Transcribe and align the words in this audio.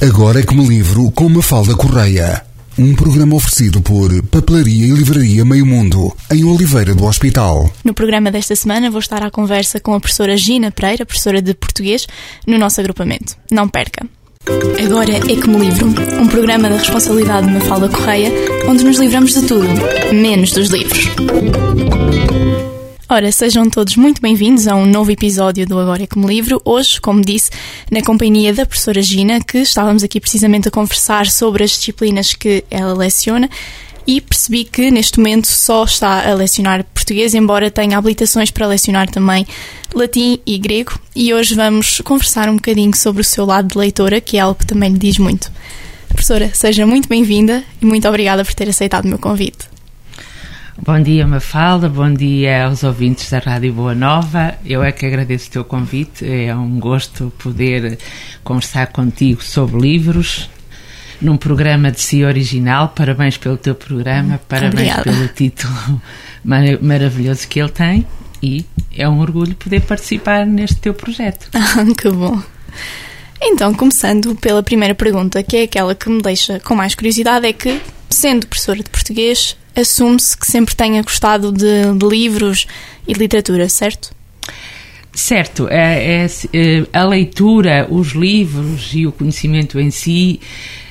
Agora 0.00 0.38
é 0.38 0.44
que 0.44 0.54
me 0.54 0.64
livro 0.64 1.10
com 1.10 1.28
Mafalda 1.28 1.74
Correia. 1.74 2.44
Um 2.78 2.94
programa 2.94 3.34
oferecido 3.34 3.80
por 3.80 4.22
Papelaria 4.26 4.86
e 4.86 4.92
Livraria 4.92 5.44
Meio 5.44 5.66
Mundo, 5.66 6.14
em 6.30 6.44
Oliveira 6.44 6.94
do 6.94 7.04
Hospital. 7.04 7.68
No 7.82 7.92
programa 7.92 8.30
desta 8.30 8.54
semana 8.54 8.92
vou 8.92 9.00
estar 9.00 9.24
à 9.24 9.30
conversa 9.30 9.80
com 9.80 9.94
a 9.94 9.98
professora 9.98 10.36
Gina 10.36 10.70
Pereira, 10.70 11.04
professora 11.04 11.42
de 11.42 11.52
português, 11.52 12.06
no 12.46 12.56
nosso 12.58 12.80
agrupamento. 12.80 13.34
Não 13.50 13.68
perca! 13.68 14.06
Agora 14.80 15.16
é 15.16 15.36
que 15.36 15.48
me 15.48 15.58
livro, 15.58 15.88
um 15.88 16.28
programa 16.28 16.68
da 16.68 16.76
responsabilidade 16.76 17.48
de 17.48 17.54
Mafalda 17.54 17.88
Correia, 17.88 18.30
onde 18.68 18.84
nos 18.84 18.98
livramos 18.98 19.34
de 19.34 19.42
tudo, 19.42 19.66
menos 20.14 20.52
dos 20.52 20.68
livros. 20.68 21.08
Ora, 23.10 23.32
sejam 23.32 23.70
todos 23.70 23.96
muito 23.96 24.20
bem-vindos 24.20 24.68
a 24.68 24.74
um 24.74 24.84
novo 24.84 25.10
episódio 25.10 25.66
do 25.66 25.78
Agora 25.78 26.02
é 26.02 26.08
me 26.14 26.26
livro. 26.26 26.60
Hoje, 26.62 27.00
como 27.00 27.22
disse, 27.22 27.50
na 27.90 28.02
companhia 28.02 28.52
da 28.52 28.66
professora 28.66 29.00
Gina, 29.00 29.40
que 29.40 29.56
estávamos 29.60 30.04
aqui 30.04 30.20
precisamente 30.20 30.68
a 30.68 30.70
conversar 30.70 31.26
sobre 31.26 31.64
as 31.64 31.70
disciplinas 31.70 32.34
que 32.34 32.62
ela 32.70 32.92
leciona 32.92 33.48
e 34.06 34.20
percebi 34.20 34.62
que 34.62 34.90
neste 34.90 35.16
momento 35.16 35.46
só 35.46 35.84
está 35.84 36.28
a 36.30 36.34
lecionar 36.34 36.84
português, 36.92 37.32
embora 37.32 37.70
tenha 37.70 37.96
habilitações 37.96 38.50
para 38.50 38.66
lecionar 38.66 39.08
também 39.08 39.46
latim 39.94 40.38
e 40.44 40.58
grego. 40.58 41.00
E 41.16 41.32
hoje 41.32 41.54
vamos 41.54 42.02
conversar 42.02 42.50
um 42.50 42.56
bocadinho 42.56 42.94
sobre 42.94 43.22
o 43.22 43.24
seu 43.24 43.46
lado 43.46 43.68
de 43.68 43.78
leitora, 43.78 44.20
que 44.20 44.36
é 44.36 44.40
algo 44.40 44.60
que 44.60 44.66
também 44.66 44.92
lhe 44.92 44.98
diz 44.98 45.16
muito. 45.16 45.50
Professora, 46.10 46.50
seja 46.52 46.86
muito 46.86 47.08
bem-vinda 47.08 47.64
e 47.80 47.86
muito 47.86 48.06
obrigada 48.06 48.44
por 48.44 48.52
ter 48.52 48.68
aceitado 48.68 49.06
o 49.06 49.08
meu 49.08 49.18
convite. 49.18 49.77
Bom 50.80 51.00
dia, 51.02 51.26
Mafalda. 51.26 51.88
Bom 51.88 52.12
dia 52.12 52.64
aos 52.66 52.82
ouvintes 52.84 53.28
da 53.30 53.38
Rádio 53.38 53.72
Boa 53.72 53.94
Nova. 53.94 54.54
Eu 54.64 54.82
é 54.82 54.92
que 54.92 55.04
agradeço 55.04 55.48
o 55.48 55.52
teu 55.52 55.64
convite. 55.64 56.24
É 56.26 56.54
um 56.54 56.78
gosto 56.78 57.32
poder 57.38 57.98
conversar 58.44 58.86
contigo 58.88 59.42
sobre 59.42 59.80
livros 59.80 60.48
num 61.20 61.36
programa 61.36 61.90
de 61.90 62.00
si 62.00 62.24
original. 62.24 62.88
Parabéns 62.94 63.36
pelo 63.36 63.56
teu 63.56 63.74
programa, 63.74 64.40
parabéns 64.48 64.92
Obrigada. 64.92 65.02
pelo 65.02 65.28
título 65.28 66.00
mar- 66.44 66.80
maravilhoso 66.80 67.48
que 67.48 67.60
ele 67.60 67.70
tem 67.70 68.06
e 68.40 68.64
é 68.96 69.08
um 69.08 69.18
orgulho 69.18 69.54
poder 69.56 69.80
participar 69.80 70.46
neste 70.46 70.76
teu 70.76 70.94
projeto. 70.94 71.48
Ah, 71.54 71.84
que 71.96 72.08
bom. 72.08 72.40
Então, 73.42 73.74
começando 73.74 74.34
pela 74.36 74.62
primeira 74.62 74.94
pergunta, 74.94 75.42
que 75.42 75.56
é 75.56 75.62
aquela 75.64 75.94
que 75.94 76.08
me 76.08 76.22
deixa 76.22 76.58
com 76.60 76.74
mais 76.74 76.94
curiosidade, 76.94 77.46
é 77.46 77.52
que, 77.52 77.80
sendo 78.10 78.46
professora 78.46 78.82
de 78.82 78.90
português, 78.90 79.56
assume-se 79.80 80.36
que 80.36 80.46
sempre 80.46 80.74
tenha 80.74 81.02
gostado 81.02 81.52
de, 81.52 81.92
de 81.96 82.06
livros 82.06 82.66
e 83.06 83.12
de 83.12 83.18
literatura, 83.18 83.68
certo? 83.68 84.16
Certo, 85.12 85.66
é, 85.68 86.24
é, 86.24 86.26
é, 86.52 86.86
a 86.92 87.04
leitura, 87.04 87.88
os 87.90 88.12
livros 88.12 88.92
e 88.94 89.06
o 89.06 89.10
conhecimento 89.10 89.80
em 89.80 89.90
si 89.90 90.38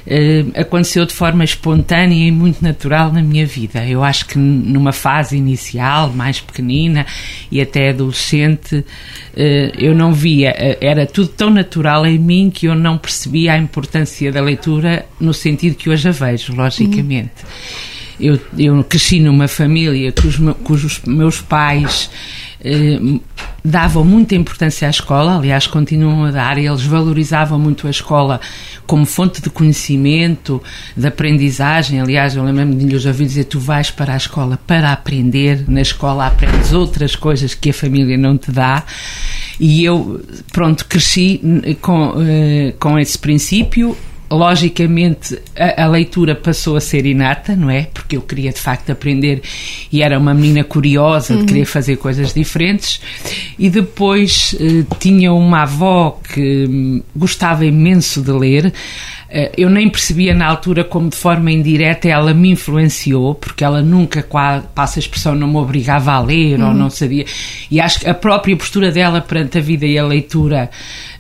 é, 0.06 0.44
aconteceu 0.60 1.06
de 1.06 1.14
forma 1.14 1.44
espontânea 1.44 2.28
e 2.28 2.32
muito 2.32 2.62
natural 2.62 3.12
na 3.12 3.22
minha 3.22 3.46
vida. 3.46 3.86
Eu 3.86 4.04
acho 4.04 4.26
que 4.26 4.38
numa 4.38 4.92
fase 4.92 5.38
inicial, 5.38 6.12
mais 6.12 6.42
pequenina 6.42 7.06
e 7.52 7.62
até 7.62 7.90
adolescente, 7.90 8.84
é, 9.36 9.72
eu 9.78 9.94
não 9.94 10.12
via, 10.14 10.50
é, 10.50 10.78
era 10.82 11.06
tudo 11.06 11.30
tão 11.30 11.50
natural 11.50 12.06
em 12.06 12.18
mim 12.18 12.50
que 12.54 12.68
eu 12.68 12.76
não 12.76 12.98
percebia 12.98 13.54
a 13.54 13.58
importância 13.58 14.32
da 14.32 14.42
leitura 14.42 15.06
no 15.20 15.34
sentido 15.34 15.76
que 15.76 15.90
hoje 15.90 16.10
a 16.10 16.12
vejo, 16.12 16.54
logicamente. 16.54 17.32
Eu, 18.20 18.40
eu 18.58 18.84
cresci 18.84 19.20
numa 19.20 19.48
família 19.48 20.12
cujos, 20.12 20.56
cujos 20.64 21.02
meus 21.06 21.40
pais 21.42 22.10
eh, 22.60 23.00
davam 23.64 24.04
muita 24.04 24.34
importância 24.34 24.88
à 24.88 24.90
escola, 24.90 25.36
aliás, 25.36 25.68
continuam 25.68 26.24
a 26.26 26.32
dar, 26.32 26.58
e 26.58 26.66
eles 26.66 26.84
valorizavam 26.84 27.60
muito 27.60 27.86
a 27.86 27.90
escola 27.90 28.40
como 28.86 29.06
fonte 29.06 29.42
de 29.42 29.50
conhecimento, 29.50 30.62
de 30.96 31.06
aprendizagem. 31.06 32.00
Aliás, 32.00 32.36
eu 32.36 32.44
lembro-me 32.44 32.76
de 32.76 32.86
lhes 32.86 33.06
ouvir 33.06 33.26
dizer: 33.26 33.44
tu 33.46 33.60
vais 33.60 33.92
para 33.92 34.14
a 34.14 34.18
escola 34.18 34.58
para 34.66 34.92
aprender, 34.92 35.66
na 35.68 35.82
escola 35.82 36.28
aprendes 36.28 36.74
outras 36.74 37.16
coisas 37.16 37.54
que 37.54 37.70
a 37.70 37.74
família 37.74 38.18
não 38.18 38.38
te 38.38 38.52
dá. 38.52 38.84
E 39.60 39.84
eu, 39.84 40.22
pronto, 40.52 40.86
cresci 40.86 41.42
eh, 41.64 41.76
com, 41.76 42.16
eh, 42.22 42.74
com 42.80 42.98
esse 42.98 43.18
princípio 43.18 43.98
logicamente 44.30 45.40
a, 45.56 45.84
a 45.84 45.88
leitura 45.88 46.36
passou 46.36 46.76
a 46.76 46.82
ser 46.82 47.06
inata, 47.06 47.56
não 47.56 47.70
é? 47.70 47.88
Porque 47.94 48.18
eu 48.18 48.22
queria 48.22 48.52
de 48.52 48.60
facto 48.60 48.90
aprender 48.92 49.42
e 49.92 50.02
era 50.02 50.18
uma 50.18 50.34
menina 50.34 50.64
curiosa 50.64 51.38
de 51.38 51.46
querer 51.46 51.66
fazer 51.66 51.98
coisas 51.98 52.34
diferentes. 52.34 53.00
E 53.58 53.70
depois 53.70 54.56
eh, 54.60 54.86
tinha 55.00 55.32
uma 55.34 55.64
avó 55.64 56.20
que 56.34 56.66
hum, 56.68 57.02
gostava 57.16 57.66
imenso 57.66 58.22
de 58.22 58.32
ler. 58.32 58.74
Eh, 59.30 59.52
eu 59.58 59.70
nem 59.70 59.90
percebia 59.90 60.34
na 60.34 60.46
altura 60.48 60.84
como 60.84 61.10
de 61.10 61.18
forma 61.18 61.52
indireta 61.52 62.08
ela 62.08 62.34
me 62.34 62.52
influenciou, 62.52 63.36
porque 63.36 63.64
ela 63.64 63.82
nunca, 63.82 64.26
passa 64.74 65.00
a 65.00 65.02
expressão, 65.02 65.36
não 65.36 65.48
me 65.48 65.58
obrigava 65.58 66.14
a 66.14 66.20
ler 66.20 66.62
ou 66.62 66.74
não 66.74 66.90
sabia. 66.90 67.26
E 67.70 67.80
acho 67.80 68.00
que 68.00 68.10
a 68.10 68.14
própria 68.14 68.56
postura 68.56 68.92
dela 68.92 69.20
perante 69.20 69.58
a 69.58 69.62
vida 69.62 69.86
e 69.86 69.98
a 69.98 70.06
leitura 70.06 70.70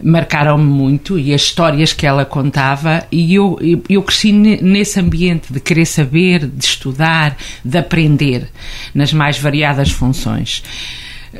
marcaram-me 0.01 0.63
muito 0.63 1.19
e 1.19 1.33
as 1.33 1.41
histórias 1.41 1.91
que 1.93 2.05
ela 2.05 2.23
contava. 2.25 3.05
E 3.11 3.33
eu, 3.35 3.59
eu, 3.89 4.01
cresci 4.01 4.31
ne- 4.31 4.61
nesse 4.61 4.99
ambiente 4.99 5.51
de 5.51 5.59
querer 5.59 5.85
saber, 5.85 6.47
de 6.47 6.63
estudar, 6.63 7.35
de 7.63 7.77
aprender 7.77 8.47
nas 8.93 9.11
mais 9.11 9.37
variadas 9.37 9.91
funções. 9.91 10.63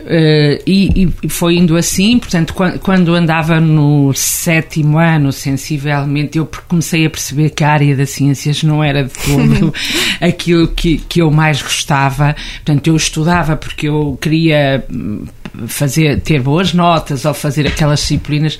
Eh, 0.06 0.62
e, 0.66 1.09
e 1.24 1.30
foi 1.30 1.56
indo 1.56 1.75
assim, 1.75 2.18
portanto, 2.19 2.53
quan- 2.53 2.78
quando 2.78 3.13
andava 3.16 3.59
no 3.59 4.13
sétimo 4.13 4.97
ano, 4.97 5.31
sensivelmente, 5.31 6.38
eu 6.38 6.50
comecei 6.68 7.06
a 7.06 7.09
perceber 7.09 7.50
que 7.52 7.63
a 7.63 7.69
área 7.72 7.96
das 7.96 8.09
ciências 8.12 8.63
não 8.63 8.84
era 8.84 9.03
de 9.06 9.12
todo 9.13 9.74
aquilo 10.22 10.68
que, 10.68 10.97
que 11.00 11.22
eu 11.22 11.31
mais 11.31 11.62
gostava. 11.62 12.36
Portanto, 12.57 12.88
eu 12.88 12.96
estudava 12.96 13.56
porque 13.56 13.88
eu 13.88 14.18
queria 14.22 14.86
hum, 14.91 15.25
fazer, 15.68 16.22
ter 16.22 16.41
boas 16.41 16.74
notas 16.74 17.25
ou 17.25 17.34
fazer 17.34 17.68
aquelas 17.68 18.00
disciplinas, 18.00 18.58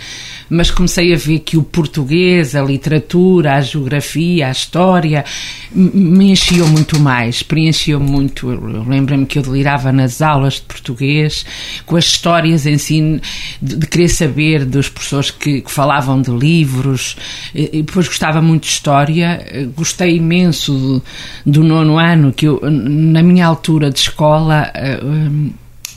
mas 0.50 0.72
comecei 0.72 1.14
a 1.14 1.18
ver 1.18 1.40
que 1.40 1.58
o 1.58 1.64
português, 1.64 2.56
a 2.56 2.62
literatura, 2.62 3.56
a 3.56 3.62
geografia, 3.62 4.48
a 4.48 4.52
história 4.52 5.26
me 5.74 6.32
enchiam 6.32 6.68
muito 6.68 7.00
mais, 7.00 7.44
preenchiam 7.44 8.00
muito. 8.00 8.50
Eu 8.50 8.84
lembro-me 8.88 9.26
que 9.26 9.38
eu 9.38 9.44
delirava 9.44 9.92
nas 9.92 10.22
aulas 10.22 10.56
de 10.56 10.62
português, 10.62 11.46
com 11.86 11.96
as 11.98 12.06
histórias 12.06 12.66
em 12.66 12.78
si, 12.78 13.22
de, 13.62 13.76
de 13.76 13.88
querer 13.88 14.08
saber 14.08 14.66
dos 14.66 14.90
professores 14.90 15.32
que, 15.32 15.62
que 15.62 15.72
falavam 15.72 16.22
de 16.22 16.32
livros, 16.32 17.18
e, 17.54 17.80
e 17.80 17.84
depois 17.84 18.08
gostava 18.08 18.42
muito 18.42 18.64
de 18.64 18.70
história, 18.70 19.46
eh, 19.46 19.68
gostei 19.76 20.16
imenso 20.16 20.74
do, 20.74 21.04
do 21.46 21.64
nono 21.64 21.98
ano, 21.98 22.32
que 22.32 22.48
eu, 22.48 22.60
na 22.70 23.22
minha 23.22 23.46
altura 23.46 23.92
de 23.92 24.00
escola. 24.00 24.72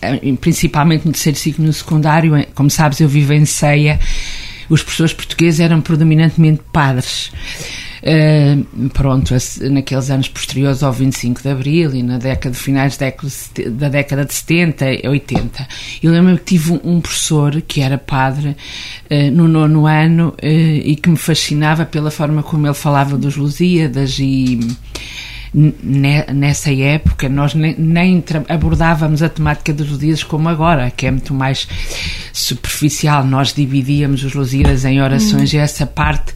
Eh, 0.02 0.34
principalmente 0.40 1.06
no 1.06 1.12
terceiro 1.12 1.38
ciclo 1.38 1.64
no 1.64 1.72
secundário, 1.72 2.34
eh, 2.36 2.46
como 2.54 2.70
sabes, 2.70 3.00
eu 3.00 3.08
vivo 3.08 3.32
em 3.32 3.44
Ceia, 3.44 3.98
os 4.68 4.82
professores 4.82 5.12
portugueses 5.12 5.60
eram 5.60 5.80
predominantemente 5.80 6.60
padres. 6.72 7.32
Eh, 8.02 8.56
pronto, 8.94 9.34
naqueles 9.70 10.08
anos 10.10 10.26
posteriores 10.28 10.82
ao 10.82 10.90
25 10.90 11.42
de 11.42 11.48
Abril 11.50 11.94
e 11.94 12.02
na 12.02 12.16
década, 12.16 12.54
finais 12.54 12.96
da 12.96 13.06
década, 13.06 13.26
de 13.28 13.34
sete- 13.34 13.68
da 13.68 13.88
década 13.90 14.24
de 14.24 14.32
70 14.32 14.90
e 14.92 15.06
80. 15.06 15.68
Eu 16.02 16.10
lembro 16.12 16.38
que 16.38 16.44
tive 16.44 16.80
um, 16.82 16.98
professor 17.00 17.60
que 17.60 17.82
era 17.82 17.98
padre 17.98 18.56
eh, 19.10 19.28
no 19.30 19.46
nono 19.46 19.86
ano 19.86 20.32
eh, 20.40 20.80
e 20.82 20.96
que 20.96 21.10
me 21.10 21.16
fascinava 21.18 21.84
pela 21.84 22.10
forma 22.10 22.42
como 22.42 22.66
ele 22.66 22.72
falava 22.74 23.18
dos 23.18 23.36
Lusíadas 23.36 24.18
e 24.18 24.60
nessa 25.52 26.72
época 26.72 27.28
nós 27.28 27.54
nem, 27.54 27.74
nem 27.76 28.24
abordávamos 28.48 29.22
a 29.22 29.28
temática 29.28 29.72
dos 29.72 29.90
Lusíadas 29.90 30.22
como 30.22 30.48
agora, 30.48 30.90
que 30.90 31.06
é 31.06 31.10
muito 31.10 31.34
mais 31.34 31.66
superficial. 32.32 33.24
Nós 33.24 33.52
dividíamos 33.52 34.22
os 34.22 34.34
Lusíadas 34.34 34.84
em 34.84 35.00
orações 35.00 35.52
e 35.52 35.58
essa 35.58 35.86
parte 35.86 36.34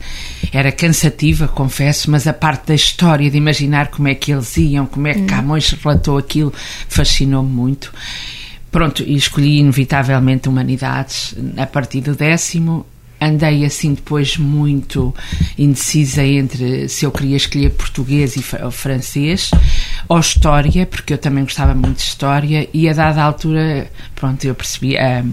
era 0.52 0.72
cansativa, 0.72 1.49
confesso, 1.49 2.11
mas 2.11 2.26
a 2.26 2.32
parte 2.32 2.69
da 2.69 2.75
história, 2.75 3.31
de 3.31 3.37
imaginar 3.37 3.88
como 3.88 4.08
é 4.08 4.14
que 4.14 4.32
eles 4.32 4.56
iam, 4.56 4.87
como 4.87 5.06
é 5.06 5.14
que 5.14 5.22
Camões 5.22 5.70
relatou 5.70 6.19
aquilo, 6.19 6.52
fascinou-me 6.88 7.50
muito. 7.50 7.93
Pronto, 8.70 9.05
e 9.06 9.14
escolhi 9.14 9.58
inevitavelmente 9.58 10.49
Humanidades 10.49 11.34
a 11.56 11.66
partir 11.66 12.00
do 12.00 12.14
décimo. 12.16 12.84
Andei 13.26 13.65
assim 13.65 13.94
depois 13.94 14.37
muito 14.37 15.15
indecisa 15.59 16.25
entre 16.25 16.88
se 16.88 17.05
eu 17.05 17.11
queria 17.11 17.37
escolher 17.37 17.71
português 17.71 18.37
e 18.37 18.43
francês 18.43 19.50
ou 20.09 20.19
história, 20.19 20.87
porque 20.87 21.15
eu 21.15 21.19
também 21.19 21.44
gostava 21.44 21.75
muito 21.75 21.97
de 21.97 22.03
história, 22.03 22.69
e 22.73 22.88
a 22.88 22.93
dada 22.93 23.23
altura, 23.23 23.91
pronto, 24.15 24.44
eu 24.44 24.55
percebi 24.55 24.99
a, 24.99 25.25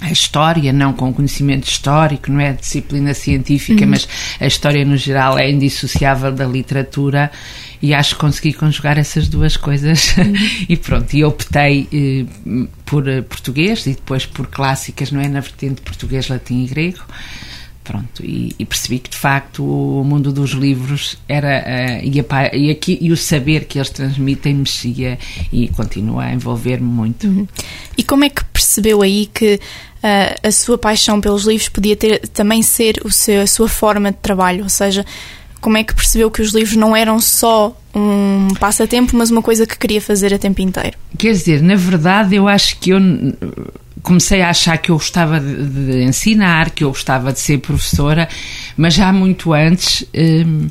a 0.00 0.12
história, 0.12 0.72
não 0.72 0.92
com 0.92 1.12
conhecimento 1.12 1.66
histórico, 1.66 2.30
não 2.30 2.40
é 2.40 2.52
disciplina 2.52 3.14
científica, 3.14 3.86
mas 3.86 4.06
a 4.38 4.46
história 4.46 4.84
no 4.84 4.96
geral 4.96 5.38
é 5.38 5.50
indissociável 5.50 6.32
da 6.32 6.44
literatura 6.44 7.30
e 7.82 7.94
acho 7.94 8.14
que 8.14 8.20
consegui 8.20 8.52
conjugar 8.52 8.98
essas 8.98 9.28
duas 9.28 9.56
coisas 9.56 10.14
e 10.68 10.76
pronto, 10.76 11.14
e 11.14 11.24
optei 11.24 11.88
eh, 11.92 12.66
por 12.84 13.08
eh, 13.08 13.22
português 13.22 13.86
e 13.86 13.90
depois 13.90 14.26
por 14.26 14.46
clássicas, 14.46 15.10
não 15.10 15.20
é? 15.20 15.28
Na 15.28 15.40
vertente 15.40 15.80
português, 15.82 16.28
latim 16.28 16.64
e 16.64 16.66
grego. 16.66 17.02
Pronto, 17.86 18.24
e, 18.24 18.52
e, 18.58 18.64
percebi 18.64 18.98
que 18.98 19.10
de 19.10 19.16
facto 19.16 19.62
o 19.62 20.02
mundo 20.02 20.32
dos 20.32 20.50
livros 20.50 21.16
era 21.28 22.00
uh, 22.02 22.04
e, 22.04 22.18
a, 22.18 22.56
e, 22.56 22.68
aqui, 22.68 22.98
e 23.00 23.12
o 23.12 23.16
saber 23.16 23.66
que 23.66 23.78
eles 23.78 23.90
transmitem 23.90 24.54
mexia 24.54 25.16
e 25.52 25.68
continua 25.68 26.24
a 26.24 26.34
envolver-me 26.34 26.88
muito. 26.88 27.28
Uhum. 27.28 27.46
E 27.96 28.02
como 28.02 28.24
é 28.24 28.28
que 28.28 28.44
percebeu 28.46 29.02
aí 29.02 29.26
que 29.26 29.54
uh, 29.54 30.48
a 30.48 30.50
sua 30.50 30.76
paixão 30.76 31.20
pelos 31.20 31.44
livros 31.44 31.68
podia 31.68 31.94
ter, 31.94 32.26
também 32.30 32.60
ser 32.60 33.00
o 33.04 33.12
seu, 33.12 33.42
a 33.42 33.46
sua 33.46 33.68
forma 33.68 34.10
de 34.10 34.18
trabalho? 34.18 34.64
Ou 34.64 34.68
seja, 34.68 35.06
como 35.60 35.76
é 35.76 35.84
que 35.84 35.94
percebeu 35.94 36.30
que 36.30 36.42
os 36.42 36.52
livros 36.52 36.76
não 36.76 36.94
eram 36.94 37.20
só 37.20 37.76
um 37.94 38.48
passatempo, 38.60 39.16
mas 39.16 39.30
uma 39.30 39.42
coisa 39.42 39.66
que 39.66 39.78
queria 39.78 40.00
fazer 40.00 40.32
a 40.34 40.38
tempo 40.38 40.60
inteiro? 40.60 40.96
Quer 41.18 41.32
dizer, 41.32 41.62
na 41.62 41.74
verdade, 41.74 42.36
eu 42.36 42.46
acho 42.46 42.78
que 42.78 42.90
eu 42.90 43.00
comecei 44.02 44.40
a 44.40 44.50
achar 44.50 44.78
que 44.78 44.90
eu 44.90 44.96
gostava 44.96 45.40
de, 45.40 45.66
de, 45.66 46.02
ensinar, 46.04 46.70
que 46.70 46.84
eu 46.84 46.88
gostava 46.88 47.32
de 47.32 47.40
ser 47.40 47.58
professora, 47.58 48.28
mas 48.76 48.94
já 48.94 49.12
muito 49.12 49.52
antes 49.52 50.04
hum, 50.14 50.68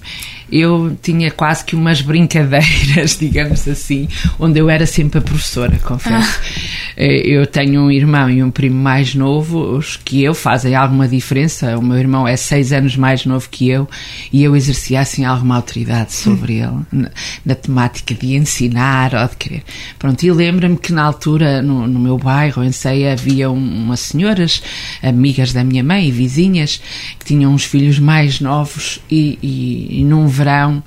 eu 0.52 0.98
tinha 1.02 1.32
quase 1.32 1.66
que 1.66 1.76
umas 1.76 2.02
brincadeiras, 2.02 3.18
digamos 3.20 3.68
assim, 3.68 4.08
onde 4.40 4.60
eu 4.60 4.70
era 4.70 4.86
sempre 4.86 5.20
a 5.20 5.22
professora, 5.22 5.78
confesso. 5.80 6.40
Ah. 6.42 6.86
Eh, 6.98 7.28
eu 7.28 7.46
tenho 7.46 7.82
um 7.82 7.92
irmão 7.92 8.30
e 8.30 8.42
um 8.42 8.50
primo 8.50 8.82
mais 8.82 9.14
novos 9.16 10.00
que 10.04 10.24
eu, 10.24 10.34
fazem 10.34 10.76
alguma 10.76 11.08
diferença. 11.08 11.78
O 11.78 11.82
meu 11.82 11.98
irmão 11.98 12.28
é 12.28 12.38
seis 12.38 12.72
anos 12.72 12.96
mais 12.96 13.26
novo 13.26 13.50
que 13.50 13.70
eu 13.70 13.88
e 14.32 14.44
eu 14.44 14.56
exercia 14.56 15.02
assim 15.02 15.26
alguma 15.26 15.56
autoridade 15.56 16.14
sobre 16.14 16.64
hum. 16.66 16.84
ele, 16.92 17.04
na, 17.04 17.12
na, 17.46 17.56
temática 17.56 18.14
de 18.14 18.36
ensinar 18.36 19.14
ou 19.14 19.28
de 19.28 19.36
querer. 19.36 19.64
Pronto, 20.00 20.24
e 20.24 20.32
lembro-me 20.32 20.78
que 20.78 20.94
na 20.94 21.04
altura, 21.04 21.62
no, 21.62 21.88
no 21.88 22.00
meu 22.00 22.18
bairro, 22.18 22.64
em 22.64 22.72
Ceia, 22.72 23.14
havia 23.14 23.50
umas 23.50 24.00
senhoras, 24.00 24.62
amigas 25.02 25.52
da 25.52 25.64
minha 25.64 25.84
mãe 25.84 26.08
e 26.08 26.12
vizinhas, 26.12 26.82
que 27.20 27.26
tinham 27.26 27.54
uns 27.54 27.64
filhos 27.64 28.00
mais 28.00 28.40
novos 28.40 29.00
e, 29.10 29.38
e, 29.42 30.00
e 30.00 30.04
num 30.04 30.28
verão 30.36 30.84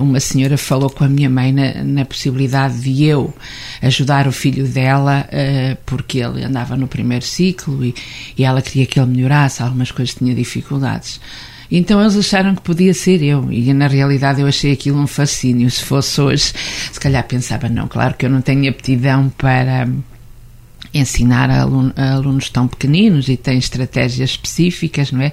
uma 0.00 0.20
senhora 0.20 0.56
falou 0.56 0.90
com 0.90 1.04
a 1.04 1.08
minha 1.08 1.30
mãe 1.30 1.52
na, 1.52 1.84
na, 1.84 2.04
possibilidade 2.04 2.80
de 2.80 3.04
eu 3.04 3.32
ajudar 3.82 4.26
o 4.26 4.32
filho 4.32 4.66
dela 4.66 5.26
porque 5.86 6.18
ele 6.18 6.44
andava 6.44 6.76
no 6.76 6.88
primeiro 6.88 7.24
ciclo 7.24 7.84
e, 7.84 7.94
e 8.36 8.44
ela 8.44 8.62
queria 8.62 8.86
que 8.86 8.98
ele 8.98 9.10
melhorasse, 9.10 9.62
algumas 9.62 9.90
coisas 9.90 10.14
tinha 10.14 10.34
dificuldades. 10.34 11.20
Então 11.70 12.00
eles 12.00 12.16
acharam 12.16 12.54
que 12.54 12.62
podia 12.62 12.92
ser 12.92 13.22
eu, 13.22 13.50
e 13.52 13.72
na 13.72 13.86
realidade 13.86 14.40
eu 14.40 14.46
achei 14.46 14.72
aquilo 14.72 14.98
um 14.98 15.06
fascínio. 15.06 15.70
Se 15.70 15.84
fosse 15.84 16.20
hoje, 16.20 16.52
se 16.90 16.98
calhar 16.98 17.22
pensava, 17.24 17.68
não, 17.68 17.86
claro 17.86 18.14
que 18.14 18.26
eu 18.26 18.30
não 18.30 18.40
tenho 18.40 18.68
aptidão 18.68 19.28
para 19.38 19.88
ensinar 20.92 21.50
a, 21.50 21.62
aluno, 21.62 21.92
a, 21.96 22.12
alunos 22.14 22.50
tão 22.50 22.66
pequeninos 22.66 23.28
e 23.28 23.36
tem 23.36 23.58
estratégias 23.58 24.30
específicas, 24.30 25.12
não 25.12 25.22
é? 25.22 25.32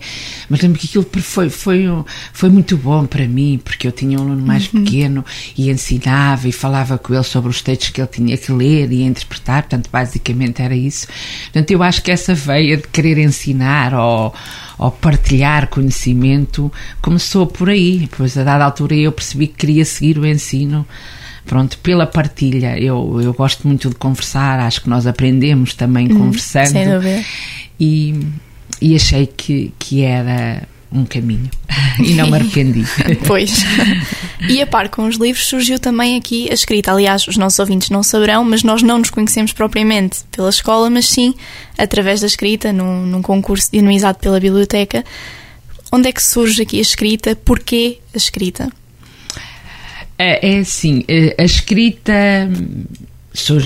Mas 0.50 0.62
lembro 0.62 0.80
que 0.80 0.88
aquilo 0.88 1.06
foi, 1.21 1.50
foi, 1.50 1.86
foi 2.31 2.50
muito 2.50 2.77
bom 2.77 3.06
para 3.06 3.27
mim, 3.27 3.59
porque 3.63 3.88
eu 3.88 3.92
tinha 3.92 4.19
um 4.19 4.24
aluno 4.24 4.45
mais 4.45 4.71
uhum. 4.71 4.83
pequeno 4.83 5.25
e 5.57 5.69
ensinava 5.69 6.48
e 6.48 6.51
falava 6.51 6.98
com 6.98 7.13
ele 7.13 7.24
sobre 7.24 7.50
os 7.50 7.62
textos 7.62 7.89
que 7.89 8.01
ele 8.01 8.07
tinha 8.07 8.38
que 8.38 8.51
ler 8.51 8.92
e 8.92 9.04
interpretar, 9.04 9.63
portanto, 9.63 9.89
basicamente 9.92 10.62
era 10.62 10.75
isso. 10.75 11.07
Portanto, 11.45 11.71
eu 11.71 11.81
acho 11.83 12.01
que 12.04 12.12
essa 12.12 12.33
veia 12.33 12.77
de 12.77 12.88
querer 12.88 13.18
ensinar 13.18 13.94
ou, 13.94 14.33
ou 14.77 14.92
partilhar 14.92 15.68
conhecimento 15.68 16.71
começou 17.01 17.48
por 17.48 17.69
aí, 17.69 18.07
pois 18.15 18.38
a 18.38 18.44
dada 18.44 18.63
altura 18.63 18.95
eu 18.95 19.12
percebi 19.12 19.48
que 19.48 19.56
queria 19.56 19.86
seguir 19.86 20.18
o 20.18 20.25
ensino 20.25 20.86
pronto, 21.47 21.77
pela 21.79 22.05
partilha. 22.05 22.77
Eu, 22.77 23.19
eu 23.21 23.33
gosto 23.33 23.67
muito 23.67 23.89
de 23.89 23.95
conversar, 23.95 24.59
acho 24.59 24.81
que 24.81 24.89
nós 24.89 25.07
aprendemos 25.07 25.73
também 25.73 26.11
hum, 26.11 26.19
conversando. 26.19 26.67
Sem 26.67 26.89
dúvida. 26.89 27.23
E, 27.79 28.19
e 28.81 28.95
achei 28.95 29.25
que, 29.25 29.73
que 29.79 30.03
era 30.03 30.67
um 30.91 31.03
caminho 31.05 31.49
e 31.99 32.13
não 32.13 32.29
me 32.29 32.38
arrependi. 32.38 32.83
pois. 33.25 33.63
E 34.47 34.61
a 34.61 34.67
par 34.67 34.89
com 34.89 35.07
os 35.07 35.17
livros 35.17 35.45
surgiu 35.45 35.79
também 35.79 36.17
aqui 36.17 36.49
a 36.49 36.53
escrita. 36.53 36.91
Aliás, 36.91 37.27
os 37.27 37.38
nossos 37.38 37.59
ouvintes 37.59 37.89
não 37.89 38.03
saberão, 38.03 38.44
mas 38.44 38.63
nós 38.63 38.81
não 38.81 38.99
nos 38.99 39.09
conhecemos 39.09 39.51
propriamente 39.51 40.19
pela 40.31 40.49
escola, 40.49 40.89
mas 40.89 41.07
sim 41.09 41.33
através 41.77 42.21
da 42.21 42.27
escrita, 42.27 42.71
num, 42.71 43.05
num 43.05 43.21
concurso 43.21 43.69
dinamizado 43.71 44.19
pela 44.19 44.39
biblioteca. 44.39 45.03
Onde 45.91 46.09
é 46.09 46.11
que 46.11 46.21
surge 46.21 46.61
aqui 46.61 46.79
a 46.79 46.81
escrita? 46.81 47.35
Porquê 47.35 47.99
a 48.13 48.17
escrita? 48.17 48.69
É, 50.18 50.56
é 50.56 50.60
assim, 50.60 51.04
eh, 51.08 51.36
a 51.38 51.44
escrita 51.44 52.14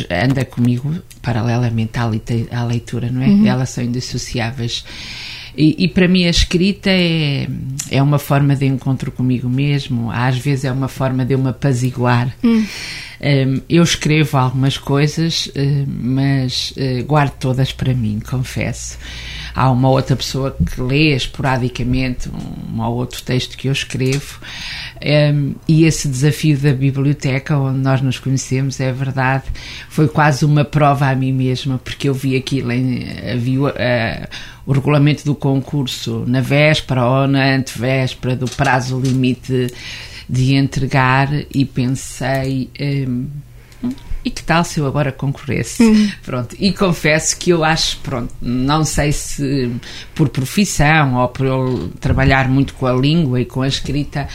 anda 0.09 0.43
comigo 0.43 0.93
paralelamente 1.21 1.97
à 1.97 2.63
leitura, 2.65 3.09
não 3.09 3.21
é? 3.21 3.27
Uhum. 3.27 3.47
Elas 3.47 3.69
são 3.69 3.83
indissociáveis. 3.83 4.83
E, 5.55 5.83
e, 5.83 5.87
para 5.87 6.07
mim 6.07 6.25
a 6.25 6.29
escrita 6.29 6.89
é, 6.89 7.47
é 7.89 8.01
uma 8.01 8.17
forma 8.17 8.55
de 8.55 8.65
encontro 8.65 9.11
comigo 9.11 9.49
mesmo, 9.49 10.09
às 10.09 10.37
vezes 10.37 10.65
é 10.65 10.71
uma 10.71 10.87
forma 10.87 11.25
de 11.25 11.33
eu 11.33 11.39
me 11.39 11.49
apaziguar. 11.49 12.33
Um, 12.43 13.61
eu 13.69 13.83
escrevo 13.83 14.37
algumas 14.37 14.77
coisas, 14.77 15.47
uh, 15.47 15.87
mas 15.87 16.73
uh, 16.77 17.03
guardo 17.05 17.33
todas 17.33 17.71
para 17.71 17.93
mim, 17.93 18.19
confesso. 18.27 18.97
Há 19.53 19.69
uma 19.69 19.89
outra 19.89 20.15
pessoa 20.15 20.51
que 20.51 20.81
lê 20.81 21.15
esporadicamente 21.15 22.29
um, 22.29 22.81
ou 22.81 22.95
outro 22.95 23.21
texto 23.21 23.57
que 23.57 23.67
eu 23.67 23.71
escrevo, 23.71 24.39
um, 25.33 25.55
e 25.67 25.85
esse 25.85 26.07
desafio 26.07 26.57
da 26.57 26.73
biblioteca, 26.73 27.57
onde 27.57 27.79
nós 27.79 28.01
nos 28.01 28.19
conhecemos, 28.19 28.79
é 28.79 28.91
verdade, 28.91 29.45
foi 29.89 30.07
quase 30.07 30.45
uma 30.45 30.63
prova 30.63 31.07
a 31.07 31.15
mim 31.15 31.33
mesma, 31.33 31.77
porque 31.77 32.09
eu 32.09 32.13
vi 32.13 32.35
aquilo, 32.35 32.71
em, 32.71 33.05
vi 33.37 33.57
uh, 33.57 33.71
o 34.65 34.71
regulamento 34.71 35.25
do 35.25 35.35
concurso 35.35 36.23
na 36.27 36.41
véspera 36.41 37.05
ou 37.05 37.27
na 37.27 37.55
antevéspera 37.55 38.35
do 38.35 38.47
prazo 38.47 38.99
limite 38.99 39.73
de 40.29 40.55
entregar 40.55 41.29
e 41.53 41.65
pensei. 41.65 42.69
Um, 42.79 43.27
e 44.23 44.29
que 44.29 44.43
tal 44.43 44.63
se 44.63 44.79
eu 44.79 44.85
agora 44.85 45.11
concorresse? 45.11 45.83
Uhum. 45.83 46.11
Pronto, 46.23 46.55
e 46.59 46.71
confesso 46.73 47.37
que 47.37 47.49
eu 47.49 47.63
acho, 47.63 47.97
pronto, 47.99 48.33
não 48.41 48.83
sei 48.83 49.11
se 49.11 49.71
por 50.13 50.29
profissão 50.29 51.15
ou 51.15 51.27
por 51.27 51.45
eu 51.45 51.91
trabalhar 51.99 52.47
muito 52.47 52.73
com 52.73 52.85
a 52.85 52.93
língua 52.93 53.41
e 53.41 53.45
com 53.45 53.61
a 53.61 53.67
escrita, 53.67 54.27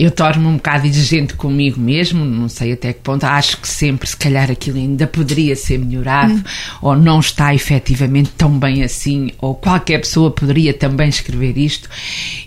eu 0.00 0.10
torno-me 0.10 0.48
um 0.48 0.56
bocado 0.56 0.86
exigente 0.86 1.34
comigo 1.34 1.78
mesmo, 1.78 2.24
não 2.24 2.48
sei 2.48 2.72
até 2.72 2.90
que 2.90 3.00
ponto, 3.00 3.24
acho 3.24 3.58
que 3.58 3.68
sempre, 3.68 4.08
se 4.08 4.16
calhar, 4.16 4.50
aquilo 4.50 4.78
ainda 4.78 5.06
poderia 5.06 5.54
ser 5.54 5.78
melhorado, 5.78 6.32
hum. 6.32 6.42
ou 6.80 6.96
não 6.96 7.20
está 7.20 7.54
efetivamente 7.54 8.30
tão 8.30 8.58
bem 8.58 8.82
assim, 8.82 9.30
ou 9.38 9.54
qualquer 9.54 9.98
pessoa 9.98 10.30
poderia 10.30 10.72
também 10.72 11.10
escrever 11.10 11.58
isto, 11.58 11.90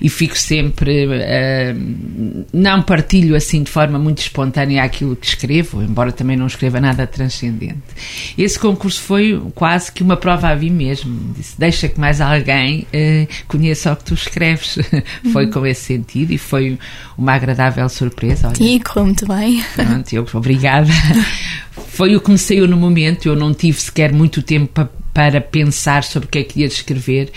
e 0.01 0.09
fico 0.09 0.35
sempre. 0.35 1.05
Uh, 1.05 2.43
não 2.51 2.81
partilho 2.81 3.35
assim 3.35 3.61
de 3.61 3.69
forma 3.69 3.99
muito 3.99 4.19
espontânea 4.19 4.83
aquilo 4.83 5.15
que 5.15 5.27
escrevo, 5.27 5.83
embora 5.83 6.11
também 6.11 6.35
não 6.35 6.47
escreva 6.47 6.81
nada 6.81 7.05
transcendente. 7.05 7.83
Esse 8.35 8.57
concurso 8.57 8.99
foi 8.99 9.39
quase 9.53 9.91
que 9.91 10.01
uma 10.01 10.17
prova 10.17 10.49
a 10.49 10.55
mim 10.55 10.71
mesmo, 10.71 11.33
disse: 11.37 11.53
deixa 11.59 11.87
que 11.87 11.99
mais 11.99 12.19
alguém 12.19 12.87
uh, 12.93 13.27
conheça 13.47 13.93
o 13.93 13.95
que 13.95 14.05
tu 14.05 14.15
escreves. 14.15 14.79
foi 15.31 15.45
hum. 15.45 15.51
com 15.51 15.65
esse 15.67 15.81
sentido 15.81 16.31
e 16.31 16.37
foi 16.39 16.79
uma 17.15 17.42
agradável 17.43 17.87
surpresa. 17.89 18.47
Olha. 18.47 18.55
Sim, 18.55 18.79
correu 18.79 19.05
muito 19.05 19.27
bem. 19.27 19.63
Pronto, 19.75 20.13
eu, 20.13 20.27
obrigada. 20.33 20.91
Foi 21.89 22.15
o 22.15 22.21
que 22.21 22.31
me 22.31 22.37
saiu 22.37 22.67
no 22.67 22.77
momento, 22.77 23.27
eu 23.27 23.35
não 23.35 23.53
tive 23.53 23.79
sequer 23.79 24.11
muito 24.11 24.41
tempo 24.41 24.67
para, 24.67 24.89
para 25.13 25.41
pensar 25.41 26.03
sobre 26.03 26.27
o 26.27 26.31
que 26.31 26.39
é 26.39 26.43
que 26.43 26.59
ia 26.61 26.65
escrever. 26.65 27.31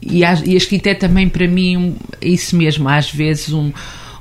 E 0.00 0.24
a, 0.24 0.34
e 0.44 0.54
a 0.54 0.56
escrita 0.56 0.90
é 0.90 0.94
também 0.94 1.28
para 1.28 1.46
mim 1.48 1.76
um, 1.76 1.96
isso 2.22 2.56
mesmo, 2.56 2.88
às 2.88 3.10
vezes 3.10 3.52
um 3.52 3.72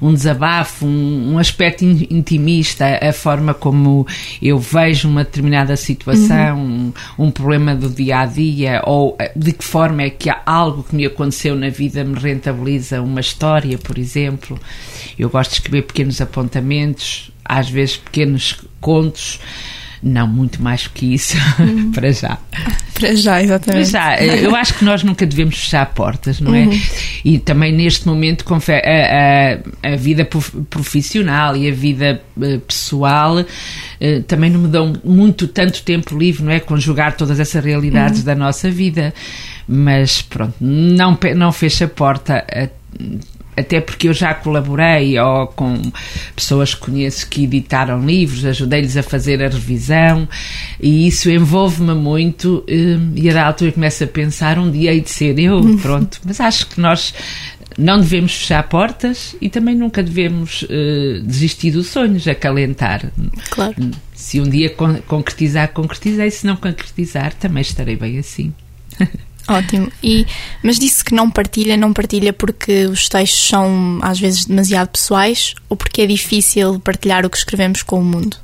um 0.01 0.13
desabafo, 0.13 0.85
um, 0.85 1.33
um, 1.33 1.37
aspecto 1.37 1.83
intimista, 1.83 2.99
a 3.01 3.11
forma 3.11 3.53
como 3.53 4.07
eu 4.41 4.57
vejo 4.57 5.09
uma 5.09 5.23
determinada 5.23 5.75
situação, 5.75 6.57
uhum. 6.57 6.93
um, 7.17 7.25
um, 7.25 7.31
problema 7.31 7.75
do 7.75 7.89
dia 7.89 8.19
a 8.19 8.25
dia, 8.25 8.81
ou 8.85 9.15
eh, 9.19 9.31
de 9.35 9.51
que 9.51 9.63
forma 9.63 10.03
é 10.03 10.09
que 10.09 10.31
algo 10.45 10.83
que 10.83 10.95
me 10.95 11.05
aconteceu 11.05 11.55
na 11.55 11.69
vida 11.69 12.03
me 12.03 12.17
rentabiliza 12.17 13.01
uma 13.01 13.19
história, 13.19 13.77
por 13.77 13.97
exemplo. 13.97 14.57
Eu 15.19 15.29
gosto 15.29 15.51
de 15.51 15.57
escrever 15.57 15.83
pequenos 15.83 16.21
apontamentos, 16.21 17.29
às 17.43 17.69
vezes 17.69 17.97
pequenos 17.97 18.55
contos 18.79 19.39
não 20.01 20.27
muito 20.27 20.61
mais 20.61 20.87
que 20.87 21.13
isso, 21.13 21.35
uhum. 21.59 21.91
para 21.93 22.11
já. 22.11 22.37
Para 22.93 23.15
já, 23.15 23.41
exatamente. 23.43 23.91
Para 23.91 24.17
já. 24.17 24.23
Eu 24.23 24.55
acho 24.55 24.73
que 24.75 24.85
nós 24.85 25.03
nunca 25.03 25.25
devemos 25.25 25.57
fechar 25.57 25.85
portas, 25.87 26.39
não 26.39 26.55
é? 26.55 26.63
Uhum. 26.63 26.81
E 27.25 27.37
também 27.39 27.73
neste 27.73 28.07
momento 28.07 28.45
a, 28.49 29.87
a, 29.87 29.93
a, 29.93 29.95
vida 29.95 30.27
profissional 30.69 31.55
e 31.55 31.69
a 31.69 31.73
vida 31.73 32.21
eh, 32.41 32.59
pessoal 32.65 33.43
eh, 33.99 34.21
também 34.21 34.49
não 34.49 34.61
me 34.61 34.67
dão 34.67 34.93
muito 35.03 35.47
tanto 35.47 35.83
tempo 35.83 36.17
livre, 36.17 36.43
não 36.43 36.51
é? 36.51 36.59
Conjugar 36.59 37.15
todas 37.17 37.39
essas 37.39 37.63
realidades 37.63 38.19
uhum. 38.19 38.25
da 38.25 38.35
nossa 38.35 38.71
vida. 38.71 39.13
Mas 39.67 40.21
pronto, 40.21 40.55
não, 40.59 41.17
não 41.35 41.51
fecha 41.51 41.85
a 41.85 41.89
porta 41.89 42.45
até 43.59 43.81
porque 43.81 44.07
eu 44.07 44.13
já 44.13 44.33
colaborei 44.33 45.19
ou 45.19 45.47
com 45.47 45.91
pessoas 46.35 46.73
que 46.73 46.81
conheço 46.81 47.27
que 47.27 47.43
editaram 47.43 48.05
livros, 48.05 48.45
ajudei-lhes 48.45 48.97
a 48.97 49.03
fazer 49.03 49.43
a 49.43 49.49
revisão 49.49 50.27
e 50.79 51.07
isso 51.07 51.29
envolve-me 51.29 51.93
muito 51.93 52.63
hum, 52.69 53.13
e 53.15 53.29
a 53.29 53.33
da 53.33 53.45
altura 53.45 53.71
começo 53.71 54.03
a 54.03 54.07
pensar 54.07 54.57
um 54.57 54.71
dia 54.71 54.93
hei 54.93 55.01
de 55.01 55.09
ser 55.09 55.37
eu, 55.39 55.61
pronto, 55.81 56.19
mas 56.25 56.39
acho 56.39 56.67
que 56.67 56.79
nós 56.79 57.13
não 57.77 57.99
devemos 57.99 58.33
fechar 58.33 58.63
portas 58.63 59.35
e 59.39 59.49
também 59.49 59.75
nunca 59.75 60.03
devemos 60.03 60.63
uh, 60.63 61.21
desistir 61.23 61.71
dos 61.71 61.87
sonhos, 61.87 62.27
acalentar. 62.27 63.09
Claro. 63.49 63.75
Se 64.13 64.41
um 64.41 64.49
dia 64.49 64.69
con 64.69 64.95
concretizar, 65.07 65.69
concretizei. 65.69 66.29
Se 66.29 66.45
não 66.45 66.57
concretizar, 66.57 67.33
também 67.33 67.61
estarei 67.61 67.95
bem 67.95 68.19
assim. 68.19 68.53
Ótimo. 69.49 69.91
E, 70.03 70.25
mas 70.63 70.77
disse 70.77 71.03
que 71.03 71.13
não 71.13 71.29
partilha, 71.29 71.75
não 71.75 71.91
partilha 71.91 72.31
porque 72.31 72.85
os 72.85 73.09
textos 73.09 73.47
são 73.47 73.99
às 74.01 74.19
vezes 74.19 74.45
demasiado 74.45 74.89
pessoais 74.89 75.55
ou 75.67 75.75
porque 75.75 76.03
é 76.03 76.05
difícil 76.05 76.79
partilhar 76.79 77.25
o 77.25 77.29
que 77.29 77.37
escrevemos 77.37 77.81
com 77.81 77.99
o 77.99 78.03
mundo? 78.03 78.37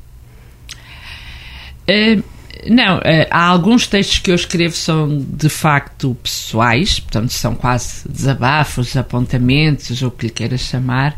Uh, 1.88 2.24
não, 2.68 3.00
eh, 3.04 3.28
há 3.30 3.46
alguns 3.46 3.86
textos 3.86 4.18
que 4.20 4.32
eu 4.32 4.36
escrevo 4.36 4.76
são 4.76 5.20
de 5.20 5.50
facto 5.50 6.18
pessoais, 6.24 7.00
portanto 7.00 7.32
são 7.32 7.54
quase 7.54 8.10
desabafos, 8.10 8.98
apontamentos, 8.98 10.02
ou 10.02 10.08
o 10.08 10.12
que 10.12 10.26
lhe 10.26 10.32
queiras 10.32 10.62
chamar. 10.62 11.16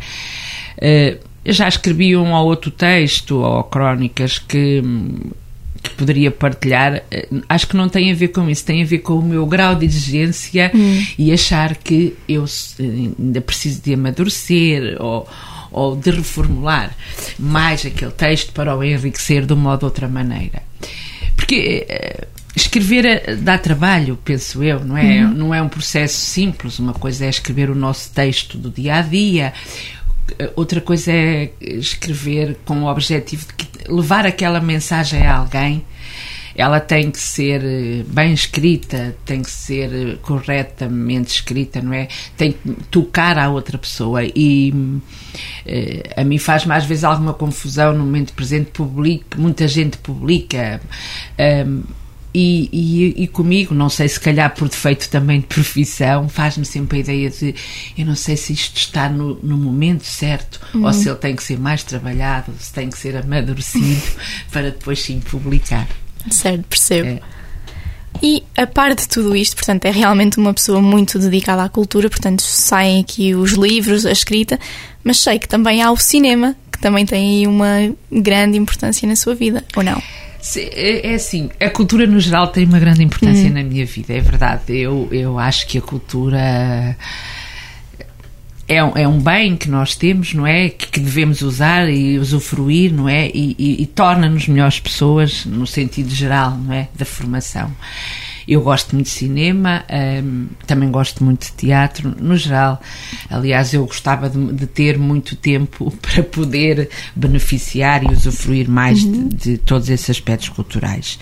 Eh, 0.80 1.18
eu 1.46 1.54
já 1.54 1.68
escrevi 1.68 2.18
um 2.18 2.34
ou 2.34 2.46
outro 2.46 2.70
texto 2.70 3.38
ou 3.38 3.64
crónicas 3.64 4.38
que, 4.38 4.82
que 4.82 5.47
poderia 5.92 6.32
partilhar. 6.32 7.04
Eh, 7.12 7.28
acho 7.48 7.68
que 7.68 7.78
não 7.78 7.90
tem 7.90 8.12
a 8.12 8.16
ver 8.16 8.30
com 8.30 8.50
isso, 8.50 8.66
tem 8.66 8.82
a 8.82 8.86
ver 8.86 9.00
com 9.00 9.14
o 9.14 9.24
meu 9.24 9.46
grau 9.46 9.76
de 9.76 9.86
exigência 9.86 10.72
hum. 10.74 11.06
e 11.18 11.32
achar 11.32 11.76
que 11.76 12.16
eu 12.28 12.46
ainda 12.80 13.42
preciso 13.42 13.82
de 13.82 13.94
amadurecer 13.94 14.98
ou 15.00 15.28
ou 15.70 15.96
de 15.96 16.10
reformular 16.10 16.96
mais 17.38 17.86
aquele 17.86 18.12
texto 18.12 18.52
para 18.54 18.76
o 18.76 18.84
enriquecer 18.84 19.46
de 19.46 19.54
uma 19.54 19.72
ou 19.72 19.78
de 19.78 19.86
outra 19.86 20.08
maneira. 20.08 20.64
Porque 21.36 21.86
uh, 21.90 22.28
escrever 22.58 23.06
eh, 23.06 23.36
dá 23.36 23.58
trabalho, 23.58 24.18
penso 24.24 24.64
eu, 24.64 24.84
não 24.84 24.98
é? 24.98 25.24
Uhum. 25.24 25.34
Não 25.34 25.54
é 25.54 25.62
um 25.62 25.70
processo 25.70 26.18
simples. 26.18 26.80
Uma 26.80 26.94
coisa 26.94 27.26
é 27.26 27.30
escrever 27.30 27.70
o 27.70 27.76
nosso 27.76 28.12
texto 28.12 28.58
do 28.58 28.70
dia 28.70 28.96
a 28.96 29.02
dia, 29.02 29.54
eh, 29.54 29.97
outra 30.56 30.82
coisa 30.82 31.12
é 31.12 31.52
escrever 31.62 32.58
com 32.66 32.84
o 32.84 32.92
objetivo 32.92 33.46
de 33.58 33.92
levar 33.92 34.26
aquela 34.26 34.60
mensagem 34.60 35.26
a 35.26 35.38
alguém 35.38 35.86
ela 36.58 36.80
tem 36.80 37.12
que 37.12 37.20
ser 37.20 37.62
bem 38.08 38.34
escrita, 38.34 39.16
tem 39.24 39.44
que 39.44 39.52
ser 39.52 40.18
corretamente 40.24 41.30
escrita, 41.30 41.80
não 41.84 41.94
é? 41.94 42.08
Tem 42.36 42.52
que 42.52 42.74
tocar 42.90 43.38
à 43.38 43.48
outra 43.48 43.78
pessoa 43.78 44.24
e 44.24 44.74
eh, 45.68 46.02
a 46.18 46.24
mim 46.24 46.40
faz 46.40 46.66
mais 46.66 46.84
vezes 46.84 47.04
alguma 47.04 47.32
confusão 47.32 47.94
no 47.94 48.04
momento 48.04 48.34
presente, 48.34 48.72
publica, 48.72 49.38
muita 49.38 49.68
gente 49.68 49.98
publica. 50.00 50.82
E, 52.34 52.70
e, 52.72 53.24
e, 53.24 53.28
comigo, 53.28 53.74
não 53.74 53.90
sei 53.90 54.08
se 54.08 54.20
calhar 54.20 54.54
por 54.54 54.68
defeito 54.70 55.10
também 55.10 55.40
de 55.40 55.48
profissão, 55.48 56.30
faz-me 56.30 56.66
sempre 56.66 56.98
a 56.98 57.02
ideia 57.02 57.30
de 57.30 57.56
eu 57.98 58.06
não 58.06 58.16
sei 58.16 58.38
se 58.38 58.54
isto 58.54 58.78
está 58.78 59.10
no, 59.10 59.40
no 59.42 59.58
momento 59.58 60.04
certo 60.04 60.60
uhum. 60.74 60.86
ou 60.86 60.94
se 60.94 61.10
ele 61.10 61.18
tem 61.18 61.36
que 61.36 61.44
ser 61.44 61.58
mais 61.58 61.84
trabalhado, 61.84 62.54
se 62.60 62.72
tem 62.72 62.90
que 62.90 62.98
ser 62.98 63.16
amadurecido 63.16 64.02
para 64.52 64.72
depois 64.72 65.02
sim 65.02 65.20
publicar. 65.20 65.88
Certo, 66.30 66.64
percebo. 66.68 67.08
É. 67.10 67.20
E 68.22 68.44
a 68.58 68.66
par 68.66 68.96
de 68.96 69.08
tudo 69.08 69.36
isto, 69.36 69.56
portanto, 69.56 69.86
é 69.86 69.92
realmente 69.92 70.38
uma 70.38 70.54
pessoa 70.54 70.82
muito 70.82 71.20
dedicada 71.20 71.64
à 71.64 71.70
cultura, 71.70 72.10
portanto, 72.10 72.42
saem 72.42 73.02
aqui 73.02 73.36
os 73.36 73.52
livros, 73.54 74.06
a 74.06 74.12
escrita, 74.12 74.60
mas 75.04 75.20
sei 75.20 75.40
que 75.40 75.48
também 75.48 75.82
há 75.82 75.92
o 75.92 75.98
cinema, 75.98 76.56
que 76.72 76.80
também 76.80 77.06
tem 77.06 77.40
aí 77.40 77.48
uma 77.48 77.94
grande 78.12 78.58
importância 78.58 79.08
na 79.08 79.16
sua 79.16 79.36
vida, 79.36 79.64
ou 79.76 79.84
não? 79.84 80.02
É, 80.56 81.12
é 81.12 81.16
assim, 81.16 81.50
a 81.60 81.70
cultura 81.70 82.06
no 82.06 82.20
geral 82.20 82.48
tem 82.48 82.66
uma 82.66 82.80
grande 82.80 83.04
importância 83.04 83.50
hum. 83.50 83.54
na 83.54 83.64
minha 83.64 83.86
vida, 83.86 84.14
é 84.14 84.20
verdade. 84.20 84.76
Eu, 84.76 85.08
eu 85.12 85.40
acho 85.40 85.68
que 85.68 85.78
a 85.78 85.82
cultura 85.82 86.96
é 88.68 88.84
um, 88.84 88.98
é 88.98 89.08
um 89.08 89.20
bem 89.20 89.56
que 89.56 89.70
nós 89.70 89.96
temos, 89.96 90.34
não 90.34 90.46
é? 90.46 90.70
Que, 90.70 90.88
que 90.88 91.00
devemos 91.00 91.42
usar 91.42 91.90
e 91.90 92.20
usufruir, 92.20 92.94
não 92.94 93.08
é? 93.08 93.28
E, 93.34 93.56
e, 93.58 93.84
e 93.84 93.86
torna-nos 93.86 94.48
melhores 94.48 94.80
pessoas 94.80 95.46
no 95.46 95.66
sentido 95.66 96.14
geral, 96.14 96.58
não 96.58 96.74
é? 96.74 96.90
Da 96.96 97.06
formação. 97.06 97.72
Eu 98.48 98.62
gosto 98.62 98.96
muito 98.96 99.08
de 99.08 99.14
cinema, 99.14 99.84
um, 100.24 100.48
também 100.66 100.90
gosto 100.90 101.24
muito 101.24 101.48
de 101.48 101.52
teatro, 101.54 102.16
no 102.20 102.38
geral. 102.38 102.82
Aliás, 103.30 103.74
eu 103.74 103.86
gostava 103.86 104.30
de, 104.30 104.54
de 104.54 104.66
ter 104.66 104.98
muito 104.98 105.36
tempo 105.36 105.92
para 106.02 106.24
poder 106.24 106.90
beneficiar 107.16 108.04
e 108.04 108.08
usufruir 108.14 108.70
mais 108.70 109.04
uhum. 109.04 109.28
de, 109.28 109.38
de 109.38 109.58
todos 109.58 109.90
esses 109.90 110.10
aspectos 110.10 110.50
culturais 110.50 111.20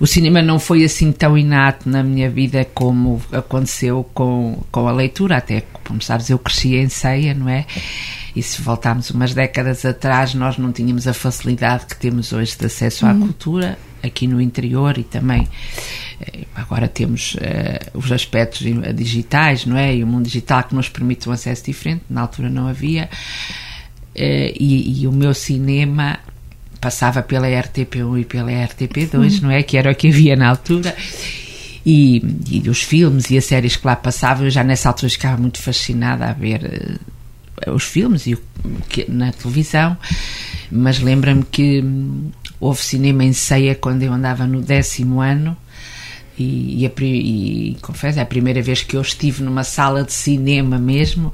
o 0.00 0.06
cinema 0.06 0.40
não 0.40 0.58
foi 0.58 0.84
assim 0.84 1.10
tão 1.10 1.36
inato 1.36 1.88
na 1.88 2.02
minha 2.02 2.30
vida 2.30 2.64
como 2.72 3.20
aconteceu 3.32 4.08
com, 4.14 4.62
com 4.70 4.86
a 4.86 4.92
leitura, 4.92 5.38
até, 5.38 5.64
como 5.84 6.00
sabes, 6.00 6.30
eu 6.30 6.38
cresci 6.38 6.76
em 6.76 6.88
ceia, 6.88 7.34
não 7.34 7.48
é? 7.48 7.66
E 8.36 8.42
se 8.42 8.62
voltarmos 8.62 9.10
umas 9.10 9.34
décadas 9.34 9.84
atrás, 9.84 10.34
nós 10.34 10.56
não 10.56 10.70
tínhamos 10.70 11.08
a 11.08 11.14
facilidade 11.14 11.86
que 11.86 11.96
temos 11.96 12.32
hoje 12.32 12.56
de 12.56 12.66
acesso 12.66 13.06
à 13.06 13.12
uhum. 13.12 13.20
cultura, 13.20 13.78
aqui 14.02 14.26
no 14.26 14.40
interior 14.40 14.98
e 14.98 15.04
também 15.04 15.48
eh, 16.20 16.44
agora 16.54 16.88
temos 16.88 17.34
uh, 17.34 17.98
os 17.98 18.10
aspectos 18.10 18.60
digitais, 18.94 19.64
não 19.64 19.76
é? 19.76 19.94
E 19.94 20.02
o 20.02 20.06
mundo 20.06 20.24
digital 20.24 20.64
que 20.64 20.74
nos 20.74 20.88
permite 20.88 21.28
um 21.28 21.32
acesso 21.32 21.64
diferente, 21.64 22.02
na 22.10 22.22
altura 22.22 22.48
não 22.48 22.66
havia. 22.66 23.08
Uh, 24.14 24.50
e, 24.58 25.02
e, 25.02 25.06
o 25.06 25.12
meu 25.12 25.32
cinema 25.32 26.18
passava 26.80 27.22
pela 27.22 27.46
RTP1 27.46 28.20
e 28.20 28.24
pela 28.24 28.50
RTP2, 28.50 29.40
não 29.42 29.50
é? 29.50 29.62
Que 29.62 29.76
era 29.76 29.90
o 29.90 29.94
que 29.94 30.08
havia 30.08 30.36
na 30.36 30.48
altura. 30.48 30.94
E, 31.86 32.22
e 32.50 32.68
os 32.68 32.82
filmes 32.82 33.30
e 33.30 33.38
as 33.38 33.44
séries 33.44 33.76
que 33.76 33.86
lá 33.86 33.96
passavam, 33.96 34.44
eu 34.44 34.50
já 34.50 34.62
nessa 34.62 34.88
altura 34.88 35.10
ficava 35.10 35.40
muito 35.40 35.62
fascinada 35.62 36.26
a 36.26 36.32
ver 36.32 36.98
uh, 37.66 37.72
os 37.72 37.84
filmes 37.84 38.26
e 38.26 38.34
o, 38.34 38.42
que, 38.88 39.10
na 39.10 39.32
televisão, 39.32 39.96
mas 40.70 40.98
lembra-me 40.98 41.44
que 41.44 41.80
hum, 41.80 42.30
houve 42.60 42.80
cinema 42.80 43.24
em 43.24 43.32
ceia 43.32 43.74
quando 43.74 44.02
eu 44.02 44.12
andava 44.12 44.46
no 44.46 44.60
décimo 44.60 45.20
ano 45.20 45.56
e, 46.38 46.84
e, 46.84 46.86
a, 46.86 46.90
e, 47.02 47.76
confesso, 47.82 48.20
é 48.20 48.22
a 48.22 48.26
primeira 48.26 48.62
vez 48.62 48.82
que 48.82 48.96
eu 48.96 49.02
estive 49.02 49.42
numa 49.42 49.64
sala 49.64 50.04
de 50.04 50.12
cinema 50.12 50.78
mesmo 50.78 51.32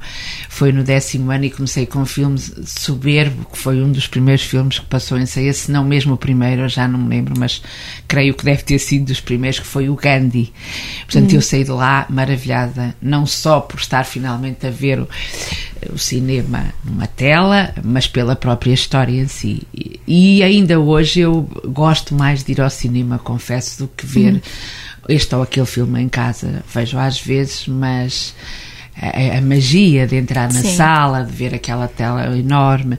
foi 0.49 0.71
no 0.71 0.83
décimo 0.83 1.29
ano 1.29 1.45
e 1.45 1.51
comecei 1.51 1.85
com 1.85 1.99
um 1.99 2.05
filme 2.05 2.39
soberbo, 2.39 3.45
que 3.45 3.57
foi 3.57 3.83
um 3.83 3.91
dos 3.91 4.07
primeiros 4.07 4.43
filmes 4.43 4.79
que 4.79 4.85
passou 4.87 5.19
em 5.19 5.27
ceia, 5.27 5.53
se 5.53 5.71
não 5.71 5.83
mesmo 5.83 6.15
o 6.15 6.17
primeiro, 6.17 6.63
eu 6.63 6.69
já 6.69 6.87
não 6.87 6.97
me 6.97 7.09
lembro, 7.09 7.35
mas 7.37 7.61
creio 8.07 8.33
que 8.33 8.43
deve 8.43 8.63
ter 8.63 8.79
sido 8.79 9.05
dos 9.05 9.21
primeiros, 9.21 9.59
que 9.59 9.67
foi 9.67 9.89
o 9.89 9.95
Gandhi. 9.95 10.51
Portanto, 11.05 11.31
hum. 11.31 11.35
eu 11.35 11.41
saí 11.41 11.63
de 11.63 11.71
lá 11.71 12.07
maravilhada, 12.09 12.95
não 12.99 13.27
só 13.27 13.59
por 13.59 13.79
estar 13.79 14.05
finalmente 14.05 14.65
a 14.65 14.71
ver 14.71 15.01
o, 15.01 15.07
o 15.93 15.99
cinema 15.99 16.73
numa 16.83 17.05
tela, 17.05 17.75
mas 17.83 18.07
pela 18.07 18.35
própria 18.35 18.73
história 18.73 19.21
em 19.21 19.27
si. 19.27 19.61
E, 19.71 19.94
e 20.07 20.43
ainda 20.43 20.79
hoje 20.79 21.21
eu 21.21 21.49
gosto 21.65 22.13
mais 22.13 22.43
de 22.43 22.51
ir 22.51 22.61
ao 22.61 22.69
cinema, 22.69 23.19
confesso, 23.19 23.83
do 23.83 23.87
que 23.87 24.05
ver. 24.05 24.35
Hum 24.35 24.41
este 25.07 25.35
ou 25.35 25.43
aquele 25.43 25.65
filme 25.65 26.01
em 26.01 26.09
casa. 26.09 26.63
Vejo 26.73 26.97
às 26.97 27.19
vezes, 27.19 27.67
mas 27.67 28.35
a, 28.99 29.37
a 29.37 29.41
magia 29.41 30.07
de 30.07 30.15
entrar 30.15 30.51
na 30.51 30.61
Sim. 30.61 30.75
sala, 30.75 31.23
de 31.23 31.31
ver 31.31 31.53
aquela 31.53 31.87
tela 31.87 32.37
enorme, 32.37 32.97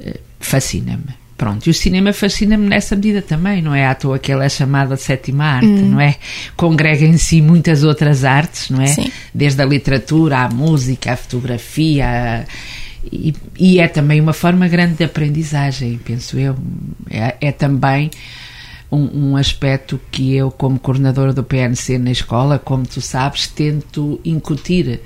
eh, 0.00 0.20
fascina-me. 0.40 1.26
Pronto, 1.36 1.66
e 1.66 1.70
o 1.70 1.74
cinema 1.74 2.14
fascina-me 2.14 2.66
nessa 2.66 2.96
medida 2.96 3.20
também, 3.20 3.60
não 3.60 3.74
é 3.74 3.86
à 3.86 3.94
toa 3.94 4.18
que 4.18 4.32
ele 4.32 4.42
é 4.42 4.48
chamado 4.48 4.94
de 4.94 5.02
sétima 5.02 5.44
arte, 5.44 5.66
hum. 5.66 5.90
não 5.90 6.00
é? 6.00 6.16
Congrega 6.56 7.04
em 7.04 7.18
si 7.18 7.42
muitas 7.42 7.84
outras 7.84 8.24
artes, 8.24 8.70
não 8.70 8.80
é? 8.80 8.86
Sim. 8.86 9.12
Desde 9.34 9.60
a 9.60 9.66
literatura, 9.66 10.38
à 10.38 10.48
música, 10.48 11.12
à 11.12 11.16
fotografia, 11.16 12.46
e, 13.12 13.34
e, 13.58 13.80
é 13.80 13.88
também 13.88 14.20
uma 14.20 14.32
forma 14.32 14.66
grande 14.68 14.94
de 14.94 15.04
aprendizagem, 15.04 15.98
penso 16.04 16.38
eu. 16.38 16.56
É, 17.10 17.36
é 17.40 17.52
também 17.52 18.10
um, 18.90 19.30
um, 19.30 19.36
aspecto 19.36 20.00
que 20.10 20.34
eu, 20.34 20.50
como 20.50 20.78
coordenadora 20.78 21.32
do 21.32 21.42
PNC 21.42 21.98
na 21.98 22.10
escola, 22.10 22.58
como 22.58 22.86
tu 22.86 23.00
sabes, 23.00 23.46
tento 23.46 24.20
incutir. 24.24 25.00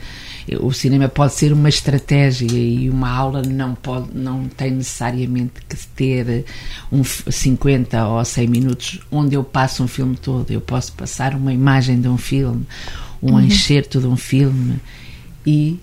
O 0.60 0.72
cinema 0.72 1.08
pode 1.08 1.34
ser 1.34 1.52
uma 1.52 1.68
estratégia 1.68 2.48
e 2.50 2.90
uma 2.90 3.10
aula 3.10 3.42
não, 3.42 3.74
pode, 3.74 4.08
não 4.12 4.48
tem 4.48 4.72
necessariamente 4.72 5.60
que 5.68 5.76
ter 5.88 6.44
um 6.90 7.04
50 7.04 8.08
ou 8.08 8.24
100 8.24 8.48
minutos 8.48 9.00
onde 9.12 9.36
eu 9.36 9.44
passo 9.44 9.84
um 9.84 9.88
filme 9.88 10.16
todo. 10.16 10.50
Eu 10.50 10.60
posso 10.60 10.92
passar 10.92 11.34
uma 11.34 11.52
imagem 11.52 12.00
de 12.00 12.08
um 12.08 12.18
filme, 12.18 12.66
um 13.22 13.34
uhum. 13.34 13.40
enxerto 13.40 14.00
de 14.00 14.06
um 14.06 14.16
filme 14.16 14.80
e 15.46 15.78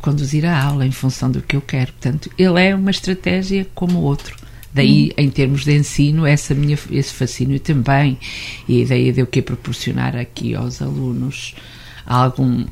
conduzir 0.00 0.44
a 0.44 0.62
aula 0.62 0.86
em 0.86 0.90
função 0.90 1.30
do 1.30 1.40
que 1.40 1.56
eu 1.56 1.60
quero. 1.60 1.92
Portanto, 1.92 2.30
ele 2.36 2.60
é 2.60 2.74
uma 2.74 2.90
estratégia 2.90 3.66
como 3.74 4.00
outro. 4.00 4.36
Daí, 4.72 5.10
hum. 5.10 5.22
em 5.22 5.30
termos 5.30 5.64
de 5.64 5.74
ensino, 5.74 6.26
essa 6.26 6.54
minha, 6.54 6.78
esse 6.90 7.12
fascínio 7.12 7.58
também 7.58 8.18
e 8.68 8.80
a 8.80 8.82
ideia 8.82 9.12
de 9.12 9.20
eu 9.20 9.26
que 9.26 9.40
proporcionar 9.40 10.16
aqui 10.16 10.54
aos 10.54 10.82
alunos 10.82 11.54
algum 12.04 12.64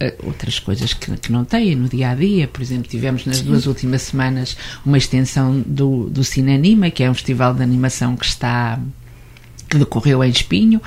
eh, 0.00 0.14
outras 0.24 0.58
coisas 0.58 0.92
que, 0.92 1.16
que, 1.16 1.30
não 1.30 1.44
têm 1.44 1.76
no 1.76 1.88
dia 1.88 2.10
a 2.10 2.14
dia. 2.14 2.48
Por 2.48 2.60
exemplo, 2.60 2.88
tivemos 2.88 3.24
nas 3.24 3.38
Sim. 3.38 3.44
duas 3.44 3.66
últimas 3.66 4.02
semanas 4.02 4.56
uma 4.84 4.98
extensão 4.98 5.62
do, 5.64 6.10
do 6.10 6.24
Cinanima, 6.24 6.90
que 6.90 7.04
é 7.04 7.10
um 7.10 7.14
festival 7.14 7.54
de 7.54 7.62
animação 7.62 8.16
que 8.16 8.26
está 8.26 8.78
que 9.68 9.78
decorreu 9.78 10.24
em 10.24 10.30
Espinho 10.30 10.82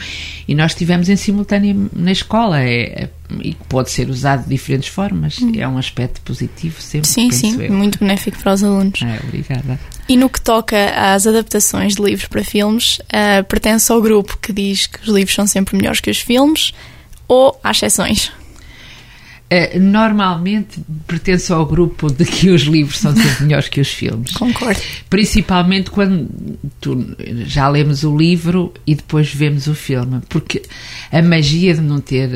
e 0.46 0.54
nós 0.54 0.76
tivemos 0.76 1.08
em 1.08 1.16
simultâneo 1.16 1.90
na 1.94 2.12
escola 2.12 2.62
é, 2.62 3.10
e 3.42 3.56
pode 3.70 3.92
ser 3.92 4.10
usado 4.10 4.44
de 4.44 4.50
diferentes 4.50 4.90
formas. 4.90 5.40
Hum. 5.40 5.52
É 5.56 5.68
um 5.68 5.78
aspecto 5.78 6.22
positivo 6.22 6.82
sempre. 6.82 7.10
Sim, 7.10 7.32
sim, 7.32 7.62
eu. 7.62 7.72
muito 7.72 8.00
benéfico 8.00 8.38
para 8.40 8.54
os 8.54 8.64
alunos. 8.64 9.02
É, 9.02 9.20
obrigada. 9.24 9.80
E 10.08 10.18
no 10.18 10.30
que 10.30 10.42
toca 10.42 10.78
às 10.96 11.26
adaptações 11.26 11.96
de 11.96 12.02
livros 12.02 12.28
para 12.28 12.44
filmes, 12.44 13.00
uh, 13.00 13.44
pertence 13.48 13.92
ao 13.92 14.02
grupo 14.02 14.38
que 14.38 14.52
diz 14.52 14.88
que 14.88 15.00
os 15.02 15.08
livros 15.08 15.34
são 15.34 15.48
sempre 15.48 15.78
melhores 15.78 16.00
que 16.00 16.10
os 16.10 16.20
filmes 16.20 16.74
ou 17.28 17.58
há 17.64 17.72
exceções? 17.72 18.32
Uh, 19.52 19.80
normalmente 19.80 20.82
pertenço 21.06 21.54
ao 21.54 21.64
grupo 21.64 22.12
de 22.12 22.26
que 22.26 22.50
os 22.50 22.64
livros 22.64 22.98
são 22.98 23.16
sempre 23.16 23.44
melhores 23.44 23.68
que 23.68 23.80
os 23.80 23.90
filmes. 23.90 24.32
Concordo. 24.32 24.80
Principalmente 25.12 25.92
quando 25.92 26.28
tu, 26.82 27.16
já 27.46 27.68
lemos 27.70 28.04
o 28.04 28.18
livro 28.18 28.74
e 28.88 28.96
depois 28.96 29.32
vemos 29.32 29.68
o 29.68 29.76
filme, 29.76 30.22
porque 30.28 30.64
a 31.12 31.22
magia 31.22 31.76
de 31.76 31.82
não 31.82 32.00
ter. 32.00 32.30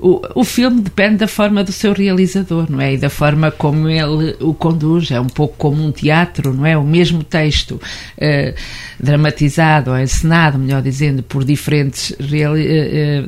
Uh, 0.00 0.10
o, 0.34 0.40
o 0.40 0.44
filme 0.44 0.80
depende 0.80 1.18
da 1.18 1.28
forma 1.28 1.62
do 1.62 1.70
seu 1.70 1.92
realizador, 1.92 2.66
não 2.68 2.80
é? 2.80 2.94
E 2.94 2.96
da 2.98 3.10
forma 3.10 3.52
como 3.52 3.88
ele 3.88 4.34
o 4.40 4.52
conduz. 4.52 5.12
É 5.12 5.20
um 5.20 5.28
pouco 5.28 5.54
como 5.56 5.84
um 5.84 5.92
teatro, 5.92 6.52
não 6.52 6.66
é? 6.66 6.76
O 6.76 6.82
mesmo 6.82 7.22
texto 7.22 7.72
uh, 7.72 8.54
dramatizado 8.98 9.92
ou 9.92 9.98
encenado, 9.98 10.58
melhor 10.58 10.82
dizendo, 10.82 11.22
por 11.22 11.44
diferentes 11.44 12.12
real, 12.18 12.54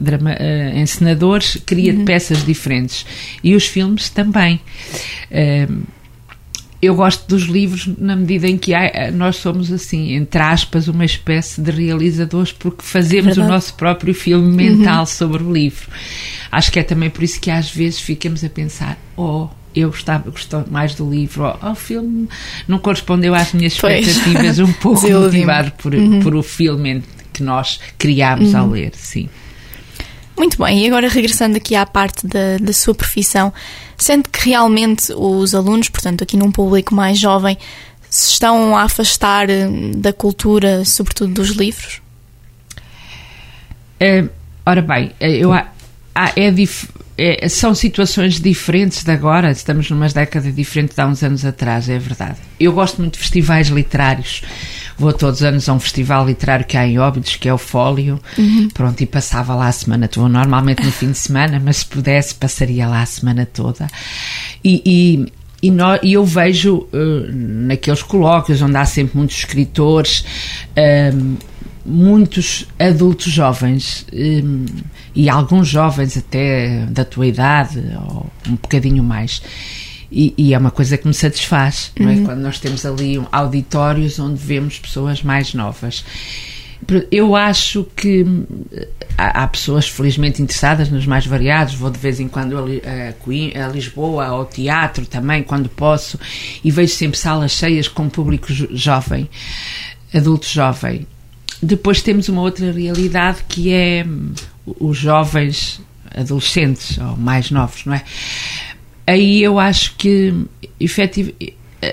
drama, 0.00 0.34
encenadores, 0.74 1.58
cria 1.64 1.92
uhum. 1.92 2.04
peças 2.04 2.44
diferentes 2.44 2.87
e 3.42 3.54
os 3.54 3.66
filmes 3.66 4.08
também. 4.08 4.60
eu 6.80 6.94
gosto 6.94 7.28
dos 7.28 7.44
livros 7.44 7.88
na 7.98 8.14
medida 8.14 8.48
em 8.48 8.56
que 8.56 8.72
há, 8.74 9.10
nós 9.12 9.36
somos 9.36 9.72
assim, 9.72 10.12
entre 10.12 10.40
aspas, 10.40 10.86
uma 10.88 11.04
espécie 11.04 11.60
de 11.60 11.70
realizadores 11.70 12.52
porque 12.52 12.82
fazemos 12.82 13.36
é 13.36 13.40
o 13.40 13.48
nosso 13.48 13.74
próprio 13.74 14.14
filme 14.14 14.54
mental 14.54 15.00
uhum. 15.00 15.06
sobre 15.06 15.42
o 15.42 15.52
livro. 15.52 15.88
Acho 16.50 16.72
que 16.72 16.78
é 16.78 16.82
também 16.82 17.10
por 17.10 17.22
isso 17.22 17.40
que 17.40 17.50
às 17.50 17.70
vezes 17.70 18.00
ficamos 18.00 18.42
a 18.44 18.48
pensar, 18.48 18.96
oh, 19.16 19.48
eu 19.74 19.90
gostava, 19.90 20.30
gostou 20.30 20.64
mais 20.70 20.94
do 20.94 21.08
livro, 21.08 21.56
oh, 21.62 21.70
o 21.70 21.74
filme 21.74 22.28
não 22.66 22.78
correspondeu 22.78 23.34
às 23.34 23.52
minhas 23.52 23.74
expectativas, 23.74 24.56
pois. 24.56 24.58
um 24.60 24.72
pouco 24.72 25.08
motivado 25.10 25.72
por, 25.72 25.94
uhum. 25.94 26.20
por 26.20 26.34
o 26.34 26.42
filme 26.42 27.02
que 27.32 27.42
nós 27.42 27.78
criámos 27.96 28.54
uhum. 28.54 28.60
ao 28.60 28.68
ler, 28.70 28.92
sim. 28.94 29.28
Muito 30.38 30.56
bem, 30.62 30.84
e 30.84 30.86
agora 30.86 31.08
regressando 31.08 31.56
aqui 31.56 31.74
à 31.74 31.84
parte 31.84 32.24
da, 32.24 32.58
da 32.60 32.72
sua 32.72 32.94
profissão, 32.94 33.52
sente 33.96 34.28
que 34.28 34.48
realmente 34.48 35.12
os 35.12 35.52
alunos, 35.52 35.88
portanto, 35.88 36.22
aqui 36.22 36.36
num 36.36 36.52
público 36.52 36.94
mais 36.94 37.18
jovem, 37.18 37.58
se 38.08 38.30
estão 38.30 38.76
a 38.76 38.84
afastar 38.84 39.50
eh, 39.50 39.68
da 39.96 40.12
cultura, 40.12 40.84
sobretudo 40.84 41.34
dos 41.34 41.50
livros? 41.50 42.00
É, 43.98 44.24
ora 44.64 44.80
bem, 44.80 45.12
eh, 45.18 45.38
eu, 45.38 45.52
há, 45.52 45.66
é, 46.36 47.44
é, 47.44 47.48
são 47.48 47.74
situações 47.74 48.40
diferentes 48.40 49.02
de 49.02 49.10
agora, 49.10 49.50
estamos 49.50 49.90
numa 49.90 50.08
década 50.08 50.52
diferente 50.52 50.94
de 50.94 51.00
há 51.00 51.06
uns 51.06 51.22
anos 51.24 51.44
atrás, 51.44 51.88
é 51.88 51.98
verdade. 51.98 52.38
Eu 52.60 52.72
gosto 52.72 53.00
muito 53.00 53.14
de 53.14 53.18
festivais 53.18 53.68
literários 53.68 54.42
Vou 54.98 55.12
todos 55.12 55.40
os 55.40 55.44
anos 55.44 55.68
a 55.68 55.72
um 55.72 55.80
festival 55.80 56.26
literário 56.26 56.66
que 56.66 56.76
há 56.76 56.86
em 56.86 56.98
Óbidos, 56.98 57.36
que 57.36 57.48
é 57.48 57.54
o 57.54 57.58
Fólio. 57.58 58.20
Uhum. 58.36 58.68
Pronto, 58.74 59.00
e 59.00 59.06
passava 59.06 59.54
lá 59.54 59.68
a 59.68 59.72
semana 59.72 60.08
toda. 60.08 60.28
Normalmente 60.28 60.84
no 60.84 60.90
fim 60.90 61.12
de 61.12 61.18
semana, 61.18 61.60
mas 61.64 61.78
se 61.78 61.86
pudesse, 61.86 62.34
passaria 62.34 62.88
lá 62.88 63.02
a 63.02 63.06
semana 63.06 63.46
toda. 63.46 63.86
E, 64.64 64.82
e 64.84 65.32
e, 65.60 65.72
no, 65.72 65.98
e, 66.02 66.12
eu 66.12 66.24
vejo 66.24 66.86
uh, 66.92 67.32
naqueles 67.32 68.02
colóquios 68.02 68.62
onde 68.62 68.76
há 68.76 68.84
sempre 68.84 69.16
muitos 69.16 69.38
escritores, 69.38 70.24
uh, 70.76 71.36
muitos 71.84 72.66
adultos 72.78 73.32
jovens 73.32 74.06
um, 74.12 74.66
e 75.14 75.28
alguns 75.28 75.66
jovens 75.66 76.16
até 76.16 76.84
da 76.86 77.04
tua 77.04 77.26
idade 77.26 77.82
ou 78.06 78.26
um 78.46 78.52
bocadinho 78.52 79.02
mais. 79.02 79.42
E, 80.10 80.32
e, 80.38 80.54
é 80.54 80.58
uma 80.58 80.70
coisa 80.70 80.96
que 80.96 81.06
me 81.06 81.12
satisfaz, 81.12 81.92
uhum. 81.98 82.06
não 82.06 82.12
é? 82.12 82.16
Uhum. 82.16 82.24
Quando 82.24 82.40
nós 82.40 82.58
temos 82.58 82.86
ali 82.86 83.20
auditórios 83.30 84.18
onde 84.18 84.36
vemos 84.36 84.78
pessoas 84.78 85.22
mais 85.22 85.52
novas. 85.52 86.04
Eu 87.10 87.34
acho 87.34 87.84
que 87.96 88.24
há, 89.18 89.42
há, 89.42 89.48
pessoas 89.48 89.88
felizmente 89.88 90.40
interessadas 90.40 90.88
nos 90.88 91.04
mais 91.04 91.26
variados. 91.26 91.74
Vou 91.74 91.90
de 91.90 91.98
vez 91.98 92.20
em 92.20 92.28
quando 92.28 92.56
a, 92.56 92.62
a, 92.62 93.64
a, 93.64 93.68
Lisboa, 93.68 94.26
ao 94.26 94.46
teatro 94.46 95.04
também, 95.04 95.42
quando 95.42 95.68
posso, 95.68 96.18
e 96.64 96.70
vejo 96.70 96.94
sempre 96.94 97.18
salas 97.18 97.52
cheias 97.52 97.88
com 97.88 98.08
público 98.08 98.46
jovem, 98.50 99.28
adulto 100.14 100.46
jovem. 100.46 101.06
Depois 101.62 102.00
temos 102.00 102.28
uma 102.28 102.40
outra 102.40 102.70
realidade 102.70 103.38
que 103.48 103.72
é 103.72 104.04
hum, 104.06 104.32
os 104.78 104.96
jovens 104.96 105.80
adolescentes 106.14 106.96
ou 106.98 107.16
mais 107.16 107.50
novos, 107.50 107.84
não 107.84 107.94
é? 107.94 108.04
Aí 109.08 109.42
eu 109.42 109.58
acho 109.58 109.94
que 109.96 110.34
efetivo, 110.78 111.32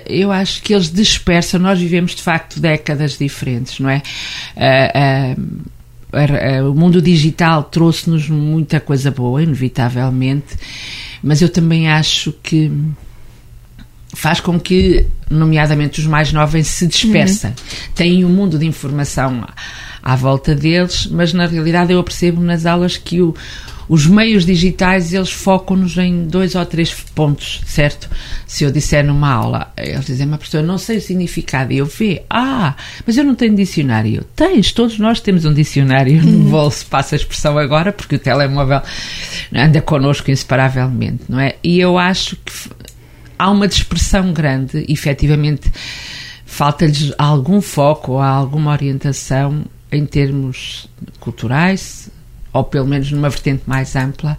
eu 0.05 0.31
acho 0.31 0.61
que 0.61 0.73
eles 0.73 0.91
dispersam. 0.91 1.59
Nós 1.59 1.79
vivemos 1.79 2.13
de 2.13 2.21
facto 2.21 2.59
décadas 2.59 3.17
diferentes, 3.17 3.79
não 3.79 3.89
é? 3.89 4.01
Uh, 4.57 5.41
uh, 6.11 6.71
o 6.71 6.75
mundo 6.75 7.01
digital 7.01 7.63
trouxe-nos 7.63 8.29
muita 8.29 8.79
coisa 8.79 9.11
boa, 9.11 9.41
inevitavelmente, 9.41 10.57
mas 11.23 11.41
eu 11.41 11.49
também 11.49 11.89
acho 11.89 12.33
que 12.43 12.71
faz 14.13 14.39
com 14.39 14.59
que, 14.59 15.05
nomeadamente 15.29 15.99
os 15.99 16.07
mais 16.07 16.31
novos, 16.31 16.67
se 16.67 16.87
dispersem. 16.87 17.49
Uhum. 17.49 17.93
Têm 17.93 18.25
um 18.25 18.29
mundo 18.29 18.57
de 18.57 18.65
informação 18.65 19.45
à 20.01 20.15
volta 20.15 20.55
deles, 20.55 21.07
mas 21.07 21.33
na 21.33 21.45
realidade 21.47 21.91
eu 21.91 22.03
percebo 22.03 22.41
nas 22.41 22.65
aulas 22.65 22.97
que 22.97 23.21
o 23.21 23.35
os 23.87 24.07
meios 24.07 24.45
digitais, 24.45 25.13
eles 25.13 25.31
focam-nos 25.31 25.97
em 25.97 26.25
dois 26.25 26.55
ou 26.55 26.65
três 26.65 26.93
pontos, 26.93 27.61
certo? 27.65 28.09
Se 28.47 28.63
eu 28.63 28.71
disser 28.71 29.05
numa 29.05 29.31
aula, 29.31 29.71
eles 29.77 30.05
dizem, 30.05 30.27
uma 30.27 30.37
pessoa, 30.37 30.63
não 30.63 30.77
sei 30.77 30.97
o 30.97 31.01
significado, 31.01 31.71
e 31.71 31.77
eu 31.77 31.85
vê, 31.85 32.23
ah, 32.29 32.75
mas 33.05 33.17
eu 33.17 33.23
não 33.23 33.35
tenho 33.35 33.55
dicionário. 33.55 34.25
Tens, 34.35 34.71
todos 34.71 34.97
nós 34.97 35.19
temos 35.19 35.45
um 35.45 35.53
dicionário 35.53 36.21
no 36.25 36.49
bolso, 36.49 36.85
passa 36.87 37.15
a 37.15 37.17
expressão 37.17 37.57
agora, 37.57 37.93
porque 37.93 38.15
o 38.15 38.19
telemóvel 38.19 38.81
anda 39.53 39.81
connosco 39.81 40.31
inseparavelmente, 40.31 41.23
não 41.29 41.39
é? 41.39 41.55
E 41.63 41.79
eu 41.79 41.97
acho 41.97 42.35
que 42.37 42.51
há 43.37 43.51
uma 43.51 43.67
dispersão 43.67 44.33
grande, 44.33 44.85
efetivamente, 44.87 45.71
falta-lhes 46.45 47.13
algum 47.17 47.61
foco 47.61 48.13
ou 48.13 48.21
alguma 48.21 48.71
orientação 48.71 49.65
em 49.91 50.05
termos 50.05 50.89
culturais, 51.19 52.09
ou 52.55 52.63
pelo 52.63 52.87
menos 52.87 53.11
numa 53.11 53.29
vertente 53.29 53.63
mais 53.67 53.95
ampla, 53.95 54.37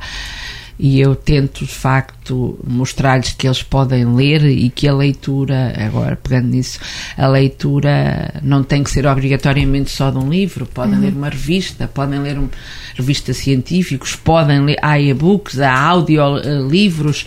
e 0.79 1.00
eu 1.00 1.14
tento 1.14 1.64
de 1.64 1.70
facto 1.70 2.59
mostrar-lhes 2.66 3.33
que 3.33 3.46
eles 3.46 3.62
podem 3.62 4.14
ler 4.14 4.44
e 4.44 4.68
que 4.68 4.87
a 4.87 4.94
leitura, 4.94 5.72
agora 5.79 6.16
pegando 6.16 6.48
nisso, 6.48 6.79
a 7.16 7.26
leitura 7.26 8.35
não 8.42 8.62
tem 8.62 8.83
que 8.83 8.90
ser 8.90 9.07
obrigatoriamente 9.07 9.90
só 9.90 10.11
de 10.11 10.18
um 10.18 10.29
livro, 10.29 10.66
podem 10.66 10.96
uhum. 10.96 11.00
ler 11.00 11.12
uma 11.14 11.29
revista, 11.31 11.88
podem 11.88 12.18
ler 12.18 12.38
uma 12.38 12.50
revista 12.94 13.33
científicos, 13.33 14.16
podem 14.16 14.61
ler, 14.61 14.76
há 14.83 15.00
e-books, 15.00 15.61
há 15.61 15.79
audiolivros 15.79 17.26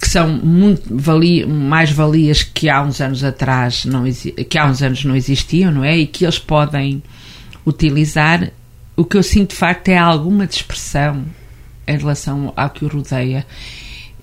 que 0.00 0.08
são 0.08 0.28
muito 0.28 0.82
vali, 0.90 1.44
mais 1.44 1.90
valias 1.90 2.42
que 2.42 2.70
há 2.70 2.82
uns 2.82 3.00
anos 3.00 3.24
atrás 3.24 3.84
não 3.84 4.04
que 4.48 4.56
há 4.56 4.66
uns 4.66 4.80
anos 4.80 5.04
não 5.04 5.16
existiam, 5.16 5.72
não 5.72 5.84
é? 5.84 5.98
E 5.98 6.06
que 6.06 6.24
eles 6.24 6.38
podem 6.38 7.02
utilizar 7.66 8.50
o 8.98 9.04
que 9.04 9.16
eu 9.16 9.22
sinto 9.22 9.50
de 9.50 9.56
facto 9.56 9.88
é 9.88 9.96
alguma 9.96 10.44
dispersão 10.44 11.24
em 11.86 11.96
relação 11.96 12.52
ao 12.56 12.68
que 12.68 12.84
o 12.84 12.88
rodeia 12.88 13.46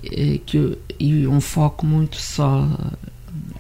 eh, 0.04 0.40
que, 0.46 0.78
e 1.00 1.26
um 1.26 1.40
foco 1.40 1.86
muito 1.86 2.18
só 2.18 2.68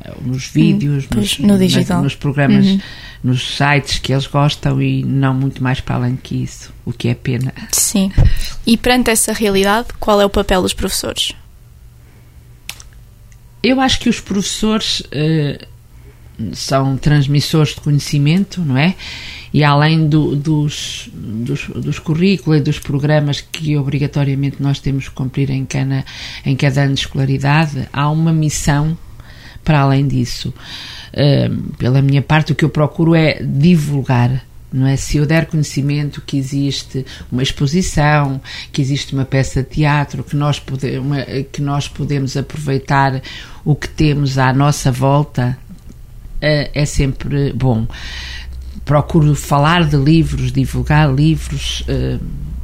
eh, 0.03 0.13
nos 0.21 0.47
vídeos, 0.47 1.05
hum, 1.05 1.15
nos, 1.15 1.39
no 1.39 2.01
nos 2.01 2.15
programas, 2.15 2.65
uhum. 2.65 2.81
nos 3.23 3.55
sites 3.55 3.97
que 3.97 4.11
eles 4.11 4.27
gostam 4.27 4.81
e 4.81 5.05
não 5.05 5.33
muito 5.33 5.63
mais 5.63 5.79
para 5.79 5.95
além 5.95 6.17
que 6.17 6.43
isso, 6.43 6.73
o 6.83 6.91
que 6.91 7.07
é 7.07 7.15
pena. 7.15 7.53
Sim. 7.71 8.11
E 8.67 8.75
perante 8.75 9.09
essa 9.09 9.31
realidade, 9.31 9.87
qual 9.97 10.19
é 10.19 10.25
o 10.25 10.29
papel 10.29 10.61
dos 10.61 10.73
professores? 10.73 11.31
Eu 13.63 13.79
acho 13.79 14.01
que 14.01 14.09
os 14.09 14.19
professores 14.19 14.99
uh, 14.99 15.65
são 16.53 16.97
transmissores 16.97 17.73
de 17.73 17.79
conhecimento, 17.79 18.61
não 18.61 18.77
é? 18.77 18.95
E 19.55 19.63
além 19.63 20.09
do, 20.09 20.35
dos, 20.35 21.09
dos, 21.13 21.69
dos 21.69 21.97
currículos 21.97 22.59
e 22.59 22.61
dos 22.61 22.77
programas 22.77 23.39
que 23.39 23.77
obrigatoriamente 23.77 24.61
nós 24.61 24.81
temos 24.81 25.07
que 25.07 25.15
cumprir 25.15 25.49
em, 25.49 25.63
cana, 25.63 26.03
em 26.45 26.57
cada 26.57 26.81
ano 26.81 26.93
de 26.93 26.99
escolaridade, 26.99 27.87
há 27.93 28.09
uma 28.09 28.33
missão 28.33 28.97
para 29.63 29.79
além 29.79 30.09
disso. 30.09 30.53
Uh, 31.13 31.73
pela 31.77 32.01
minha 32.01 32.21
parte, 32.21 32.51
o 32.51 32.55
que 32.55 32.65
eu 32.65 32.69
procuro 32.69 33.15
é 33.15 33.41
divulgar 33.41 34.43
não 34.73 34.87
é? 34.87 34.97
Se 34.97 35.15
eu 35.15 35.25
der 35.25 35.45
conhecimento 35.45 36.21
que 36.21 36.35
existe 36.35 37.05
uma 37.31 37.41
exposição, 37.41 38.41
que 38.73 38.81
existe 38.81 39.13
uma 39.13 39.23
peça 39.23 39.63
de 39.63 39.69
teatro, 39.69 40.21
que 40.21 40.35
nós, 40.35 40.59
pode, 40.59 40.97
uma, 40.97 41.23
que 41.23 41.61
nós 41.61 41.87
podemos 41.87 42.35
aproveitar 42.35 43.21
o 43.63 43.73
que 43.73 43.87
temos 43.87 44.37
à 44.37 44.51
nossa 44.51 44.91
volta, 44.91 45.57
é, 46.41 46.69
é 46.73 46.85
sempre 46.85 47.53
bom. 47.53 47.87
Procuro 48.85 49.35
falar 49.35 49.83
de 49.83 49.97
livros, 49.97 50.51
divulgar 50.51 51.11
livros, 51.11 51.83
eh, 51.87 52.19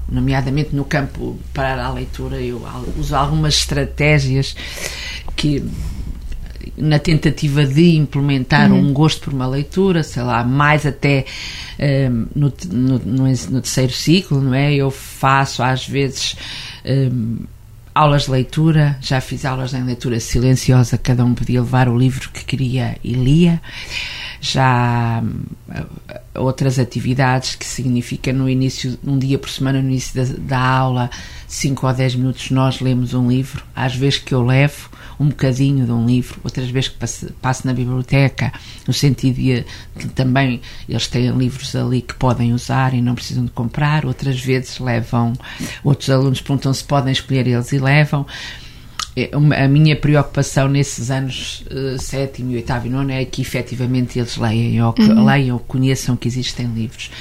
nomeadamente 0.07 0.75
no 0.75 0.85
campo 0.85 1.39
para 1.53 1.83
a 1.83 1.91
leitura. 1.91 2.39
Eu 2.39 2.61
uso 2.97 3.15
algumas 3.15 3.55
estratégias 3.55 4.55
que 5.35 5.63
na 6.77 6.99
tentativa 6.99 7.65
de 7.65 7.95
implementar 7.95 8.71
uhum. 8.71 8.89
um 8.89 8.93
gosto 8.93 9.21
por 9.21 9.33
uma 9.33 9.47
leitura, 9.47 10.03
sei 10.03 10.23
lá, 10.23 10.43
mais 10.43 10.85
até 10.85 11.25
um, 11.79 11.83
ehm, 11.83 12.25
no, 12.35 12.53
no, 12.71 12.99
no, 12.99 13.23
no, 13.27 13.61
terceiro 13.61 13.91
ciclo, 13.91 14.41
não 14.41 14.53
é? 14.53 14.73
Eu 14.73 14.91
faço 14.91 15.63
às 15.63 15.87
vezes 15.87 16.35
um, 16.85 16.89
ehm, 16.89 17.37
aulas 17.93 18.23
de 18.23 18.31
leitura, 18.31 18.97
já 19.01 19.19
fiz 19.19 19.45
aulas 19.45 19.73
em 19.73 19.83
leitura 19.83 20.19
silenciosa, 20.19 20.97
cada 20.97 21.25
um 21.25 21.33
podia 21.33 21.61
levar 21.61 21.89
o 21.89 21.97
livro 21.97 22.29
que 22.29 22.45
queria 22.45 22.97
e 23.03 23.13
lia. 23.13 23.61
Já 24.41 25.21
uh, 25.23 26.19
outras 26.41 26.79
atividades 26.79 27.55
que 27.55 27.65
significa 27.65 28.33
no 28.33 28.49
início, 28.49 28.97
um 29.05 29.17
dia 29.17 29.37
por 29.37 29.49
semana, 29.49 29.81
no 29.81 29.87
início 29.87 30.15
da, 30.15 30.33
da 30.39 30.59
aula, 30.59 31.09
5 31.47 31.85
ou 31.85 31.93
10 31.93 32.15
minutos, 32.15 32.49
nós 32.49 32.81
lemos 32.81 33.13
um 33.13 33.29
livro. 33.29 33.63
Às 33.75 33.95
vezes 33.95 34.17
que 34.17 34.33
eu 34.33 34.43
levo, 34.43 34.89
um 35.19 35.29
bocadinho 35.29 35.85
de 35.85 35.91
um 35.91 36.05
livro, 36.07 36.39
outras 36.43 36.67
vezes 36.71 36.89
que 36.89 36.97
passo, 36.97 37.31
passo 37.39 37.67
na 37.67 37.73
biblioteca, 37.73 38.51
no 38.87 38.93
sentido 38.93 39.35
de 39.35 39.63
que 39.99 40.07
também 40.07 40.59
eles 40.89 41.07
têm 41.07 41.29
livros 41.29 41.75
ali 41.75 42.01
que 42.01 42.15
podem 42.15 42.53
usar 42.53 42.95
e 42.95 43.01
não 43.01 43.13
precisam 43.13 43.45
de 43.45 43.51
comprar, 43.51 44.03
outras 44.03 44.39
vezes 44.39 44.79
levam, 44.79 45.33
outros 45.83 46.09
alunos 46.09 46.41
perguntam 46.41 46.73
se 46.73 46.83
podem 46.83 47.11
escolher 47.11 47.45
eles 47.45 47.71
e 47.71 47.77
levam. 47.77 48.25
É, 49.15 49.29
a 49.33 49.67
minha 49.67 49.95
preocupação 49.95 50.69
nesses 50.69 51.11
anos 51.11 51.65
uh, 51.69 51.99
sétimo, 51.99 52.53
oitavo 52.53 52.87
e 52.87 52.89
nono 52.89 53.11
é 53.11 53.25
que 53.25 53.41
efetivamente 53.41 54.17
eles 54.17 54.37
leiam 54.37 54.87
ou, 54.87 55.05
uhum. 55.05 55.25
leiam 55.25 55.57
ou 55.57 55.59
conheçam 55.59 56.15
que 56.15 56.27
existem 56.27 56.65
livros 56.67 57.11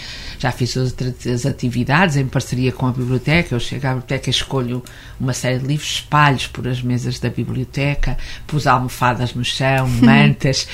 já 0.40 0.50
fiz 0.50 0.74
outras 0.74 1.44
atividades 1.44 2.16
em 2.16 2.26
parceria 2.26 2.72
com 2.72 2.86
a 2.86 2.92
biblioteca. 2.92 3.54
Eu 3.54 3.60
chego 3.60 3.86
à 3.86 3.90
biblioteca, 3.90 4.30
escolho 4.30 4.82
uma 5.20 5.34
série 5.34 5.58
de 5.58 5.66
livros, 5.66 5.90
espalhos 5.96 6.46
por 6.46 6.66
as 6.66 6.80
mesas 6.80 7.18
da 7.18 7.28
biblioteca, 7.28 8.16
pus 8.46 8.66
almofadas 8.66 9.34
no 9.34 9.44
chão, 9.44 9.86
mantas, 10.00 10.66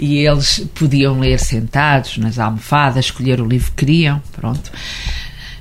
e 0.00 0.18
eles 0.18 0.66
podiam 0.74 1.20
ler 1.20 1.38
sentados 1.38 2.18
nas 2.18 2.36
almofadas, 2.40 3.04
escolher 3.04 3.40
o 3.40 3.46
livro 3.46 3.70
que 3.70 3.86
queriam. 3.86 4.20
Pronto. 4.32 4.72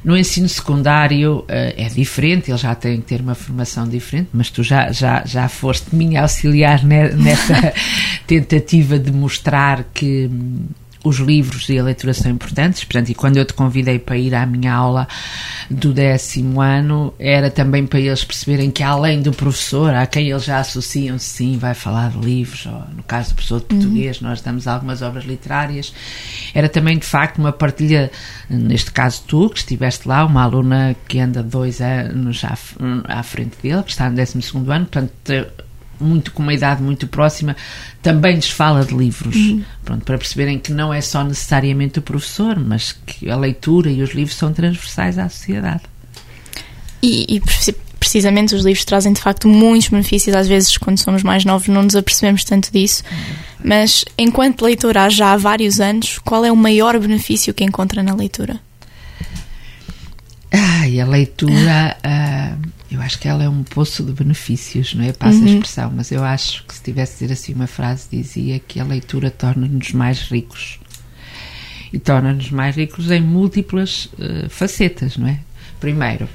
No 0.04 0.18
ensino 0.18 0.50
secundário 0.50 1.40
uh, 1.40 1.46
é 1.50 1.88
diferente, 1.90 2.50
eles 2.50 2.62
já 2.62 2.74
têm 2.74 3.00
que 3.00 3.08
ter 3.08 3.22
uma 3.22 3.36
formação 3.36 3.88
diferente, 3.88 4.30
mas 4.34 4.50
tu 4.50 4.64
já, 4.64 4.92
já, 4.92 5.24
já 5.26 5.48
foste 5.48 5.96
minha 5.96 6.22
auxiliar 6.22 6.84
nessa 6.84 7.74
tentativa 8.26 8.98
de 8.98 9.12
mostrar 9.12 9.84
que 9.94 10.30
os 11.04 11.18
livros 11.18 11.68
e 11.70 11.80
a 11.80 11.84
leitura 11.84 12.14
são 12.14 12.32
importantes, 12.32 12.84
portanto, 12.84 13.10
e 13.10 13.16
quando 13.16 13.38
eu 13.38 13.46
te 13.46 13.54
convidei 13.54 13.98
para 13.98 14.18
ir 14.18 14.36
à 14.36 14.46
minha 14.46 14.74
aula 14.74 15.08
do 15.70 15.94
décimo 15.94 16.62
ano, 16.62 17.14
era 17.18 17.50
também 17.50 17.88
para 17.88 18.00
eles 18.00 18.24
perceberem 18.24 18.70
que 18.70 18.84
além 18.84 19.22
do 19.22 19.32
professor, 19.32 19.94
a 19.96 20.06
quem 20.06 20.30
eles 20.30 20.44
já 20.44 20.60
associam, 20.60 21.18
sim, 21.18 21.58
vai 21.58 21.74
falar 21.74 22.12
de 22.12 22.20
livros, 22.20 22.66
ou 22.68 22.84
no 22.96 23.04
caso 23.04 23.30
do 23.30 23.36
professor 23.36 23.60
de 23.62 23.66
português, 23.66 24.22
uhum. 24.22 24.28
nós 24.30 24.42
damos 24.42 24.68
algumas 24.68 25.02
obras 25.02 25.26
literárias, 25.26 25.94
era 26.54 26.70
também 26.70 26.98
de 26.98 27.06
facto 27.06 27.40
uma 27.40 27.52
partilha, 27.52 28.12
neste 28.50 28.92
caso 28.92 29.24
tu, 29.28 29.50
que 29.50 29.60
estiveste 29.60 30.08
lá, 30.08 30.24
uma 30.24 30.44
aluna 30.44 30.96
que 31.08 31.20
anda 31.20 31.42
dois 31.42 31.82
anos 31.82 32.44
à, 32.44 32.56
à 33.06 33.24
frente 33.24 33.58
dele, 33.62 33.82
que 33.84 33.92
está 33.92 34.10
no 34.10 34.16
décimo 34.16 34.44
segundo 34.44 34.72
ano, 34.72 34.86
portanto, 34.86 35.12
muito 36.02 36.32
com 36.32 36.44
uma 36.44 36.54
idade 36.54 36.82
muito 36.82 37.08
próxima, 37.08 37.56
também 38.02 38.36
lhes 38.36 38.50
fala 38.50 38.84
de 38.84 38.94
livros. 38.94 39.36
Uhum. 39.36 39.64
Pronto, 39.84 40.04
para 40.04 40.18
perceberem 40.18 40.60
que 40.60 40.72
não 40.72 40.94
é 40.94 41.02
só 41.02 41.24
necessariamente 41.24 42.00
o 42.00 42.02
professor, 42.02 42.60
mas 42.60 42.92
que 42.92 43.30
a 43.30 43.36
leitura 43.36 43.90
e 43.90 44.02
os 44.02 44.12
livros 44.12 44.36
são 44.36 44.52
transversais 44.52 45.18
à 45.18 45.30
sociedade. 45.30 45.84
E, 47.02 47.36
e 47.36 47.42
precisamente 48.00 48.54
os 48.56 48.64
livros 48.64 48.84
trazem 48.86 49.14
de 49.14 49.22
facto 49.22 49.48
muitos 49.48 49.90
benefícios. 49.90 50.36
Às 50.36 50.48
vezes, 50.48 50.78
quando 50.78 50.98
somos 50.98 51.24
mais 51.24 51.46
novos, 51.46 51.68
não 51.68 51.84
nos 51.84 51.96
apercebemos 51.96 52.44
tanto 52.44 52.72
disso. 52.72 53.04
Uhum. 53.10 53.36
Mas 53.64 54.04
enquanto 54.18 54.64
leitor 54.64 54.98
há 54.98 55.10
já 55.10 55.34
há 55.34 55.38
vários 55.38 55.80
anos, 55.80 56.20
qual 56.20 56.44
é 56.44 56.52
o 56.52 56.56
maior 56.56 56.98
benefício 57.00 57.54
que 57.54 57.64
encontra 57.64 58.02
na 58.02 58.14
leitura? 58.14 58.60
Ai, 60.52 61.00
a 61.00 61.06
leitura. 61.06 61.98
Uh 62.04 62.81
eu 62.92 63.02
acho 63.02 63.18
que 63.20 63.28
ela 63.28 63.42
é 63.42 63.48
um 63.48 63.64
poço 63.64 64.04
de 64.04 64.12
benefícios, 64.12 64.94
não 64.94 65.06
é? 65.06 65.14
Passa 65.14 65.38
uhum. 65.38 65.46
a 65.46 65.50
expressão, 65.50 65.94
mas 65.96 66.12
eu 66.12 66.24
acho 66.24 66.66
que 66.66 66.76
se 66.76 66.84
tivesse 66.84 67.14
de 67.14 67.20
dizer 67.20 67.34
assim 67.34 67.54
uma 67.54 67.68
frase, 67.68 68.08
dizia 68.12 68.60
que 68.60 68.82
a 68.82 68.84
leitura 68.84 69.32
torna-nos 69.32 69.94
mais 69.94 70.24
ricos. 70.24 70.78
E 71.94 71.98
torna-nos 71.98 72.52
mais 72.52 72.76
ricos 72.76 73.10
em 73.10 73.22
múltiplas 73.22 74.06
uh, 74.06 74.50
facetas, 74.50 75.16
não 75.16 75.28
é? 75.28 75.40
Primeiro, 75.80 76.28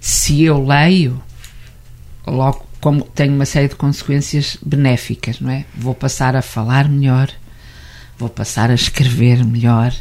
se 0.00 0.42
eu 0.42 0.64
leio, 0.64 1.20
logo 2.24 2.66
como 2.80 3.02
tenho 3.02 3.34
uma 3.34 3.44
série 3.44 3.68
de 3.68 3.74
consequências 3.74 4.58
benéficas, 4.64 5.40
não 5.40 5.50
é? 5.50 5.64
Vou 5.74 5.94
passar 5.94 6.36
a 6.36 6.42
falar 6.42 6.88
melhor, 6.88 7.28
vou 8.16 8.28
passar 8.28 8.70
a 8.70 8.74
escrever 8.74 9.44
melhor, 9.44 9.92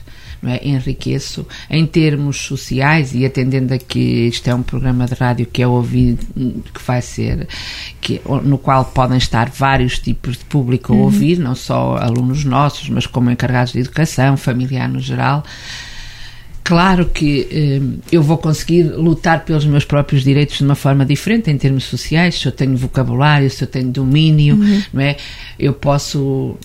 é? 0.49 0.59
enriqueço 0.63 1.45
em 1.69 1.85
termos 1.85 2.37
sociais 2.37 3.13
e 3.13 3.25
atendendo 3.25 3.73
a 3.73 3.77
que 3.77 4.27
isto 4.27 4.47
é 4.47 4.55
um 4.55 4.63
programa 4.63 5.05
de 5.05 5.13
rádio 5.13 5.45
que 5.45 5.61
é 5.61 5.67
ouvido, 5.67 6.25
que 6.73 6.81
vai 6.85 7.01
ser, 7.01 7.47
que, 8.01 8.21
no 8.43 8.57
qual 8.57 8.85
podem 8.85 9.17
estar 9.17 9.49
vários 9.49 9.99
tipos 9.99 10.37
de 10.37 10.45
público 10.45 10.93
a 10.93 10.95
uhum. 10.95 11.01
ouvir, 11.03 11.39
não 11.39 11.55
só 11.55 11.97
alunos 11.97 12.43
nossos, 12.43 12.89
mas 12.89 13.05
como 13.05 13.29
encarregados 13.31 13.73
de 13.73 13.79
educação, 13.79 14.37
familiar 14.37 14.89
no 14.89 14.99
geral. 14.99 15.43
Claro 16.65 17.05
que 17.05 17.47
eh, 17.51 17.99
eu 18.11 18.23
vou 18.23 18.39
conseguir 18.39 18.83
lutar 18.83 19.45
pelos 19.45 19.65
meus 19.65 19.85
próprios 19.85 20.23
direitos 20.23 20.57
de 20.57 20.63
uma 20.63 20.73
forma 20.73 21.05
diferente 21.05 21.51
em 21.51 21.57
termos 21.59 21.83
sociais, 21.83 22.39
se 22.39 22.47
eu 22.47 22.51
tenho 22.51 22.75
vocabulário, 22.75 23.47
se 23.51 23.63
eu 23.63 23.67
tenho 23.67 23.91
domínio, 23.91 24.55
uhum. 24.55 24.81
não 24.91 25.01
é? 25.01 25.15
Eu 25.59 25.73
posso 25.73 26.57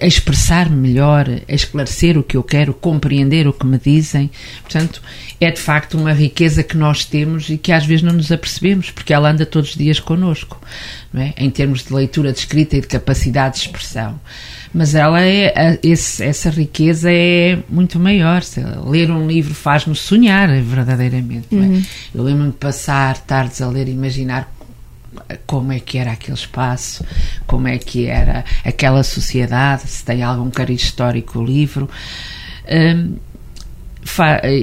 a 0.00 0.06
expressar 0.06 0.70
melhor, 0.70 1.28
a 1.28 1.54
esclarecer 1.54 2.16
o 2.16 2.22
que 2.22 2.36
eu 2.36 2.42
quero, 2.42 2.72
compreender 2.72 3.48
o 3.48 3.52
que 3.52 3.66
me 3.66 3.78
dizem. 3.78 4.30
Portanto, 4.62 5.02
é 5.40 5.50
de 5.50 5.60
facto 5.60 5.98
uma 5.98 6.12
riqueza 6.12 6.62
que 6.62 6.76
nós 6.76 7.04
temos 7.04 7.50
e 7.50 7.58
que 7.58 7.72
às 7.72 7.84
vezes 7.84 8.02
não 8.02 8.12
nos 8.12 8.30
apercebemos, 8.30 8.90
porque 8.90 9.12
ela 9.12 9.30
anda 9.30 9.44
todos 9.44 9.70
os 9.70 9.76
dias 9.76 9.98
connosco, 9.98 10.60
é? 11.14 11.34
em 11.36 11.50
termos 11.50 11.84
de 11.84 11.92
leitura, 11.92 12.32
de 12.32 12.38
escrita 12.38 12.76
e 12.76 12.80
de 12.80 12.86
capacidade 12.86 13.56
de 13.56 13.62
expressão. 13.62 14.18
Mas 14.72 14.94
ela 14.94 15.20
é, 15.22 15.78
esse, 15.84 16.22
essa 16.24 16.50
riqueza 16.50 17.08
é 17.10 17.58
muito 17.68 17.98
maior. 17.98 18.42
Ler 18.84 19.08
um 19.08 19.26
livro 19.26 19.54
faz-nos 19.54 20.00
sonhar, 20.00 20.48
verdadeiramente. 20.62 21.46
É? 21.52 21.56
Uhum. 21.56 21.82
Eu 22.12 22.24
lembro-me 22.24 22.50
de 22.50 22.56
passar 22.56 23.18
tardes 23.18 23.62
a 23.62 23.68
ler 23.68 23.86
e 23.86 23.92
imaginar 23.92 24.52
como 25.46 25.72
é 25.72 25.80
que 25.80 25.98
era 25.98 26.12
aquele 26.12 26.36
espaço, 26.36 27.04
como 27.46 27.68
é 27.68 27.78
que 27.78 28.06
era 28.06 28.44
aquela 28.64 29.02
sociedade, 29.02 29.82
se 29.82 30.04
tem 30.04 30.22
algum 30.22 30.50
cariz 30.50 30.82
histórico 30.82 31.38
o 31.38 31.44
livro. 31.44 31.88
Um, 32.70 33.16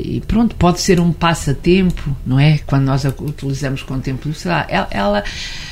e 0.06 0.22
pronto, 0.28 0.56
pode 0.56 0.80
ser 0.80 1.00
um 1.00 1.12
passatempo, 1.12 2.16
não 2.26 2.40
é? 2.40 2.60
Quando 2.60 2.86
nós 2.86 3.06
a 3.06 3.10
utilizamos 3.10 3.82
com 3.82 4.00
tempo, 4.00 4.32
sei 4.34 4.52
lá, 4.52 4.66
ela, 4.70 4.88
ela, 4.92 5.24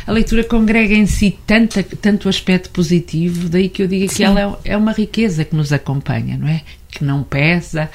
a 0.07 0.11
leitura 0.11 0.43
congrega 0.43 0.93
em 0.95 1.05
si 1.05 1.37
tanto, 1.45 1.81
tanto 1.97 2.27
aspecto 2.27 2.71
positivo, 2.71 3.47
daí 3.47 3.69
que 3.69 3.83
eu 3.83 3.87
digo 3.87 4.09
Sim. 4.09 4.15
que 4.15 4.23
ela 4.23 4.59
é, 4.65 4.71
é 4.71 4.77
uma 4.77 4.91
riqueza 4.91 5.45
que 5.45 5.55
nos 5.55 5.71
acompanha, 5.71 6.37
não 6.37 6.47
é? 6.47 6.61
Que 6.89 7.03
não 7.03 7.21
pesa 7.21 7.89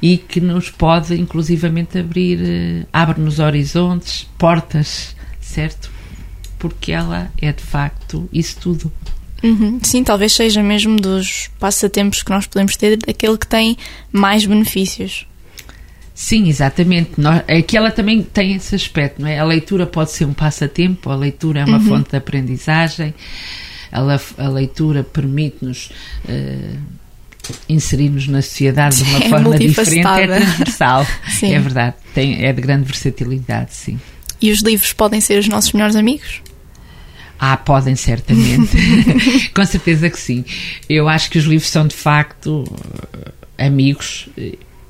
e 0.00 0.16
que 0.16 0.40
nos 0.40 0.70
pode 0.70 1.14
inclusivamente 1.14 1.98
abrir, 1.98 2.40
eh, 2.42 2.86
abre-nos 2.90 3.38
horizontes, 3.38 4.26
portas, 4.38 5.14
certo? 5.38 5.90
Porque 6.60 6.92
ela 6.92 7.32
é 7.40 7.50
de 7.50 7.62
facto 7.62 8.28
isso 8.32 8.56
tudo. 8.60 8.92
Uhum. 9.42 9.80
Sim, 9.82 10.04
talvez 10.04 10.32
seja 10.32 10.62
mesmo 10.62 11.00
dos 11.00 11.48
passatempos 11.58 12.22
que 12.22 12.30
nós 12.30 12.46
podemos 12.46 12.76
ter 12.76 12.98
aquele 13.08 13.38
que 13.38 13.46
tem 13.46 13.76
mais 14.12 14.44
benefícios. 14.44 15.26
Sim, 16.14 16.48
exatamente. 16.48 17.12
Aqui 17.58 17.78
ela 17.78 17.90
também 17.90 18.22
tem 18.22 18.54
esse 18.54 18.74
aspecto, 18.74 19.22
não 19.22 19.28
é? 19.28 19.38
A 19.38 19.44
leitura 19.44 19.86
pode 19.86 20.10
ser 20.10 20.26
um 20.26 20.34
passatempo, 20.34 21.08
a 21.08 21.16
leitura 21.16 21.60
é 21.60 21.64
uma 21.64 21.78
uhum. 21.78 21.84
fonte 21.86 22.10
de 22.10 22.16
aprendizagem, 22.16 23.14
a, 23.90 24.44
a 24.44 24.48
leitura 24.48 25.02
permite-nos 25.02 25.90
uh, 26.28 26.78
inserir-nos 27.66 28.28
na 28.28 28.42
sociedade 28.42 28.96
de 28.96 29.04
uma 29.04 29.24
é 29.24 29.28
forma 29.30 29.58
diferente, 29.58 30.06
é 30.06 30.26
transversal. 30.26 31.06
é 31.42 31.58
verdade, 31.58 31.96
tem, 32.14 32.44
é 32.44 32.52
de 32.52 32.60
grande 32.60 32.84
versatilidade, 32.84 33.74
sim. 33.74 33.98
E 34.42 34.50
os 34.50 34.60
livros 34.60 34.92
podem 34.92 35.22
ser 35.22 35.38
os 35.38 35.48
nossos 35.48 35.72
melhores 35.72 35.96
amigos? 35.96 36.42
Ah, 37.40 37.56
podem 37.56 37.96
certamente. 37.96 38.76
Com 39.54 39.64
certeza 39.64 40.10
que 40.10 40.18
sim. 40.18 40.44
Eu 40.88 41.08
acho 41.08 41.30
que 41.30 41.38
os 41.38 41.44
livros 41.44 41.70
são 41.70 41.86
de 41.86 41.96
facto 41.96 42.64
amigos 43.56 44.28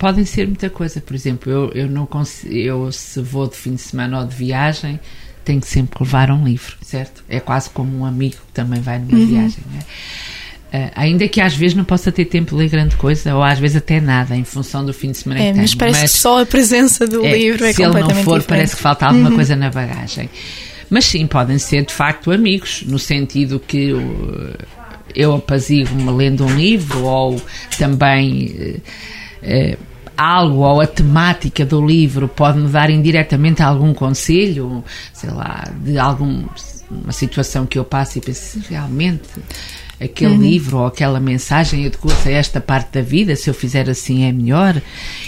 podem 0.00 0.24
ser 0.24 0.46
muita 0.46 0.70
coisa. 0.70 1.00
Por 1.00 1.14
exemplo, 1.14 1.52
eu, 1.52 1.70
eu 1.72 1.88
não 1.88 2.06
consigo, 2.06 2.52
eu 2.52 2.90
se 2.90 3.20
vou 3.20 3.46
de 3.46 3.54
fim 3.54 3.74
de 3.74 3.82
semana 3.82 4.20
ou 4.20 4.26
de 4.26 4.34
viagem, 4.34 4.98
tenho 5.44 5.60
que 5.60 5.68
sempre 5.68 6.02
levar 6.02 6.30
um 6.30 6.42
livro, 6.42 6.76
certo? 6.82 7.22
É 7.28 7.38
quase 7.38 7.68
como 7.70 7.98
um 7.98 8.04
amigo 8.04 8.36
que 8.36 8.52
também 8.54 8.80
vai 8.80 8.98
numa 8.98 9.12
uhum. 9.12 9.26
viagem, 9.26 9.62
né? 9.70 9.80
Uh, 10.72 10.90
ainda 10.94 11.28
que 11.28 11.40
às 11.40 11.54
vezes 11.54 11.76
não 11.76 11.84
possa 11.84 12.12
ter 12.12 12.24
tempo 12.24 12.50
de 12.50 12.62
ler 12.62 12.68
grande 12.68 12.96
coisa, 12.96 13.34
ou 13.34 13.42
às 13.42 13.58
vezes 13.58 13.76
até 13.76 14.00
nada, 14.00 14.36
em 14.36 14.44
função 14.44 14.84
do 14.84 14.94
fim 14.94 15.10
de 15.10 15.18
semana 15.18 15.40
é, 15.40 15.52
que 15.52 15.58
Mas 15.58 15.74
parece 15.74 16.00
mas, 16.00 16.12
que 16.12 16.18
só 16.18 16.42
a 16.42 16.46
presença 16.46 17.06
do 17.08 17.26
é, 17.26 17.36
livro 17.36 17.64
é 17.64 17.74
completamente 17.74 17.74
Se 17.74 17.82
ele 17.82 17.92
não 17.92 18.24
for, 18.24 18.38
diferente. 18.38 18.46
parece 18.46 18.76
que 18.76 18.82
falta 18.82 19.06
alguma 19.06 19.30
uhum. 19.30 19.34
coisa 19.34 19.56
na 19.56 19.68
bagagem. 19.68 20.30
Mas 20.90 21.06
sim, 21.06 21.26
podem 21.26 21.58
ser 21.58 21.86
de 21.86 21.94
facto 21.94 22.30
amigos, 22.32 22.82
no 22.86 22.98
sentido 22.98 23.60
que 23.60 23.92
uh, 23.92 24.58
eu 25.14 25.36
apazigo-me 25.36 26.10
lendo 26.10 26.44
um 26.44 26.54
livro, 26.54 27.04
ou 27.04 27.40
também. 27.78 28.80
Uh, 29.42 29.90
algo 30.20 30.58
ou 30.58 30.82
a 30.82 30.86
temática 30.86 31.64
do 31.64 31.84
livro 31.84 32.28
pode-me 32.28 32.68
dar 32.68 32.90
indiretamente 32.90 33.62
algum 33.62 33.94
conselho, 33.94 34.84
sei 35.14 35.30
lá, 35.30 35.66
de 35.82 35.98
alguma 35.98 36.50
situação 37.10 37.64
que 37.64 37.78
eu 37.78 37.84
passo 37.86 38.18
e 38.18 38.20
penso, 38.20 38.60
realmente 38.68 39.22
aquele 40.00 40.34
uhum. 40.34 40.42
livro 40.42 40.78
ou 40.78 40.86
aquela 40.86 41.20
mensagem 41.20 41.84
adequa-se 41.86 42.28
a 42.28 42.32
esta 42.32 42.60
parte 42.60 42.94
da 42.94 43.02
vida, 43.02 43.36
se 43.36 43.50
eu 43.50 43.54
fizer 43.54 43.88
assim 43.90 44.24
é 44.24 44.32
melhor. 44.32 44.80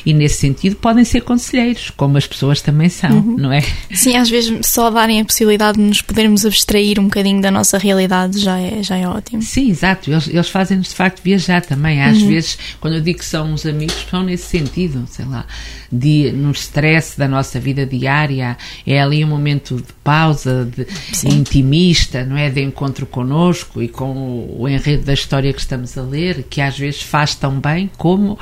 E 0.04 0.14
nesse 0.14 0.36
sentido 0.36 0.76
podem 0.76 1.04
ser 1.04 1.20
conselheiros, 1.20 1.90
como 1.90 2.16
as 2.16 2.26
pessoas 2.26 2.62
também 2.62 2.88
são, 2.88 3.10
uhum. 3.10 3.36
não 3.36 3.52
é? 3.52 3.62
Sim, 3.92 4.16
às 4.16 4.30
vezes 4.30 4.66
só 4.66 4.90
darem 4.90 5.20
a 5.20 5.24
possibilidade 5.24 5.78
de 5.78 5.84
nos 5.84 6.00
podermos 6.00 6.46
abstrair 6.46 6.98
um 6.98 7.04
bocadinho 7.04 7.42
da 7.42 7.50
nossa 7.50 7.76
realidade 7.76 8.38
já 8.38 8.58
é, 8.58 8.82
já 8.82 8.96
é 8.96 9.06
ótimo. 9.06 9.42
Sim, 9.42 9.70
exato. 9.70 10.10
Eles, 10.10 10.28
eles 10.28 10.48
fazem-nos 10.48 10.88
de 10.88 10.94
facto 10.94 11.22
viajar 11.22 11.60
também. 11.60 12.02
Às 12.02 12.22
uhum. 12.22 12.28
vezes, 12.28 12.58
quando 12.80 12.94
eu 12.94 13.00
digo 13.00 13.18
que 13.18 13.24
são 13.24 13.52
uns 13.52 13.66
amigos, 13.66 14.06
são 14.10 14.22
nesse 14.22 14.44
sentido, 14.44 15.04
sei 15.10 15.26
lá, 15.26 15.44
de, 15.90 16.32
no 16.32 16.50
stress 16.52 17.18
da 17.18 17.28
nossa 17.28 17.60
vida 17.60 17.84
diária, 17.84 18.56
é 18.86 19.00
ali 19.00 19.22
um 19.22 19.28
momento 19.28 19.76
de 19.76 19.92
pausa, 20.02 20.64
de, 20.64 20.86
intimista, 21.28 22.24
não 22.24 22.36
é? 22.36 22.48
De 22.48 22.62
encontro 22.62 23.04
connosco 23.04 23.82
e 23.82 23.88
com 23.88 24.48
o 24.58 24.61
o 24.62 24.68
enredo 24.68 25.04
da 25.04 25.12
história 25.12 25.52
que 25.52 25.60
estamos 25.60 25.96
a 25.98 26.02
ler, 26.02 26.44
que 26.48 26.60
às 26.60 26.78
vezes 26.78 27.02
faz 27.02 27.34
tão 27.34 27.58
bem 27.58 27.90
como 27.96 28.38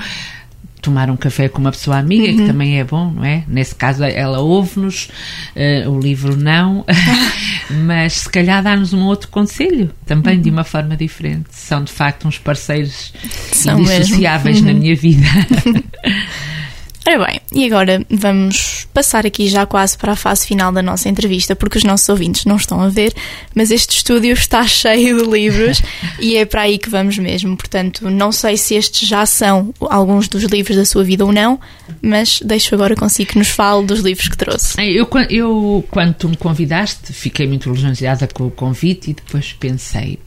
tomar 0.81 1.11
um 1.11 1.17
café 1.17 1.49
com 1.49 1.59
uma 1.59 1.71
pessoa 1.71 1.99
amiga, 1.99 2.31
uhum. 2.31 2.37
que 2.39 2.47
também 2.47 2.79
é 2.79 2.85
bom, 2.85 3.11
não 3.11 3.25
é? 3.25 3.45
Nesse 3.47 3.75
caso, 3.75 4.03
ela 4.03 4.41
ouve-nos, 4.41 5.11
uh, 5.55 5.91
o 5.91 6.01
livro 6.01 6.37
não, 6.37 6.85
mas 7.85 8.15
se 8.15 8.29
calhar 8.31 8.63
dá-nos 8.63 8.93
um 8.93 9.05
outro 9.05 9.29
conselho, 9.29 9.91
também 10.07 10.37
uhum. 10.37 10.43
de 10.43 10.51
uma 10.51 10.65
forma 10.65 10.97
diferente. 10.97 11.49
São 11.51 11.85
de 11.85 11.93
facto 11.93 12.27
uns 12.27 12.39
parceiros 12.39 13.13
São 13.53 13.81
indissociáveis 13.81 14.61
uhum. 14.61 14.67
na 14.67 14.73
minha 14.75 14.97
vida. 14.97 15.27
Ora 17.07 17.27
bem, 17.27 17.41
e 17.53 17.67
agora 17.67 18.05
vamos 18.11 18.80
passar 18.93 19.27
aqui 19.27 19.49
já 19.49 19.67
quase 19.67 19.97
para 19.97 20.13
a 20.13 20.17
fase 20.17 20.47
final 20.47 20.73
da 20.73 20.83
nossa 20.83 21.09
entrevista, 21.09 21.55
porque 21.57 21.79
os 21.79 21.85
nossos 21.85 22.09
ouvintes 22.09 22.45
não 22.45 22.57
estão 22.57 22.81
a 22.81 22.89
ver, 22.89 23.13
mas 23.55 23.71
este 23.71 23.97
estúdio 23.97 24.33
está 24.33 24.67
cheio 24.69 25.23
de 25.23 25.31
livros 25.31 25.83
e 26.19 26.37
é 26.37 26.45
para 26.45 26.63
aí 26.63 26.79
que 26.79 26.91
vamos 26.91 27.19
mesmo. 27.19 27.57
Portanto, 27.57 28.09
não 28.11 28.33
sei 28.33 28.57
se 28.57 28.75
estes 28.75 29.09
já 29.09 29.25
são 29.27 29.75
alguns 29.81 30.29
dos 30.29 30.45
livros 30.45 30.77
da 30.77 30.85
sua 30.85 31.05
vida 31.05 31.25
ou 31.25 31.33
não, 31.33 31.59
mas 32.03 32.41
deixo 32.45 32.75
agora 32.75 32.95
consigo 32.95 33.33
que 33.33 33.39
nos 33.39 33.49
fale 33.49 33.87
dos 33.87 34.01
livros 34.01 34.29
que 34.29 34.37
trouxe. 34.37 34.75
Eu, 34.81 35.09
eu 35.29 35.85
quando 35.91 36.15
tu 36.15 36.29
me 36.29 36.37
convidaste, 36.37 37.13
fiquei 37.13 37.47
muito 37.47 37.71
lisonjeada 37.71 38.29
com 38.29 38.47
o 38.47 38.51
convite 38.51 39.11
e 39.11 39.15
depois 39.15 39.53
pensei, 39.53 40.19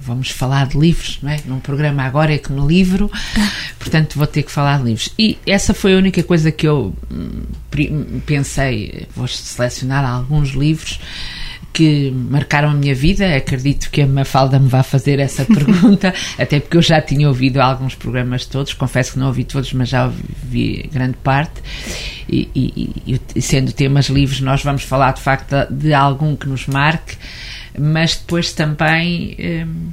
vamos 0.00 0.30
falar 0.30 0.66
de 0.66 0.78
livros, 0.78 1.18
não 1.22 1.30
é? 1.30 1.40
Num 1.46 1.60
programa 1.60 2.02
agora 2.02 2.34
é 2.34 2.38
que 2.38 2.52
no 2.52 2.66
livro, 2.66 3.10
portanto 3.78 4.16
vou 4.16 4.26
ter 4.26 4.42
que 4.42 4.50
falar 4.50 4.78
de 4.78 4.84
livros. 4.84 5.10
E 5.18 5.38
essa 5.46 5.74
foi 5.74 5.94
a 5.94 5.98
única 5.98 6.22
coisa 6.22 6.50
que 6.50 6.66
eu 6.66 6.94
hum, 7.10 8.20
pensei, 8.26 9.06
vou 9.14 9.26
selecionar 9.26 10.04
alguns 10.04 10.50
livros 10.50 11.00
que 11.74 12.12
marcaram 12.12 12.70
a 12.70 12.74
minha 12.74 12.94
vida. 12.94 13.36
Acredito 13.36 13.90
que 13.90 14.00
a 14.00 14.06
Mafalda 14.06 14.58
me 14.60 14.68
vá 14.68 14.82
fazer 14.82 15.18
essa 15.18 15.44
pergunta, 15.44 16.14
até 16.38 16.60
porque 16.60 16.76
eu 16.76 16.82
já 16.82 17.02
tinha 17.02 17.28
ouvido 17.28 17.60
alguns 17.60 17.96
programas 17.96 18.46
todos, 18.46 18.72
confesso 18.72 19.14
que 19.14 19.18
não 19.18 19.26
ouvi 19.26 19.44
todos, 19.44 19.72
mas 19.72 19.88
já 19.88 20.06
ouvi 20.06 20.88
grande 20.92 21.16
parte. 21.22 21.60
E, 22.28 22.48
e, 22.54 23.20
e 23.34 23.42
sendo 23.42 23.72
temas 23.72 24.06
livres, 24.06 24.40
nós 24.40 24.62
vamos 24.62 24.84
falar 24.84 25.12
de 25.12 25.20
facto 25.20 25.54
de 25.70 25.92
algum 25.92 26.36
que 26.36 26.48
nos 26.48 26.66
marque 26.66 27.16
mas 27.78 28.16
depois 28.16 28.52
também 28.52 29.36
hum, 29.38 29.90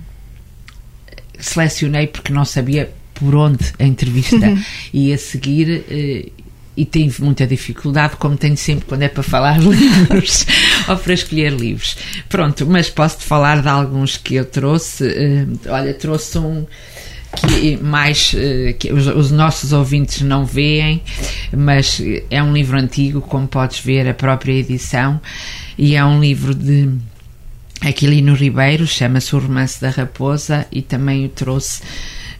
selecionei 1.39 2.07
porque 2.07 2.31
não 2.31 2.45
sabia 2.45 2.91
por 3.13 3.35
onde 3.35 3.73
a 3.79 3.85
entrevista 3.85 4.35
uhum. 4.35 4.63
ia 4.93 5.17
seguir 5.17 5.83
uh, 5.87 6.41
e 6.75 6.85
tive 6.85 7.21
muita 7.21 7.45
dificuldade, 7.45 8.15
como 8.15 8.37
tenho 8.37 8.55
sempre 8.55 8.85
quando 8.85 9.03
é 9.03 9.07
para 9.07 9.23
falar 9.23 9.59
livros 9.61 10.45
ou 10.87 10.97
para 10.97 11.13
escolher 11.13 11.51
livros. 11.51 11.97
Pronto, 12.29 12.65
mas 12.65 12.89
posso-te 12.89 13.25
falar 13.25 13.61
de 13.61 13.67
alguns 13.67 14.17
que 14.17 14.35
eu 14.35 14.45
trouxe. 14.45 15.03
Uh, 15.03 15.59
olha, 15.69 15.93
trouxe 15.93 16.37
um 16.37 16.65
que 17.47 17.77
mais 17.77 18.33
uh, 18.33 18.73
que 18.77 18.91
os, 18.91 19.07
os, 19.07 19.31
nossos 19.31 19.71
ouvintes 19.71 20.21
não 20.21 20.45
veem, 20.45 21.01
mas 21.55 22.01
é 22.29 22.41
um 22.41 22.53
livro 22.53 22.77
antigo, 22.77 23.21
como 23.21 23.47
podes 23.47 23.79
ver, 23.79 24.07
a 24.07 24.13
própria 24.13 24.53
edição, 24.53 25.21
e 25.77 25.95
é 25.95 26.03
um 26.03 26.19
livro 26.19 26.53
de 26.53 26.89
Aquilino 27.81 28.33
Ribeiro, 28.35 28.85
chama-se 28.85 29.35
O 29.35 29.39
Romance 29.39 29.81
da 29.81 29.89
Raposa, 29.89 30.67
e 30.71 30.81
também 30.81 31.25
o 31.25 31.29
trouxe 31.29 31.81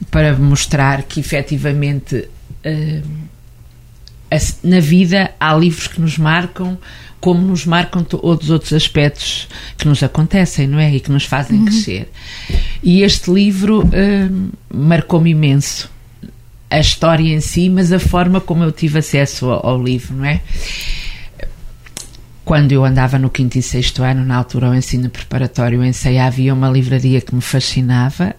para 0.10 0.36
mostrar 0.36 1.04
que 1.04 1.20
efetivamente 1.20 2.16
uh, 2.66 3.08
na 4.64 4.80
vida 4.80 5.32
há 5.40 5.54
livros 5.56 5.88
que 5.88 6.00
nos 6.00 6.18
marcam, 6.18 6.78
como 7.20 7.42
nos 7.42 7.66
marcam 7.66 8.04
todos 8.04 8.46
os 8.46 8.50
outros 8.50 8.74
aspectos 8.74 9.48
que 9.78 9.88
nos 9.88 10.02
acontecem, 10.02 10.68
não 10.68 10.80
é? 10.80 10.96
E 10.96 11.00
que 11.00 11.12
nos 11.12 11.26
fazem 11.26 11.60
uhum. 11.60 11.66
crescer. 11.66 12.10
E 12.82 13.04
este 13.04 13.32
livro 13.32 13.84
uh, 13.84 14.52
marcou-me 14.74 15.32
imenso. 15.32 15.90
A 16.70 16.80
história 16.80 17.34
em 17.34 17.42
si, 17.42 17.70
mas 17.70 17.92
a 17.92 18.00
forma 18.00 18.40
como 18.40 18.64
eu 18.64 18.72
tive 18.72 19.00
acesso 19.00 19.50
ao, 19.50 19.72
ao 19.72 19.84
livro, 19.84 20.16
não 20.16 20.26
é? 20.26 20.42
Quando 22.44 22.72
eu 22.72 22.84
andava 22.84 23.20
no 23.20 23.30
quinto 23.30 23.58
e 23.58 23.62
sexto 23.62 24.04
ano, 24.04 24.26
na 24.26 24.36
altura 24.36 24.68
ao 24.68 24.76
ensino 24.76 25.10
preparatório 25.10 25.84
em 25.84 25.94
Ceia, 25.94 26.26
havia 26.26 26.54
uma 26.54 26.70
livraria 26.70 27.22
que 27.22 27.34
me 27.36 27.42
fascinava, 27.42 28.36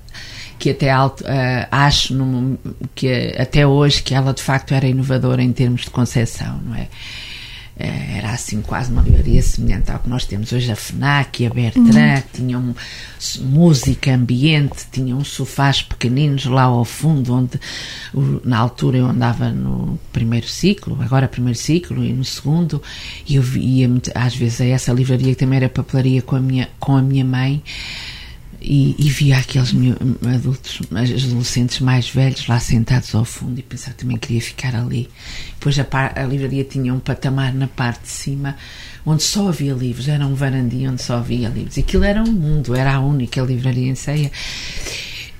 que 0.58 0.70
até 0.70 0.90
alto, 0.90 1.22
uh, 1.24 1.66
acho 1.70 2.14
no, 2.14 2.58
que 2.94 3.34
até 3.38 3.66
hoje 3.66 4.02
que 4.02 4.14
ela 4.14 4.32
de 4.32 4.42
facto 4.42 4.74
era 4.74 4.86
inovadora 4.86 5.42
em 5.42 5.52
termos 5.52 5.82
de 5.82 5.90
concepção, 5.90 6.60
não 6.64 6.74
é? 6.74 6.88
Eh, 7.78 8.18
era 8.18 8.32
assim 8.32 8.60
quase 8.60 8.92
uma 8.92 9.00
livraria 9.00 9.40
semelhante 9.40 9.90
ao 9.90 9.98
que 9.98 10.08
nós 10.08 10.26
temos 10.26 10.52
hoje, 10.52 10.70
a 10.70 10.76
FNAC 10.76 11.42
e 11.42 11.46
a 11.46 11.50
Bertrand, 11.50 11.88
uhum. 11.88 12.22
tinham 12.32 12.76
música, 13.40 14.14
ambiente, 14.14 14.86
tinham 14.92 15.24
sofás 15.24 15.80
pequeninos 15.80 16.44
lá 16.44 16.64
ao 16.64 16.84
fundo, 16.84 17.34
onde 17.34 17.58
na 18.44 18.58
altura 18.58 18.98
eu 18.98 19.06
andava 19.06 19.50
no 19.50 19.98
primeiro 20.12 20.46
ciclo, 20.46 20.98
agora 21.00 21.26
primeiro 21.26 21.58
ciclo 21.58 22.04
e 22.04 22.12
no 22.12 22.24
segundo, 22.24 22.82
e 23.26 23.36
eu 23.36 23.44
ia 23.56 23.90
às 24.14 24.36
vezes 24.36 24.60
a 24.60 24.66
essa 24.66 24.92
livraria 24.92 25.34
que 25.34 25.40
também 25.40 25.56
era 25.56 25.68
papelaria 25.68 26.20
com 26.20 26.36
a 26.36 26.40
minha, 26.40 26.68
com 26.78 26.94
a 26.94 27.02
minha 27.02 27.24
mãe, 27.24 27.62
e, 28.64 28.94
e 28.98 29.10
via 29.10 29.38
aqueles 29.38 29.74
adultos, 30.34 30.80
adolescentes 30.90 31.80
mais 31.80 32.08
velhos 32.08 32.46
lá 32.46 32.60
sentados 32.60 33.14
ao 33.14 33.24
fundo 33.24 33.58
e 33.58 33.62
pensava 33.62 33.96
também 33.96 34.16
queria 34.16 34.40
ficar 34.40 34.74
ali. 34.74 35.08
Depois 35.58 35.78
a, 35.78 35.86
a, 36.14 36.24
livraria 36.24 36.64
tinha 36.64 36.94
um 36.94 37.00
patamar 37.00 37.52
na 37.52 37.66
parte 37.66 38.02
de 38.02 38.08
cima 38.08 38.56
onde 39.04 39.22
só 39.22 39.48
havia 39.48 39.74
livros, 39.74 40.08
era 40.08 40.24
um 40.26 40.34
varandia 40.34 40.90
onde 40.90 41.02
só 41.02 41.16
havia 41.16 41.48
livros. 41.48 41.76
Aquilo 41.76 42.04
era 42.04 42.22
um 42.22 42.32
mundo, 42.32 42.74
era 42.74 42.94
a 42.94 43.00
única 43.00 43.40
livraria 43.40 43.88
em 43.88 43.94
ceia. 43.94 44.30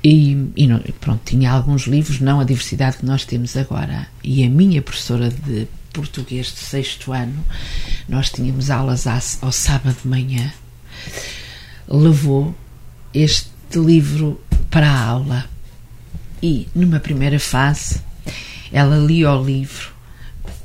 E, 0.03 0.51
e 0.57 0.67
não, 0.67 0.81
pronto, 1.01 1.21
tinha 1.25 1.53
alguns 1.53 1.87
livros, 1.87 2.19
não 2.19 2.41
a 2.41 2.45
diversidade 2.45 2.97
que 2.97 3.07
nós 3.07 3.25
temos 3.25 3.57
agora. 3.57 4.09
E 4.25 4.45
a 4.45 4.49
minha 4.49 4.83
professora 4.83 5.31
de 5.31 5.69
português 5.93 6.47
de 6.47 6.59
sexto 6.59 7.13
ano, 7.13 7.45
nós 8.09 8.31
tínhamos 8.31 8.71
aulas 8.71 9.07
ao 9.07 9.53
sábado 9.53 9.97
de 10.03 10.09
manhã, 10.09 10.53
levou 11.87 12.55
este 13.15 13.51
livro 13.79 14.41
para 14.71 14.91
a 14.91 15.05
aula. 15.05 15.45
E, 16.43 16.67
numa 16.75 16.99
primeira 16.99 17.39
fase, 17.39 18.01
ela 18.73 18.97
lia 18.97 19.31
o 19.31 19.45
livro 19.45 19.93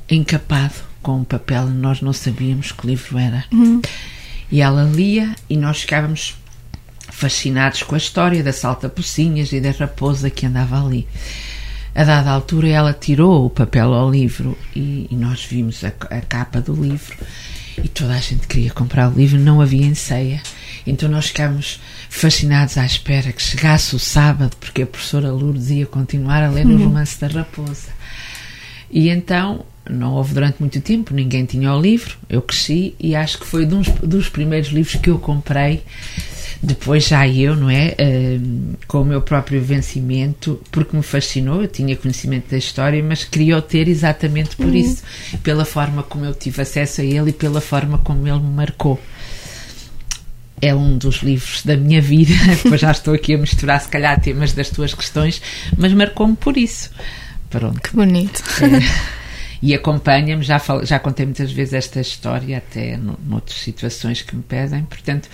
encapado 0.08 0.74
com 1.02 1.18
um 1.18 1.24
papel, 1.24 1.66
nós 1.66 2.00
não 2.00 2.12
sabíamos 2.12 2.72
que 2.72 2.86
livro 2.86 3.18
era. 3.18 3.44
Uhum. 3.52 3.80
E 4.50 4.60
ela 4.60 4.84
lia 4.84 5.34
e 5.48 5.56
nós 5.56 5.82
ficávamos 5.82 6.36
fascinados 7.10 7.82
com 7.82 7.94
a 7.94 7.98
história 7.98 8.42
da 8.42 8.52
salta-pocinhas 8.52 9.52
e 9.52 9.60
da 9.60 9.70
raposa 9.70 10.30
que 10.30 10.46
andava 10.46 10.84
ali. 10.84 11.06
A 11.94 12.04
dada 12.04 12.30
altura, 12.30 12.68
ela 12.68 12.92
tirou 12.92 13.46
o 13.46 13.50
papel 13.50 13.92
ao 13.92 14.10
livro 14.10 14.56
e, 14.74 15.08
e 15.10 15.16
nós 15.16 15.44
vimos 15.44 15.82
a, 15.84 15.88
a, 15.88 16.20
capa 16.20 16.60
do 16.60 16.72
livro 16.72 17.16
e 17.82 17.88
toda 17.88 18.14
a 18.14 18.20
gente 18.20 18.46
queria 18.46 18.70
comprar 18.70 19.10
o 19.10 19.14
livro, 19.14 19.38
não 19.38 19.60
havia 19.60 19.84
enceia. 19.84 20.40
Então 20.86 21.08
nós 21.08 21.26
ficámos 21.26 21.80
fascinados 22.08 22.78
à 22.78 22.84
espera 22.84 23.32
que 23.32 23.42
chegasse 23.42 23.94
o 23.94 23.98
sábado, 23.98 24.56
porque 24.58 24.82
a 24.82 24.86
professora 24.86 25.30
Lourdes 25.30 25.70
ia 25.70 25.86
continuar 25.86 26.42
a 26.42 26.50
ler 26.50 26.66
uhum. 26.66 26.74
o 26.74 26.84
romance 26.84 27.20
da 27.20 27.28
raposa. 27.28 27.88
E 28.90 29.08
então 29.08 29.64
não 29.88 30.14
houve 30.14 30.34
durante 30.34 30.60
muito 30.60 30.80
tempo, 30.80 31.14
ninguém 31.14 31.44
tinha 31.44 31.72
o 31.72 31.80
livro, 31.80 32.16
eu 32.28 32.42
cresci 32.42 32.94
e 32.98 33.14
acho 33.14 33.38
que 33.38 33.46
foi 33.46 33.64
um 33.64 33.68
dos, 33.68 33.88
dos 34.02 34.28
primeiros 34.28 34.68
livros 34.68 34.96
que 34.96 35.10
eu 35.10 35.18
comprei. 35.18 35.82
Depois 36.60 37.06
já 37.06 37.26
eu, 37.28 37.54
não 37.54 37.70
é? 37.70 37.94
Uh, 38.00 38.76
com 38.88 39.02
o 39.02 39.04
meu 39.04 39.22
próprio 39.22 39.62
vencimento, 39.62 40.60
porque 40.72 40.96
me 40.96 41.04
fascinou, 41.04 41.62
eu 41.62 41.68
tinha 41.68 41.94
conhecimento 41.94 42.50
da 42.50 42.58
história, 42.58 43.00
mas 43.00 43.22
queria 43.22 43.56
o 43.56 43.62
ter 43.62 43.86
exatamente 43.86 44.56
por 44.56 44.66
uhum. 44.66 44.74
isso, 44.74 45.04
pela 45.44 45.64
forma 45.64 46.02
como 46.02 46.24
eu 46.24 46.34
tive 46.34 46.60
acesso 46.60 47.00
a 47.00 47.04
ele 47.04 47.30
e 47.30 47.32
pela 47.32 47.60
forma 47.60 47.98
como 47.98 48.26
ele 48.26 48.40
me 48.40 48.50
marcou 48.50 49.00
é 50.60 50.74
um 50.74 50.98
dos 50.98 51.16
livros 51.22 51.62
da 51.64 51.76
minha 51.76 52.00
vida. 52.00 52.32
Depois 52.62 52.80
já 52.80 52.90
estou 52.90 53.14
aqui 53.14 53.34
a 53.34 53.38
misturar, 53.38 53.80
se 53.80 53.88
calhar, 53.88 54.20
temas 54.20 54.52
das 54.52 54.70
tuas 54.70 54.94
questões, 54.94 55.40
mas 55.76 55.92
marcou-me 55.92 56.36
por 56.36 56.56
isso. 56.56 56.90
Pronto. 57.50 57.80
Que 57.80 57.94
bonito. 57.94 58.42
É 58.62 59.18
e 59.62 59.74
acompanha-me. 59.74 60.42
Já, 60.42 60.60
já 60.82 60.98
contei 60.98 61.26
muitas 61.26 61.52
vezes 61.52 61.74
esta 61.74 62.00
história, 62.00 62.58
até 62.58 62.96
noutras 62.96 63.58
situações 63.58 64.22
que 64.22 64.34
me 64.34 64.42
pedem. 64.42 64.84
Portanto, 64.84 65.28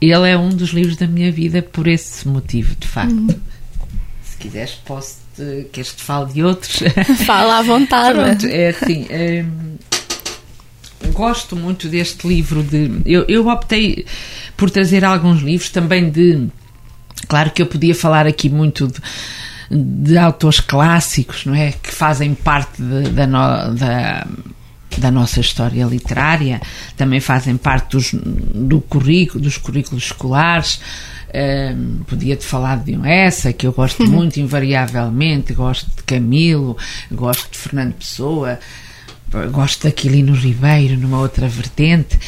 ele 0.00 0.28
é 0.28 0.36
um 0.36 0.50
dos 0.50 0.70
livros 0.70 0.96
da 0.96 1.06
minha 1.06 1.30
vida 1.30 1.62
por 1.62 1.86
esse 1.86 2.26
motivo, 2.26 2.74
de 2.76 2.86
facto. 2.86 3.12
Uhum. 3.12 3.40
Se 4.24 4.36
quiseres, 4.38 4.72
posso 4.84 5.16
te, 5.36 5.66
que 5.72 5.80
este 5.80 6.02
fale 6.02 6.32
de 6.32 6.42
outros. 6.42 6.80
Fala 7.26 7.58
à 7.58 7.62
vontade. 7.62 8.18
Pronto, 8.18 8.46
é 8.46 8.68
assim. 8.68 9.06
Hum, 9.10 9.76
gosto 11.08 11.56
muito 11.56 11.88
deste 11.88 12.26
livro 12.26 12.62
de. 12.62 13.00
Eu, 13.04 13.24
eu 13.28 13.48
optei 13.48 14.06
por 14.56 14.70
trazer 14.70 15.04
alguns 15.04 15.42
livros 15.42 15.70
também 15.70 16.10
de. 16.10 16.48
Claro 17.28 17.50
que 17.50 17.62
eu 17.62 17.66
podia 17.66 17.94
falar 17.94 18.26
aqui 18.26 18.48
muito 18.48 18.88
de, 18.88 19.00
de 19.70 20.18
autores 20.18 20.60
clássicos, 20.60 21.44
não 21.44 21.54
é? 21.54 21.72
Que 21.72 21.92
fazem 21.92 22.34
parte 22.34 22.82
de, 22.82 23.10
da, 23.10 23.26
no, 23.26 23.74
da, 23.74 24.26
da 24.98 25.10
nossa 25.10 25.40
história 25.40 25.84
literária, 25.84 26.60
também 26.96 27.20
fazem 27.20 27.56
parte 27.56 27.92
dos, 27.92 28.12
do 28.12 28.80
currículo, 28.80 29.42
dos 29.42 29.58
currículos 29.58 30.04
escolares. 30.04 30.80
Um, 31.32 32.02
Podia-te 32.08 32.44
falar 32.44 32.78
de 32.78 32.96
um 32.96 33.04
essa, 33.04 33.52
que 33.52 33.64
eu 33.66 33.72
gosto 33.72 34.04
muito, 34.08 34.40
invariavelmente. 34.40 35.52
Gosto 35.52 35.86
de 35.96 36.02
Camilo, 36.02 36.76
gosto 37.12 37.50
de 37.50 37.58
Fernando 37.58 37.94
Pessoa 37.94 38.58
gosto 39.50 39.82
de 39.82 39.88
Aquilino 39.88 40.34
Ribeiro 40.34 40.96
numa 40.96 41.18
outra 41.18 41.48
vertente, 41.48 42.18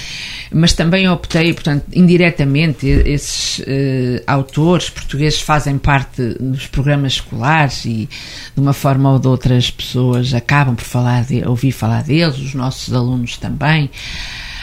mas 0.53 0.73
também 0.73 1.09
optei, 1.09 1.53
portanto, 1.53 1.85
indiretamente, 1.93 2.87
esses 2.87 3.59
uh, 3.59 4.23
autores 4.27 4.89
portugueses 4.91 5.41
fazem 5.41 5.79
parte 5.79 6.23
dos 6.39 6.67
programas 6.67 7.15
escolares 7.15 7.85
e 7.85 8.09
de 8.55 8.61
uma 8.61 8.73
forma 8.73 9.11
ou 9.11 9.19
de 9.19 9.27
outra 9.27 9.57
as 9.57 9.71
pessoas 9.71 10.33
acabam 10.33 10.77
por 10.77 10.85
falar 10.85 11.25
de, 11.25 11.47
ouvir 11.47 11.73
falar 11.73 12.03
deles, 12.03 12.39
os 12.39 12.55
nossos 12.55 12.95
alunos 12.95 13.37
também. 13.37 13.91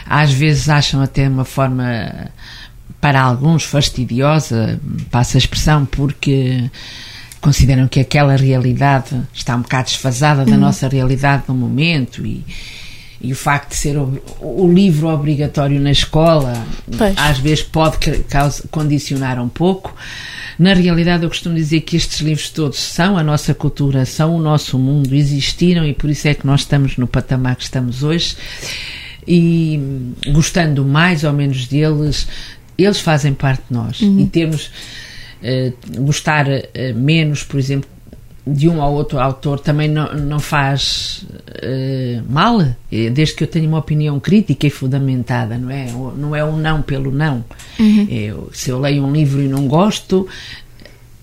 Às 0.05 0.31
vezes 0.31 0.69
acham 0.69 1.01
até 1.01 1.27
uma 1.27 1.45
forma, 1.45 2.31
para 3.01 3.21
alguns, 3.21 3.63
fastidiosa, 3.63 4.79
passa 5.11 5.37
a 5.37 5.39
expressão, 5.39 5.85
porque 5.85 6.69
consideram 7.41 7.87
que 7.87 7.99
aquela 7.99 8.35
realidade 8.35 9.19
está 9.33 9.55
um 9.55 9.61
bocado 9.61 9.85
desfasada 9.85 10.45
da 10.45 10.51
uhum. 10.51 10.59
nossa 10.59 10.87
realidade 10.87 11.43
no 11.47 11.53
momento 11.53 12.25
e, 12.25 12.43
e 13.21 13.31
o 13.31 13.35
facto 13.35 13.69
de 13.69 13.75
ser 13.75 13.97
o, 13.97 14.21
o 14.41 14.71
livro 14.71 15.07
obrigatório 15.07 15.79
na 15.79 15.91
escola 15.91 16.65
pois. 16.97 17.17
às 17.17 17.39
vezes 17.39 17.63
pode 17.63 17.97
causa, 18.23 18.63
condicionar 18.69 19.41
um 19.41 19.49
pouco. 19.49 19.95
Na 20.57 20.73
realidade, 20.73 21.23
eu 21.23 21.29
costumo 21.29 21.55
dizer 21.55 21.81
que 21.81 21.95
estes 21.95 22.19
livros 22.19 22.49
todos 22.49 22.77
são 22.79 23.17
a 23.17 23.23
nossa 23.23 23.53
cultura, 23.53 24.05
são 24.05 24.35
o 24.35 24.41
nosso 24.41 24.77
mundo, 24.77 25.15
existiram 25.15 25.85
e 25.85 25.93
por 25.93 26.09
isso 26.09 26.27
é 26.27 26.33
que 26.33 26.45
nós 26.45 26.61
estamos 26.61 26.97
no 26.97 27.07
patamar 27.07 27.55
que 27.55 27.63
estamos 27.63 28.03
hoje. 28.03 28.35
E 29.25 29.79
gostando 30.33 30.83
mais 30.83 31.23
ou 31.23 31.31
menos 31.31 31.65
deles, 31.65 32.27
eles 32.77 32.99
fazem 32.99 33.33
parte 33.33 33.63
de 33.69 33.73
nós. 33.73 34.01
Uhum. 34.01 34.19
E 34.19 34.25
temos 34.27 34.69
gostar 35.99 36.47
uh, 36.47 36.95
menos, 36.95 37.43
por 37.43 37.59
exemplo, 37.59 37.89
de 38.45 38.67
um 38.67 38.79
ou 38.79 38.93
outro 38.93 39.19
autor 39.19 39.59
também 39.59 39.87
não, 39.87 40.13
não 40.15 40.39
faz 40.39 41.25
uh, 41.63 42.23
mal, 42.27 42.59
desde 42.89 43.35
que 43.35 43.43
eu 43.43 43.47
tenha 43.47 43.67
uma 43.67 43.77
opinião 43.77 44.19
crítica 44.19 44.65
e 44.65 44.69
fundamentada, 44.69 45.57
não 45.57 45.69
é? 45.69 45.91
Não 45.91 46.35
é 46.35 46.43
um 46.43 46.57
não 46.57 46.81
pelo 46.81 47.11
não. 47.11 47.43
Uhum. 47.79 48.07
Eu, 48.09 48.49
se 48.51 48.71
eu 48.71 48.79
leio 48.79 49.03
um 49.03 49.11
livro 49.11 49.41
e 49.41 49.47
não 49.47 49.67
gosto, 49.67 50.27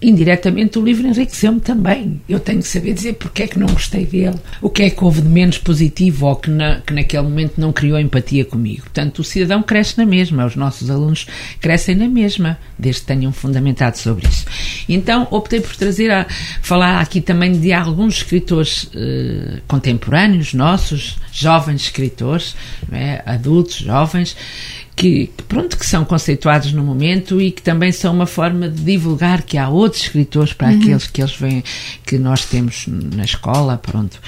indiretamente 0.07 0.79
o 0.79 0.85
livro 0.85 1.07
enriqueceu-me 1.07 1.61
também. 1.61 2.21
Eu 2.29 2.39
tenho 2.39 2.61
que 2.61 2.69
saber 2.69 2.95
dizer 2.95 3.15
porque 3.15 3.43
é 3.43 3.47
que 3.49 3.59
não 3.59 3.67
gostei 3.67 4.07
dele, 4.07 4.37
o 4.63 4.71
que 4.71 4.85
é 4.85 4.91
que 4.91 5.05
houve 5.05 5.21
de 5.21 5.29
menos 5.29 5.59
positivo 5.59 6.27
ou 6.27 6.37
que, 6.37 6.49
na, 6.49 6.81
que 6.81 6.95
naquele 6.95 7.25
momento 7.25 7.61
não 7.61 7.73
criou 7.73 7.99
empatia 7.99 8.45
comigo. 8.45 8.83
Portanto, 8.83 9.19
o 9.19 9.25
cidadão 9.25 9.65
cresce 9.65 9.99
na 9.99 10.07
mesma, 10.07 10.47
os 10.47 10.55
nossos 10.55 10.89
alunos 10.91 11.27
crescem 11.61 11.97
na 11.97 12.09
mesma, 12.09 12.57
desde 12.79 13.01
que 13.01 13.09
tenham 13.09 13.33
fundamentado 13.33 13.99
sobre 13.99 14.29
isso. 14.29 14.47
Então, 14.89 15.27
optei 15.31 15.61
por 15.61 15.75
trazer 15.75 16.11
a 16.13 16.25
falar 16.63 17.01
aqui 17.01 17.21
também 17.21 17.53
de 17.59 17.73
alguns 17.73 18.19
escritores 18.19 18.89
eh, 18.95 19.59
contemporâneos 19.67 20.55
nossos, 20.55 21.19
jovens 21.33 21.83
escritores, 21.83 22.55
é? 22.93 23.23
adultos, 23.27 23.79
jovens, 23.79 24.37
que, 24.97 25.31
pronto, 25.47 25.77
que 25.77 25.85
são 25.85 26.07
conceituados 26.07 26.73
no 26.73 26.83
momento 26.83 27.39
e 27.39 27.51
que 27.51 27.61
também 27.61 27.93
são 27.93 28.15
uma 28.15 28.25
forma 28.25 28.67
de 28.67 28.83
divulgar 28.83 29.43
que 29.43 29.59
há 29.59 29.69
outros 29.69 30.05
escritores 30.05 30.55
para 30.55 30.69
uhum. 30.69 30.81
aqueles 30.81 31.07
que 31.07 31.21
eles 31.21 31.37
veem 31.37 31.63
que 32.07 32.17
nós 32.17 32.47
temos 32.47 32.87
na 32.89 33.25
escola, 33.25 33.77
pronto. 33.77 34.19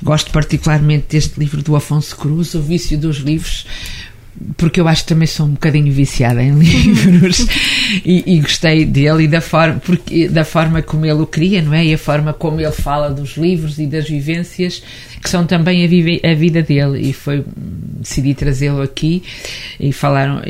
Gosto 0.00 0.30
particularmente 0.30 1.06
deste 1.08 1.40
livro 1.40 1.60
do 1.60 1.74
Afonso 1.74 2.16
Cruz, 2.16 2.54
O 2.54 2.62
Vício 2.62 2.96
dos 2.96 3.16
Livros, 3.16 3.66
porque 4.56 4.80
eu 4.80 4.88
acho 4.88 5.02
que 5.02 5.08
também 5.08 5.26
sou 5.26 5.46
um 5.46 5.50
bocadinho 5.50 5.92
viciada 5.92 6.42
em 6.42 6.54
livros 6.58 7.46
e, 8.04 8.34
e, 8.34 8.40
gostei 8.40 8.84
dele 8.84 9.24
e 9.24 9.28
da 9.28 9.40
forma, 9.40 9.80
porque, 9.84 10.28
da 10.28 10.44
forma 10.44 10.82
como 10.82 11.04
ele 11.04 11.20
o 11.20 11.26
cria, 11.26 11.60
não 11.60 11.74
é? 11.74 11.84
E 11.84 11.94
a 11.94 11.98
forma 11.98 12.32
como 12.32 12.60
ele 12.60 12.72
fala 12.72 13.10
dos 13.10 13.36
livros 13.36 13.78
e 13.78 13.86
das 13.86 14.08
vivências 14.08 14.82
que 15.22 15.28
são 15.28 15.46
também 15.46 15.84
a, 15.84 15.88
vive, 15.88 16.20
a 16.24 16.34
vida 16.34 16.62
dele 16.62 17.08
e 17.08 17.12
foi 17.12 17.44
decidi 17.56 18.34
trazê-lo 18.34 18.82
aqui 18.82 19.22
e 19.78 19.92
falaram 19.92 20.42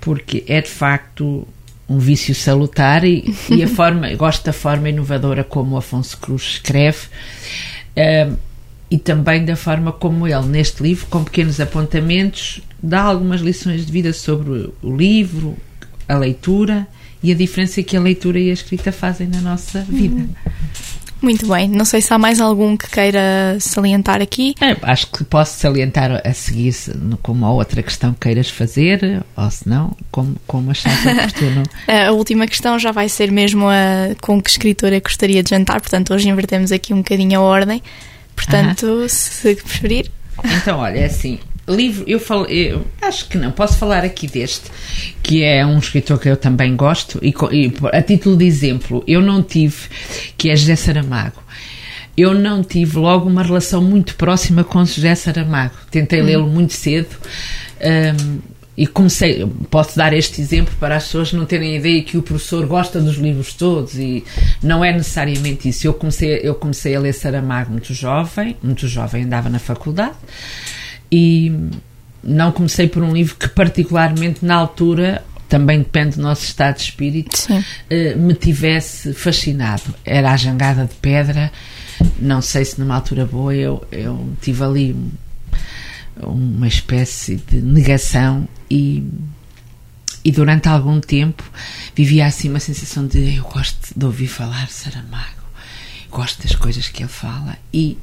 porque 0.00 0.44
é 0.46 0.60
de 0.60 0.68
facto 0.68 1.46
um 1.88 1.98
vício 1.98 2.34
salutar 2.34 3.04
e, 3.04 3.34
e 3.50 3.62
a 3.62 3.68
forma, 3.68 4.12
gosto 4.16 4.44
da 4.44 4.52
forma 4.52 4.88
inovadora 4.88 5.44
como 5.44 5.76
Afonso 5.76 6.18
Cruz 6.18 6.42
escreve. 6.42 6.98
E 8.90 8.98
também 8.98 9.44
da 9.44 9.56
forma 9.56 9.92
como 9.92 10.26
ele, 10.26 10.46
neste 10.46 10.82
livro, 10.82 11.06
com 11.06 11.24
pequenos 11.24 11.60
apontamentos, 11.60 12.60
dá 12.82 13.02
algumas 13.02 13.40
lições 13.40 13.84
de 13.84 13.92
vida 13.92 14.12
sobre 14.12 14.70
o 14.82 14.96
livro, 14.96 15.56
a 16.08 16.16
leitura 16.16 16.86
e 17.22 17.32
a 17.32 17.34
diferença 17.34 17.82
que 17.82 17.96
a 17.96 18.00
leitura 18.00 18.38
e 18.38 18.50
a 18.50 18.52
escrita 18.52 18.92
fazem 18.92 19.26
na 19.26 19.40
nossa 19.40 19.80
vida. 19.82 20.28
Muito 21.20 21.48
bem, 21.48 21.68
não 21.68 21.84
sei 21.84 22.02
se 22.02 22.12
há 22.12 22.18
mais 22.18 22.40
algum 22.40 22.76
que 22.76 22.88
queira 22.90 23.56
salientar 23.58 24.20
aqui. 24.20 24.54
É, 24.60 24.76
acho 24.82 25.06
que 25.10 25.24
posso 25.24 25.58
salientar 25.58 26.20
a 26.22 26.32
seguir 26.34 26.74
como 27.22 27.40
uma 27.40 27.52
outra 27.52 27.82
questão 27.82 28.12
que 28.12 28.20
queiras 28.20 28.50
fazer, 28.50 29.24
ou 29.34 29.50
se 29.50 29.66
não, 29.68 29.96
como, 30.10 30.36
como 30.46 30.70
achares 30.70 31.00
oportuno. 31.04 31.62
a 31.88 32.12
última 32.12 32.46
questão 32.46 32.78
já 32.78 32.92
vai 32.92 33.08
ser 33.08 33.32
mesmo 33.32 33.66
a 33.66 34.14
com 34.20 34.40
que 34.40 34.50
escritora 34.50 35.00
gostaria 35.00 35.42
de 35.42 35.50
jantar, 35.50 35.80
portanto 35.80 36.12
hoje 36.12 36.28
invertemos 36.28 36.70
aqui 36.70 36.92
um 36.92 36.98
bocadinho 36.98 37.40
a 37.40 37.42
ordem. 37.42 37.82
Portanto, 38.36 39.08
se 39.08 39.56
preferir. 39.56 40.10
Então, 40.44 40.78
olha, 40.78 40.98
é 40.98 41.06
assim, 41.06 41.40
livro, 41.66 42.04
eu 42.06 42.20
falo, 42.20 42.44
eu 42.46 42.86
acho 43.02 43.28
que 43.28 43.36
não, 43.36 43.50
posso 43.50 43.78
falar 43.78 44.04
aqui 44.04 44.26
deste, 44.28 44.70
que 45.22 45.42
é 45.42 45.64
um 45.66 45.78
escritor 45.78 46.18
que 46.18 46.28
eu 46.28 46.36
também 46.36 46.76
gosto, 46.76 47.18
e, 47.22 47.34
e 47.52 47.72
a 47.92 48.02
título 48.02 48.36
de 48.36 48.44
exemplo, 48.44 49.02
eu 49.06 49.20
não 49.20 49.42
tive, 49.42 49.88
que 50.36 50.50
é 50.50 50.56
José 50.56 50.76
Saramago. 50.76 51.42
Eu 52.16 52.32
não 52.32 52.62
tive 52.62 52.98
logo 52.98 53.28
uma 53.28 53.42
relação 53.42 53.82
muito 53.82 54.14
próxima 54.14 54.64
com 54.64 54.82
José 54.86 55.14
Saramago. 55.14 55.74
Tentei 55.90 56.22
hum. 56.22 56.24
lê-lo 56.24 56.46
muito 56.46 56.72
cedo. 56.72 57.14
Um, 57.78 58.38
e 58.76 58.86
comecei, 58.86 59.46
posso 59.70 59.96
dar 59.96 60.12
este 60.12 60.40
exemplo 60.40 60.74
para 60.78 60.96
as 60.96 61.04
pessoas 61.04 61.32
não 61.32 61.46
terem 61.46 61.76
ideia 61.76 62.02
que 62.02 62.18
o 62.18 62.22
professor 62.22 62.66
gosta 62.66 63.00
dos 63.00 63.16
livros 63.16 63.54
todos 63.54 63.98
e 63.98 64.22
não 64.62 64.84
é 64.84 64.92
necessariamente 64.92 65.68
isso. 65.68 65.86
Eu 65.86 65.94
comecei, 65.94 66.40
eu 66.42 66.54
comecei 66.54 66.94
a 66.94 67.00
ler 67.00 67.14
Saramago 67.14 67.70
muito 67.70 67.94
jovem, 67.94 68.56
muito 68.62 68.86
jovem, 68.86 69.24
andava 69.24 69.48
na 69.48 69.58
faculdade 69.58 70.16
e 71.10 71.52
não 72.22 72.52
comecei 72.52 72.86
por 72.86 73.02
um 73.02 73.12
livro 73.12 73.36
que 73.36 73.48
particularmente 73.48 74.44
na 74.44 74.56
altura 74.56 75.24
também 75.48 75.78
depende 75.78 76.16
do 76.16 76.22
nosso 76.22 76.44
estado 76.44 76.76
de 76.76 76.82
espírito, 76.82 77.46
uh, 77.48 78.18
me 78.18 78.34
tivesse 78.34 79.14
fascinado. 79.14 79.94
Era 80.04 80.32
a 80.32 80.36
jangada 80.36 80.84
de 80.84 80.94
pedra, 80.96 81.50
não 82.18 82.42
sei 82.42 82.64
se 82.64 82.78
numa 82.78 82.96
altura 82.96 83.24
boa 83.24 83.54
eu, 83.54 83.86
eu 83.90 84.28
tive 84.42 84.64
ali 84.64 84.96
uma 86.22 86.66
espécie 86.66 87.36
de 87.36 87.60
negação 87.60 88.48
e, 88.70 89.04
e 90.24 90.32
durante 90.32 90.68
algum 90.68 91.00
tempo 91.00 91.42
vivia 91.94 92.26
assim 92.26 92.48
uma 92.48 92.60
sensação 92.60 93.06
de 93.06 93.36
eu 93.36 93.44
gosto 93.44 93.92
de 93.96 94.04
ouvir 94.04 94.28
falar 94.28 94.68
Saramago, 94.68 95.42
gosto 96.10 96.42
das 96.42 96.54
coisas 96.54 96.88
que 96.88 97.02
ele 97.02 97.10
fala 97.10 97.56
e 97.72 97.98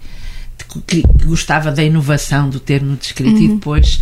gostava 1.25 1.71
da 1.71 1.83
inovação 1.83 2.49
do 2.49 2.59
termo 2.59 2.95
de 2.95 3.05
escrita 3.05 3.37
uhum. 3.37 3.43
e 3.43 3.47
depois 3.49 3.99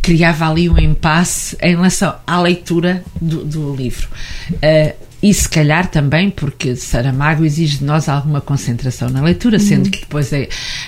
criava 0.00 0.48
ali 0.48 0.68
um 0.68 0.78
impasse 0.78 1.56
em 1.60 1.76
relação 1.76 2.14
à 2.26 2.40
leitura 2.40 3.04
do, 3.20 3.44
do 3.44 3.74
livro. 3.74 4.08
Uh, 4.52 5.07
e 5.20 5.34
se 5.34 5.48
calhar 5.48 5.90
também 5.90 6.30
porque 6.30 6.76
Saramago 6.76 7.44
exige 7.44 7.78
de 7.78 7.84
nós 7.84 8.08
alguma 8.08 8.40
concentração 8.40 9.08
na 9.08 9.20
leitura, 9.20 9.58
sendo 9.58 9.86
uhum. 9.86 9.90
que 9.90 10.00
depois 10.00 10.32
a, 10.32 10.38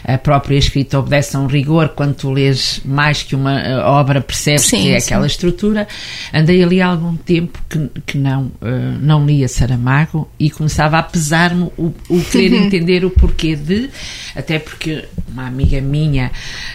a, 0.05 0.19
própria 0.19 0.57
escrita 0.57 0.99
obedece 1.01 1.37
a 1.37 1.41
um 1.41 1.47
rigor 1.47 1.89
quando 1.91 2.15
tu 2.15 2.31
lês 2.31 2.81
mais 2.85 3.25
que 3.25 3.35
uma 3.35 3.61
eh, 3.61 3.77
obra, 3.79 4.21
percebes 4.21 4.63
sim, 4.63 4.83
que 4.83 4.91
é 4.91 5.01
sim. 5.01 5.07
aquela 5.07 5.27
estrutura. 5.27 5.89
Andei 6.33 6.63
ali 6.63 6.81
há 6.81 6.87
algum 6.87 7.17
tempo 7.17 7.61
que, 7.69 7.91
que 8.07 8.19
não, 8.19 8.45
uh, 8.61 8.99
não 9.01 9.27
lia 9.27 9.49
Saramago 9.49 10.31
e 10.39 10.49
começava 10.49 10.99
a 10.99 11.03
pesar-me 11.03 11.65
o, 11.77 11.93
o, 12.09 12.23
querer 12.31 12.53
uhum. 12.53 12.67
entender 12.67 13.05
o 13.05 13.11
porquê 13.11 13.57
de, 13.57 13.91
até 14.37 14.61
porque 14.61 15.05
uma 15.29 15.47
amiga 15.47 15.81
minha. 15.81 16.31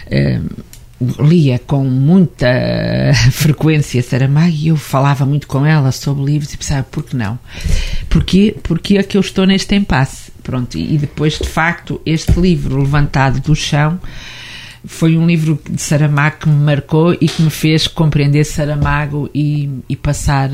Uh, 0.06 0.75
lia 1.00 1.58
com 1.58 1.84
muita 1.84 2.46
frequência 3.32 4.02
Saramago 4.02 4.54
e 4.54 4.68
eu 4.68 4.76
falava 4.76 5.26
muito 5.26 5.46
com 5.46 5.64
ela 5.64 5.92
sobre 5.92 6.24
livros 6.24 6.52
e 6.52 6.56
pensava, 6.56 6.82
por 6.84 7.04
que 7.04 7.16
não? 7.16 7.38
Porque, 8.08 8.56
porque 8.62 8.96
é 8.96 9.02
que 9.02 9.16
eu 9.16 9.20
estou 9.20 9.46
neste 9.46 9.74
impasse? 9.74 10.32
Pronto, 10.42 10.78
e 10.78 10.96
depois, 10.96 11.38
de 11.38 11.48
facto, 11.48 12.00
este 12.06 12.38
livro, 12.38 12.78
Levantado 12.78 13.40
do 13.40 13.54
Chão, 13.54 13.98
foi 14.84 15.16
um 15.16 15.26
livro 15.26 15.60
de 15.68 15.82
Saramago 15.82 16.36
que 16.40 16.48
me 16.48 16.64
marcou 16.64 17.12
e 17.12 17.28
que 17.28 17.42
me 17.42 17.50
fez 17.50 17.88
compreender 17.88 18.44
Saramago 18.44 19.28
e, 19.34 19.68
e 19.88 19.96
passar 19.96 20.48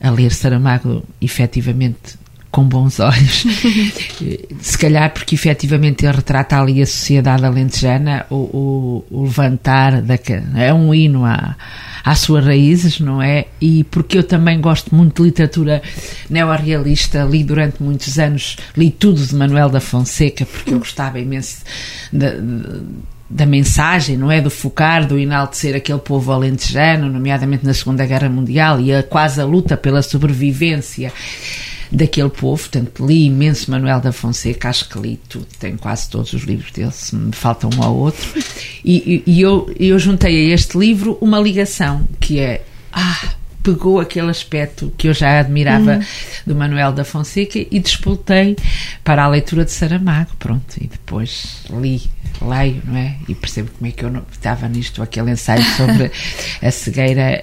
a 0.00 0.10
ler 0.10 0.32
Saramago 0.32 1.02
efetivamente 1.20 2.16
com 2.56 2.64
bons 2.64 2.98
olhos. 3.00 3.44
Se 4.62 4.78
calhar 4.78 5.12
porque 5.12 5.34
efetivamente 5.34 6.06
ele 6.06 6.16
retrata 6.16 6.58
ali 6.58 6.80
a 6.80 6.86
sociedade 6.86 7.44
alentejana, 7.44 8.24
o, 8.30 8.34
o, 8.34 9.04
o 9.10 9.22
levantar 9.24 10.00
da, 10.00 10.18
é 10.56 10.72
um 10.72 10.94
hino 10.94 11.26
à, 11.26 11.54
às 12.02 12.20
suas 12.20 12.46
raízes, 12.46 12.98
não 12.98 13.20
é? 13.20 13.44
E 13.60 13.84
porque 13.84 14.16
eu 14.16 14.24
também 14.24 14.58
gosto 14.58 14.94
muito 14.94 15.22
de 15.22 15.28
literatura 15.28 15.82
neorrealista, 16.30 17.24
li 17.24 17.44
durante 17.44 17.82
muitos 17.82 18.18
anos, 18.18 18.56
li 18.74 18.90
tudo 18.90 19.20
de 19.20 19.34
Manuel 19.34 19.68
da 19.68 19.80
Fonseca, 19.80 20.46
porque 20.46 20.72
eu 20.72 20.78
gostava 20.78 21.20
imenso 21.20 21.58
da, 22.10 22.32
da 23.28 23.44
mensagem, 23.44 24.16
não 24.16 24.32
é? 24.32 24.40
Do 24.40 24.48
focar, 24.48 25.06
do 25.06 25.18
enaltecer 25.18 25.76
aquele 25.76 25.98
povo 25.98 26.32
alentejano, 26.32 27.10
nomeadamente 27.10 27.66
na 27.66 27.74
Segunda 27.74 28.06
Guerra 28.06 28.30
Mundial, 28.30 28.80
e 28.80 28.94
a 28.94 29.02
quase 29.02 29.42
a 29.42 29.44
luta 29.44 29.76
pela 29.76 30.00
sobrevivência 30.00 31.12
daquele 31.90 32.30
povo. 32.30 32.60
Portanto, 32.62 33.04
li 33.04 33.26
imenso 33.26 33.70
Manuel 33.70 34.00
da 34.00 34.12
Fonseca, 34.12 34.68
acho 34.68 34.88
que 34.88 34.98
li 34.98 35.20
tudo, 35.28 35.46
tenho 35.58 35.78
quase 35.78 36.08
todos 36.10 36.32
os 36.32 36.42
livros 36.42 36.70
dele, 36.72 36.92
se 36.92 37.14
me 37.14 37.32
falta 37.32 37.66
um 37.66 37.84
ou 37.84 37.96
outro. 37.96 38.42
E, 38.84 39.22
e, 39.26 39.30
e 39.30 39.40
eu, 39.40 39.72
eu 39.78 39.98
juntei 39.98 40.50
a 40.50 40.54
este 40.54 40.78
livro 40.78 41.18
uma 41.20 41.38
ligação 41.38 42.06
que 42.20 42.38
é. 42.38 42.64
Ah, 42.92 43.34
pegou 43.66 43.98
aquele 43.98 44.30
aspecto 44.30 44.92
que 44.96 45.08
eu 45.08 45.12
já 45.12 45.40
admirava 45.40 45.96
uhum. 45.96 46.04
do 46.46 46.54
Manuel 46.54 46.92
da 46.92 47.04
Fonseca 47.04 47.58
e 47.58 47.80
despoltei 47.80 48.56
para 49.02 49.24
a 49.24 49.28
leitura 49.28 49.64
de 49.64 49.72
Saramago, 49.72 50.30
pronto, 50.38 50.76
e 50.80 50.86
depois 50.86 51.64
li, 51.70 52.00
leio, 52.40 52.80
não 52.84 52.96
é? 52.96 53.16
E 53.28 53.34
percebo 53.34 53.72
como 53.76 53.90
é 53.90 53.92
que 53.92 54.04
eu 54.04 54.10
não, 54.10 54.22
estava 54.30 54.68
nisto, 54.68 55.02
aquele 55.02 55.32
ensaio 55.32 55.64
sobre 55.76 56.12
a 56.62 56.70
cegueira 56.70 57.40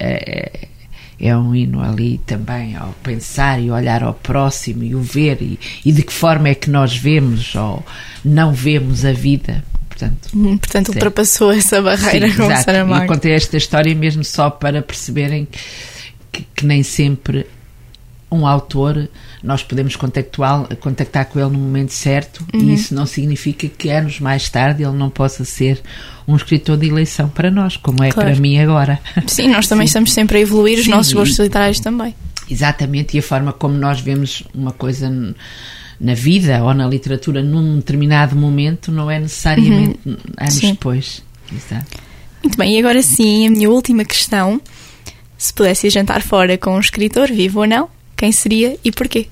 é, 1.18 1.36
um 1.36 1.54
hino 1.54 1.82
ali 1.82 2.18
também 2.18 2.76
ao 2.76 2.92
pensar 3.02 3.60
e 3.60 3.70
olhar 3.70 4.02
ao 4.02 4.14
próximo 4.14 4.82
e 4.82 4.94
o 4.94 5.00
ver 5.00 5.40
e, 5.40 5.58
e 5.84 5.92
de 5.92 6.02
que 6.02 6.12
forma 6.12 6.48
é 6.48 6.54
que 6.54 6.70
nós 6.70 6.96
vemos 6.96 7.54
ou 7.54 7.84
não 8.24 8.52
vemos 8.52 9.04
a 9.04 9.12
vida. 9.12 9.64
Portanto, 9.88 10.28
hum, 10.34 10.58
Portanto 10.58 10.88
ultrapassou 10.88 11.52
essa 11.52 11.80
barreira 11.80 12.28
sim, 12.28 12.36
com 12.36 12.44
exato. 12.44 12.64
Saramago. 12.64 13.04
E 13.04 13.08
contei 13.08 13.32
esta 13.32 13.56
história 13.56 13.94
mesmo 13.94 14.24
só 14.24 14.50
para 14.50 14.82
perceberem 14.82 15.46
que, 16.32 16.44
que 16.54 16.66
nem 16.66 16.82
sempre 16.82 17.46
um 18.30 18.46
autor 18.46 19.08
nós 19.44 19.62
podemos 19.62 19.94
contactar 19.94 21.26
com 21.26 21.38
ele 21.38 21.50
no 21.50 21.58
momento 21.58 21.92
certo 21.92 22.44
uhum. 22.54 22.60
e 22.60 22.74
isso 22.74 22.94
não 22.94 23.04
significa 23.04 23.68
que 23.68 23.90
anos 23.90 24.18
mais 24.18 24.48
tarde 24.48 24.82
ele 24.82 24.96
não 24.96 25.10
possa 25.10 25.44
ser 25.44 25.82
um 26.26 26.34
escritor 26.34 26.78
de 26.78 26.88
eleição 26.88 27.28
para 27.28 27.50
nós, 27.50 27.76
como 27.76 28.02
é 28.02 28.10
claro. 28.10 28.30
para 28.30 28.40
mim 28.40 28.58
agora. 28.58 28.98
Sim, 29.26 29.48
nós 29.48 29.68
também 29.68 29.86
Sim. 29.86 29.90
estamos 29.90 30.12
sempre 30.14 30.38
a 30.38 30.40
evoluir, 30.40 30.78
os 30.78 30.86
Sim. 30.86 30.92
nossos 30.92 31.12
gostos 31.12 31.38
literários 31.38 31.78
também. 31.78 32.14
Exatamente, 32.50 33.16
e 33.16 33.20
a 33.20 33.22
forma 33.22 33.52
como 33.52 33.74
nós 33.74 34.00
vemos 34.00 34.42
uma 34.54 34.72
coisa 34.72 35.12
na 36.00 36.14
vida 36.14 36.64
ou 36.64 36.72
na 36.72 36.86
literatura 36.86 37.42
num 37.42 37.76
determinado 37.76 38.34
momento 38.34 38.90
não 38.90 39.10
é 39.10 39.20
necessariamente 39.20 39.98
uhum. 40.06 40.16
anos 40.38 40.54
sim. 40.54 40.72
depois. 40.72 41.22
Exato. 41.52 41.98
Muito 42.42 42.56
bem, 42.56 42.76
e 42.76 42.78
agora 42.78 43.02
sim, 43.02 43.46
a 43.46 43.50
minha 43.50 43.68
última 43.68 44.04
questão. 44.04 44.60
Se 45.36 45.52
pudesse 45.52 45.86
ir 45.88 45.90
jantar 45.90 46.22
fora 46.22 46.56
com 46.56 46.76
um 46.76 46.80
escritor, 46.80 47.28
vivo 47.30 47.60
ou 47.60 47.66
não, 47.66 47.90
quem 48.16 48.32
seria 48.32 48.78
e 48.82 48.90
porquê? 48.90 49.26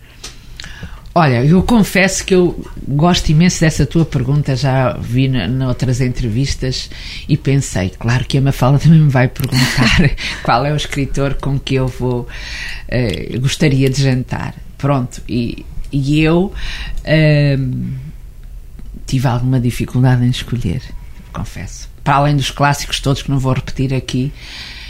Olha, 1.15 1.45
eu 1.45 1.63
confesso 1.63 2.25
que 2.25 2.35
eu 2.35 2.59
gosto 2.89 3.29
imenso 3.29 3.61
dessa 3.61 3.85
tua 3.85 4.03
pergunta, 4.03 4.57
já 4.57 4.95
vi 4.95 5.29
noutras 5.29 6.01
entrevistas 6.01 6.89
e 7.29 7.37
pensei, 7.37 7.91
claro 7.91 8.25
que 8.25 8.39
a 8.39 8.41
Mafalda 8.41 8.79
também 8.79 8.99
me 8.99 9.11
vai 9.11 9.29
perguntar 9.29 10.11
qual 10.43 10.65
é 10.65 10.73
o 10.73 10.77
escritor 10.77 11.35
com 11.35 11.59
que 11.59 11.75
eu 11.75 11.87
vou, 11.87 12.23
uh, 12.23 13.41
gostaria 13.41 13.91
de 13.91 14.03
jantar. 14.03 14.55
Pronto, 14.79 15.21
e, 15.29 15.67
e 15.93 16.19
eu 16.23 16.51
uh, 17.01 17.91
tive 19.07 19.29
alguma 19.29 19.61
dificuldade 19.61 20.25
em 20.25 20.31
escolher, 20.31 20.81
confesso. 21.31 21.91
Para 22.03 22.15
além 22.17 22.37
dos 22.37 22.51
clássicos 22.51 23.01
todos 23.01 23.21
que 23.21 23.31
não 23.31 23.39
vou 23.39 23.53
repetir 23.53 23.93
aqui, 23.93 24.33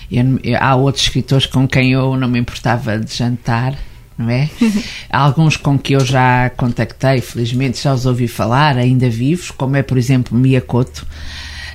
eu, 0.08 0.38
eu, 0.44 0.56
há 0.60 0.76
outros 0.76 1.02
escritores 1.02 1.46
com 1.46 1.66
quem 1.66 1.90
eu 1.90 2.16
não 2.16 2.28
me 2.28 2.38
importava 2.38 2.96
de 2.96 3.12
jantar 3.12 3.76
não 4.16 4.30
é? 4.30 4.48
Alguns 5.10 5.56
com 5.56 5.78
que 5.78 5.94
eu 5.94 6.00
já 6.00 6.50
contactei, 6.50 7.20
felizmente 7.20 7.82
já 7.82 7.92
os 7.92 8.06
ouvi 8.06 8.28
falar, 8.28 8.76
ainda 8.76 9.08
vivos, 9.08 9.50
como 9.50 9.76
é, 9.76 9.82
por 9.82 9.98
exemplo, 9.98 10.36
Miyakoto. 10.36 11.06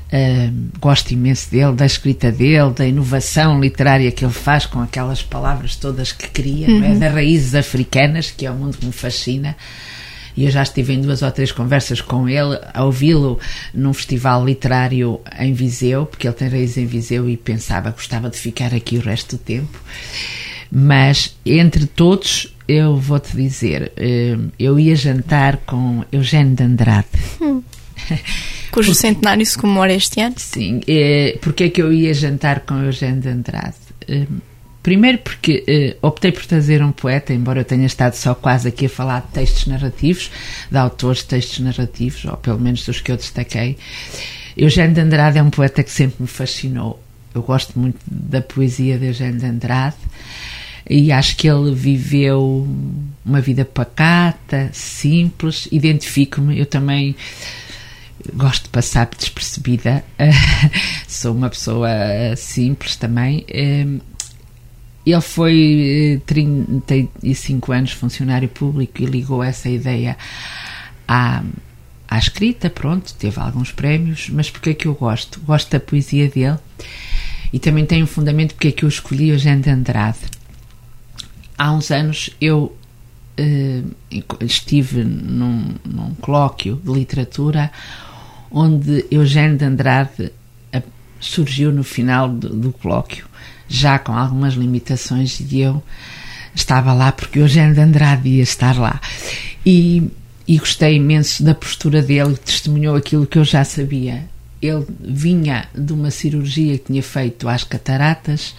Uh, 0.08 0.70
gosto 0.80 1.12
imenso 1.12 1.52
dele, 1.52 1.74
da 1.74 1.86
escrita 1.86 2.32
dele, 2.32 2.72
da 2.72 2.88
inovação 2.88 3.60
literária 3.60 4.10
que 4.10 4.24
ele 4.24 4.34
faz 4.34 4.66
com 4.66 4.80
aquelas 4.80 5.22
palavras 5.22 5.76
todas 5.76 6.14
que 6.14 6.30
cria, 6.30 6.70
uhum. 6.70 6.84
é? 6.84 6.96
das 6.96 7.14
raízes 7.14 7.54
africanas, 7.54 8.32
que 8.32 8.46
é 8.46 8.52
o 8.52 8.54
mundo 8.54 8.78
que 8.78 8.86
me 8.86 8.94
fascina. 8.94 9.56
E 10.38 10.46
eu 10.46 10.52
já 10.52 10.62
estive 10.62 10.94
em 10.94 11.02
duas 11.02 11.24
ou 11.24 11.32
três 11.32 11.52
conversas 11.52 12.00
com 12.00 12.30
ele, 12.30 12.60
a 12.72 12.84
ouvi-lo 12.84 13.40
num 13.74 13.92
festival 13.92 14.46
literário 14.46 15.20
em 15.40 15.52
Viseu, 15.52 16.06
porque 16.06 16.28
ele 16.28 16.36
tem 16.36 16.48
raízes 16.48 16.78
em 16.78 16.86
Viseu 16.86 17.28
e 17.28 17.36
pensava, 17.36 17.90
gostava 17.90 18.30
de 18.30 18.38
ficar 18.38 18.72
aqui 18.72 18.98
o 18.98 19.02
resto 19.02 19.36
do 19.36 19.40
tempo. 19.40 19.82
Mas 20.72 21.36
entre 21.46 21.86
todos, 21.86 22.54
eu 22.68 22.98
vou-te 22.98 23.36
dizer, 23.36 23.92
eh, 23.96 24.38
eu 24.60 24.80
ia 24.80 24.96
jantar 24.96 25.58
com 25.58 26.04
Eugênio 26.12 26.56
de 26.56 26.64
Andrade. 26.64 27.08
Hum. 27.42 27.64
Cujo 28.72 28.90
porque, 28.90 28.94
centenário 28.94 29.46
se 29.46 29.58
comemora 29.58 29.94
este 29.94 30.20
ano? 30.20 30.36
Sim. 30.38 30.82
Eh, 30.88 31.38
porque 31.42 31.66
é 31.66 31.70
que 31.70 31.82
eu 31.82 31.92
ia 31.94 32.14
jantar 32.14 32.62
com 32.62 32.76
Eugênio 32.84 33.22
de 33.22 33.30
Andrade? 33.30 33.76
Eh, 34.08 34.26
primeiro 34.84 35.20
porque 35.20 35.98
optei 36.02 36.32
por 36.32 36.46
trazer 36.46 36.84
um 36.84 36.92
poeta, 36.92 37.34
embora 37.34 37.62
eu 37.62 37.66
tenha 37.66 37.86
estado 37.86 38.14
só 38.14 38.36
quase 38.36 38.68
aqui 38.68 38.86
a 38.86 38.90
falar 38.90 39.22
de 39.22 39.28
textos 39.28 39.68
narrativos, 39.68 40.32
de 40.70 40.78
autores 40.78 41.20
de 41.20 41.26
textos 41.26 41.60
narrativos, 41.60 42.24
ou 42.26 42.38
pelo 42.38 42.60
menos 42.60 42.86
dos 42.86 43.02
que 43.02 43.12
eu 43.12 43.18
destaquei. 43.18 43.78
Eugênio 44.56 44.94
de 44.94 45.02
Andrade 45.02 45.38
é 45.38 45.44
um 45.44 45.50
poeta 45.50 45.84
que 45.84 45.92
sempre 45.92 46.18
me 46.22 46.28
fascinou. 46.28 47.02
Eu 47.38 47.44
gosto 47.44 47.78
muito 47.80 48.00
da 48.06 48.42
poesia 48.42 48.98
de 48.98 49.06
Eugênio 49.06 49.40
de 49.40 49.46
Andrade 49.46 49.96
e 50.90 51.12
acho 51.12 51.38
que 51.38 51.48
ele 51.48 51.74
viveu 51.76 52.68
uma 53.24 53.40
vida 53.40 53.64
pacata, 53.64 54.70
simples, 54.74 55.68
identifico-me, 55.72 56.58
eu 56.58 56.66
também 56.66 57.16
gosto 58.34 58.64
de 58.64 58.70
passar 58.70 59.08
despercebida, 59.16 60.04
sou 61.08 61.36
uma 61.36 61.50
pessoa 61.50 61.90
simples 62.36 62.96
também. 62.96 63.46
Ehm, 63.48 64.00
ele 65.06 65.22
foi 65.22 66.22
35 66.26 67.72
eh, 67.72 67.78
anos 67.78 67.92
funcionário 67.92 68.50
público 68.50 69.02
e 69.02 69.06
ligou 69.06 69.44
essa 69.44 69.70
ideia 69.70 70.18
à, 71.08 71.44
à 72.08 72.18
escrita, 72.18 72.70
pronto, 72.70 73.14
teve 73.14 73.40
alguns 73.40 73.72
prémios, 73.72 74.30
mas 74.30 74.50
porque 74.50 74.72
é 74.72 74.74
que 74.74 74.88
eu 74.88 74.94
gosto? 74.94 75.40
Gosto 75.42 75.72
da 75.72 75.80
poesia 75.80 76.30
dele 76.30 76.58
e 77.52 77.60
também 77.60 77.86
tem 77.86 78.04
um 78.04 78.08
fundamento 78.08 78.54
porque 78.54 78.70
é 78.70 78.72
que 78.72 78.84
eu 78.84 78.90
escolhi 78.90 79.30
Eugênio 79.30 79.64
de 79.64 79.70
Andrade 79.70 80.20
há 81.58 81.72
uns 81.72 81.92
anos 81.92 82.30
eu 82.40 82.76
uh, 83.40 83.96
estive 84.42 85.04
num, 85.04 85.76
num, 85.84 86.14
colóquio 86.16 86.80
de 86.84 86.92
literatura 86.92 87.72
onde 88.52 89.06
Eugênio 89.10 89.58
de 89.58 89.66
Andrade 89.66 90.32
surgiu 91.20 91.72
no 91.72 91.84
final 91.84 92.30
do, 92.30 92.50
do, 92.50 92.72
colóquio, 92.72 93.26
já 93.68 93.98
com 93.98 94.14
algumas 94.14 94.54
limitações, 94.54 95.40
e 95.40 95.60
eu 95.60 95.84
estava 96.54 96.94
lá 96.94 97.12
porque 97.12 97.40
Eugênio 97.40 97.74
de 97.74 97.82
Andrade 97.82 98.30
ia 98.30 98.44
estar 98.44 98.78
lá. 98.78 99.02
E, 99.66 100.10
e 100.48 100.58
gostei 100.58 100.96
imenso 100.96 101.44
da 101.44 101.54
postura 101.54 102.02
dele, 102.02 102.38
testemunhou 102.38 102.96
aquilo 102.96 103.28
que 103.28 103.38
eu 103.38 103.44
já 103.44 103.64
sabia. 103.66 104.26
Ele 104.62 104.86
vinha 105.02 105.68
de 105.76 105.92
uma 105.92 106.10
cirurgia 106.10 106.78
que 106.78 106.86
tinha 106.86 107.04
feito 107.04 107.50
às 107.50 107.64
cataratas, 107.64 108.56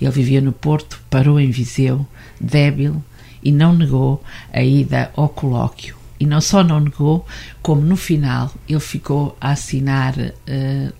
ele 0.00 0.10
vivia 0.10 0.40
no 0.40 0.52
Porto, 0.52 1.00
parou 1.08 1.38
em 1.38 1.50
Viseu, 1.50 2.06
débil, 2.40 3.02
e 3.42 3.52
não 3.52 3.72
negou 3.72 4.22
a 4.52 4.62
ida 4.62 5.12
ao 5.16 5.28
colóquio. 5.28 5.96
E 6.18 6.26
não 6.26 6.40
só 6.40 6.64
não 6.64 6.80
negou, 6.80 7.24
como 7.62 7.82
no 7.82 7.96
final 7.96 8.52
ele 8.68 8.80
ficou 8.80 9.36
a 9.40 9.52
assinar 9.52 10.18
uh, 10.18 10.92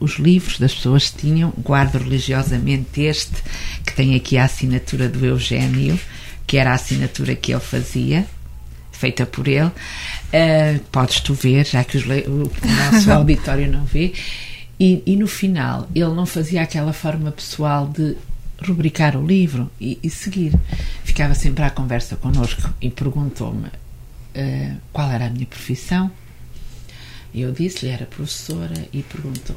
os 0.00 0.18
livros 0.18 0.58
das 0.58 0.74
pessoas 0.74 1.10
que 1.10 1.18
tinham, 1.18 1.52
guardo 1.58 1.98
religiosamente 1.98 3.02
este, 3.02 3.36
que 3.86 3.94
tem 3.94 4.16
aqui 4.16 4.36
a 4.36 4.44
assinatura 4.44 5.08
do 5.08 5.24
Eugênio, 5.24 5.98
que 6.46 6.56
era 6.56 6.72
a 6.72 6.74
assinatura 6.74 7.36
que 7.36 7.52
ele 7.52 7.60
fazia, 7.60 8.26
feita 8.98 9.24
por 9.24 9.46
ele. 9.46 9.66
Uh, 9.66 10.80
podes 10.90 11.20
tu 11.20 11.32
ver, 11.32 11.64
já 11.64 11.84
que 11.84 11.96
os, 11.96 12.04
o, 12.04 12.50
nosso 12.92 13.10
auditório 13.12 13.70
não 13.70 13.84
vê. 13.84 14.12
E, 14.78 15.02
e, 15.06 15.16
no 15.16 15.26
final, 15.26 15.88
ele 15.94 16.14
não 16.14 16.26
fazia 16.26 16.62
aquela 16.62 16.92
forma 16.92 17.32
pessoal 17.32 17.88
de 17.88 18.16
rubricar 18.60 19.16
o 19.16 19.26
livro 19.26 19.70
e, 19.80 19.98
e 20.02 20.10
seguir. 20.10 20.52
Ficava 21.04 21.34
sempre 21.34 21.64
à 21.64 21.70
conversa 21.70 22.16
connosco 22.16 22.72
e 22.80 22.90
perguntou-me 22.90 23.68
uh, 23.68 24.76
qual 24.92 25.10
era 25.10 25.26
a 25.26 25.30
minha 25.30 25.46
profissão. 25.46 26.10
Eu 27.34 27.52
disse-lhe 27.52 27.90
era 27.90 28.06
professora 28.06 28.86
e 28.92 29.02
perguntou: 29.02 29.56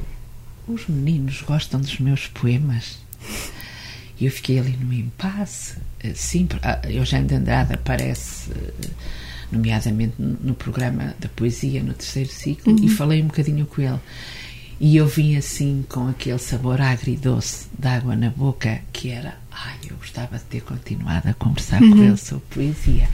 Os 0.68 0.88
meninos 0.88 1.42
gostam 1.42 1.80
dos 1.82 2.00
meus 2.00 2.28
poemas? 2.28 3.00
E 4.20 4.26
eu 4.26 4.32
fiquei 4.32 4.60
ali 4.60 4.78
num 4.78 4.94
impasse. 4.94 5.78
Uh, 6.04 6.16
sim, 6.16 6.48
Eugênio 6.90 7.28
de 7.28 7.36
Andrade 7.36 7.74
aparece. 7.74 8.52
Nomeadamente 9.52 10.14
no 10.18 10.54
programa 10.54 11.14
da 11.20 11.28
poesia 11.30 11.84
no 11.84 11.94
terceiro 11.94 12.30
ciclo, 12.30 12.74
uhum. 12.74 12.86
e 12.86 12.90
falei 12.90 13.22
um 13.22 13.28
bocadinho 13.28 13.66
com 13.66 13.82
ele. 13.82 14.00
E 14.80 14.98
eu 14.98 15.06
vim 15.06 15.36
assim 15.36 15.86
com 15.88 16.08
aquele 16.08 16.40
sabor 16.40 16.82
agridoce 16.82 17.68
de 17.78 17.88
água 17.88 18.16
na 18.16 18.30
boca 18.30 18.82
que 18.92 19.12
era, 19.12 19.38
ai, 19.52 19.78
eu 19.90 19.96
gostava 19.98 20.38
de 20.38 20.44
ter 20.46 20.62
continuado 20.62 21.30
a 21.30 21.34
conversar 21.34 21.82
uhum. 21.82 21.92
com 21.92 22.04
ele 22.04 22.18
sobre 22.18 22.44
poesia. 22.50 23.08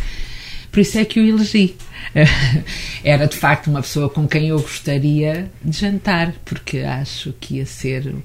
Por 0.71 0.81
isso 0.81 0.97
é 0.97 1.05
que 1.05 1.19
o 1.19 1.25
elegi. 1.25 1.75
Era 3.03 3.25
de 3.25 3.35
facto 3.35 3.67
uma 3.67 3.81
pessoa 3.81 4.09
com 4.09 4.27
quem 4.27 4.49
eu 4.49 4.61
gostaria 4.61 5.51
de 5.63 5.77
jantar, 5.77 6.33
porque 6.45 6.79
acho 6.79 7.33
que 7.39 7.55
ia 7.55 7.65
ser 7.65 8.15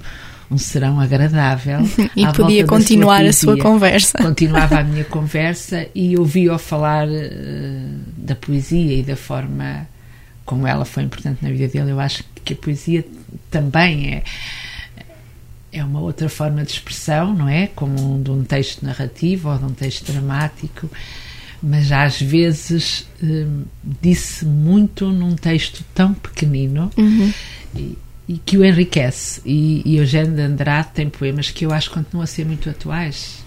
um 0.49 0.57
serão 0.57 0.99
agradável. 0.99 1.79
e 2.15 2.27
podia 2.33 2.65
continuar 2.65 3.23
a 3.25 3.33
sua 3.33 3.57
conversa. 3.57 4.17
Continuava 4.17 4.79
a 4.79 4.83
minha 4.85 5.05
conversa 5.05 5.87
e 5.93 6.17
ouvia-o 6.17 6.57
falar 6.57 7.07
uh, 7.07 7.89
da 8.17 8.35
poesia 8.35 8.99
e 8.99 9.03
da 9.03 9.15
forma 9.15 9.87
como 10.45 10.67
ela 10.67 10.85
foi 10.85 11.03
importante 11.03 11.39
na 11.41 11.49
vida 11.49 11.67
dele. 11.67 11.91
Eu 11.91 11.99
acho 11.99 12.23
que 12.43 12.53
a 12.53 12.57
poesia 12.57 13.05
também 13.49 14.15
é 14.15 14.23
é 15.73 15.83
uma 15.83 15.99
outra 15.99 16.29
forma 16.29 16.63
de 16.63 16.71
expressão, 16.71 17.33
não 17.33 17.49
é? 17.49 17.67
Como 17.67 17.99
um, 17.99 18.21
de 18.21 18.29
um 18.29 18.43
texto 18.43 18.85
narrativo 18.85 19.49
ou 19.49 19.57
de 19.57 19.65
um 19.65 19.73
texto 19.73 20.11
dramático, 20.11 20.87
mas 21.61 21.91
às 21.91 22.21
vezes 22.21 23.07
hum, 23.21 23.63
disse 24.01 24.45
muito 24.45 25.07
num 25.07 25.35
texto 25.35 25.83
tão 25.95 26.13
pequenino 26.13 26.91
uhum. 26.95 27.33
e, 27.75 27.97
e 28.27 28.37
que 28.37 28.57
o 28.57 28.65
enriquece. 28.65 29.41
E, 29.45 29.81
e 29.85 29.97
Eugênio 29.97 30.33
de 30.33 30.41
Andrade 30.41 30.89
tem 30.93 31.09
poemas 31.09 31.49
que 31.49 31.65
eu 31.65 31.73
acho 31.73 31.89
que 31.89 31.95
continuam 31.95 32.23
a 32.23 32.27
ser 32.27 32.45
muito 32.45 32.69
atuais. 32.69 33.43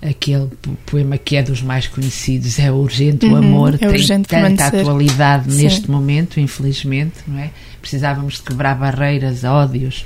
Aquele 0.00 0.48
poema 0.84 1.16
que 1.16 1.36
é 1.36 1.42
dos 1.42 1.62
mais 1.62 1.88
conhecidos 1.88 2.58
é 2.58 2.70
Urgente, 2.70 3.26
uhum, 3.26 3.32
o 3.32 3.36
Amor, 3.36 3.74
é 3.74 3.78
tem 3.78 4.06
tanta 4.06 4.28
permanecer. 4.28 4.80
atualidade 4.80 5.52
Sim. 5.52 5.62
neste 5.64 5.90
momento, 5.90 6.38
infelizmente, 6.38 7.16
não 7.26 7.38
é? 7.38 7.50
Precisávamos 7.80 8.34
de 8.34 8.42
quebrar 8.42 8.74
barreiras, 8.76 9.42
ódios 9.42 10.04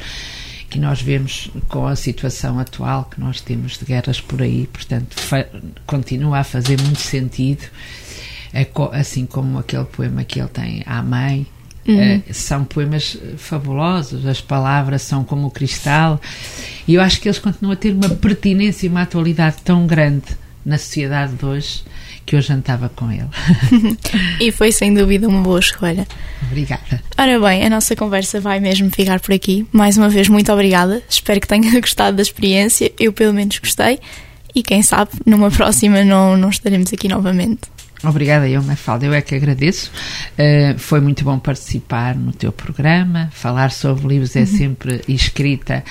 que 0.71 0.79
nós 0.79 1.03
vemos 1.03 1.51
com 1.69 1.87
a 1.87 1.97
situação 1.97 2.59
atual 2.61 3.11
que 3.11 3.21
nós 3.21 3.41
temos 3.41 3.77
de 3.77 3.85
guerras 3.85 4.21
por 4.21 4.41
aí, 4.41 4.69
portanto, 4.73 5.17
continua 5.85 6.39
a 6.39 6.45
fazer 6.45 6.81
muito 6.81 7.01
sentido, 7.01 7.65
é 8.53 8.67
assim 8.93 9.27
como 9.27 9.59
aquele 9.59 9.85
poema 9.85 10.23
que 10.23 10.39
ele 10.39 10.49
tem 10.49 10.83
à 10.87 11.03
mãe, 11.03 11.45
Uhum. 11.91 12.17
Uh, 12.17 12.23
são 12.35 12.65
poemas 12.65 13.17
fabulosos, 13.37 14.27
as 14.27 14.41
palavras 14.41 15.03
são 15.03 15.25
como 15.25 15.47
o 15.47 15.51
cristal, 15.51 16.21
e 16.87 16.95
eu 16.95 17.03
acho 17.03 17.21
que 17.21 17.29
eles 17.29 17.39
continuam 17.39 17.73
a 17.73 17.77
ter 17.77 17.93
uma 17.93 18.09
pertinência 18.09 18.87
e 18.87 18.89
uma 18.89 19.03
atualidade 19.03 19.57
tão 19.65 19.87
grande 19.87 20.39
na 20.65 20.77
sociedade 20.79 21.35
de 21.35 21.45
hoje 21.45 21.83
que 22.27 22.37
eu 22.37 22.41
jantava 22.41 22.89
com 22.89 23.11
ele. 23.11 23.27
e 24.41 24.53
foi 24.53 24.71
sem 24.71 24.95
dúvida 24.95 25.27
uma 25.27 25.41
boa 25.41 25.59
escolha. 25.59 26.07
Obrigada. 26.43 27.03
Ora 27.19 27.41
bem, 27.41 27.65
a 27.65 27.71
nossa 27.71 27.97
conversa 27.97 28.41
vai 28.41 28.61
mesmo 28.61 28.91
ficar 28.91 29.19
por 29.21 29.35
aqui. 29.35 29.67
Mais 29.73 29.97
uma 29.97 30.09
vez, 30.09 30.29
muito 30.29 30.53
obrigada. 30.53 31.03
Espero 31.09 31.41
que 31.41 31.49
tenha 31.49 31.73
gostado 31.81 32.17
da 32.17 32.23
experiência. 32.23 32.93
Eu, 32.99 33.13
pelo 33.13 33.33
menos, 33.33 33.59
gostei. 33.59 33.99
E 34.55 34.63
quem 34.63 34.83
sabe, 34.83 35.11
numa 35.27 35.51
próxima 35.51 36.05
não, 36.05 36.37
não 36.37 36.51
estaremos 36.51 36.93
aqui 36.93 37.09
novamente. 37.09 37.63
Obrigada, 38.03 38.49
eu, 38.49 38.63
Mafalda. 38.63 39.05
Eu 39.05 39.13
é 39.13 39.21
que 39.21 39.35
agradeço. 39.35 39.91
Uh, 40.33 40.79
foi 40.79 41.01
muito 41.01 41.23
bom 41.23 41.39
participar 41.39 42.15
no 42.15 42.33
teu 42.33 42.51
programa. 42.51 43.29
Falar 43.33 43.71
sobre 43.71 44.09
livros 44.09 44.35
é 44.37 44.41
uhum. 44.41 44.47
sempre 44.47 45.03
escrita. 45.07 45.85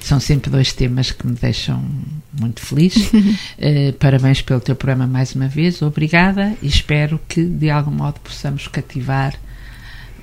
São 0.00 0.18
sempre 0.18 0.50
dois 0.50 0.72
temas 0.72 1.12
que 1.12 1.24
me 1.24 1.34
deixam 1.34 1.84
muito 2.32 2.60
feliz. 2.60 2.96
uh, 3.14 3.92
parabéns 4.00 4.42
pelo 4.42 4.60
teu 4.60 4.74
programa 4.74 5.06
mais 5.06 5.34
uma 5.34 5.46
vez. 5.46 5.80
Obrigada 5.82 6.52
e 6.60 6.66
espero 6.66 7.20
que 7.28 7.44
de 7.44 7.70
algum 7.70 7.92
modo 7.92 8.18
possamos 8.20 8.66
cativar 8.66 9.34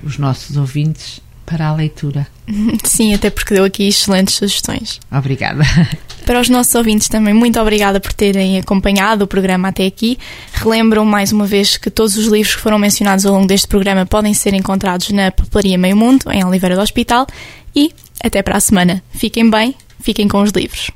os 0.02 0.18
nossos 0.18 0.56
ouvintes 0.58 1.20
para 1.50 1.66
a 1.66 1.74
leitura. 1.74 2.26
Sim, 2.84 3.12
até 3.12 3.28
porque 3.28 3.54
deu 3.54 3.64
aqui 3.64 3.88
excelentes 3.88 4.36
sugestões. 4.36 5.00
Obrigada. 5.10 5.64
Para 6.24 6.38
os 6.38 6.48
nossos 6.48 6.72
ouvintes 6.74 7.08
também, 7.08 7.34
muito 7.34 7.58
obrigada 7.58 7.98
por 7.98 8.12
terem 8.12 8.58
acompanhado 8.58 9.24
o 9.24 9.26
programa 9.26 9.68
até 9.68 9.86
aqui. 9.86 10.16
Relembram 10.52 11.04
mais 11.04 11.32
uma 11.32 11.46
vez 11.46 11.76
que 11.76 11.90
todos 11.90 12.16
os 12.16 12.26
livros 12.26 12.54
que 12.54 12.60
foram 12.60 12.78
mencionados 12.78 13.26
ao 13.26 13.32
longo 13.32 13.48
deste 13.48 13.66
programa 13.66 14.06
podem 14.06 14.32
ser 14.32 14.54
encontrados 14.54 15.10
na 15.10 15.32
Papelaria 15.32 15.78
Meio 15.78 15.96
Mundo, 15.96 16.30
em 16.30 16.44
Oliveira 16.44 16.76
do 16.76 16.82
Hospital. 16.82 17.26
E 17.74 17.90
até 18.22 18.42
para 18.42 18.58
a 18.58 18.60
semana. 18.60 19.02
Fiquem 19.10 19.50
bem, 19.50 19.74
fiquem 20.00 20.28
com 20.28 20.42
os 20.42 20.50
livros. 20.50 20.90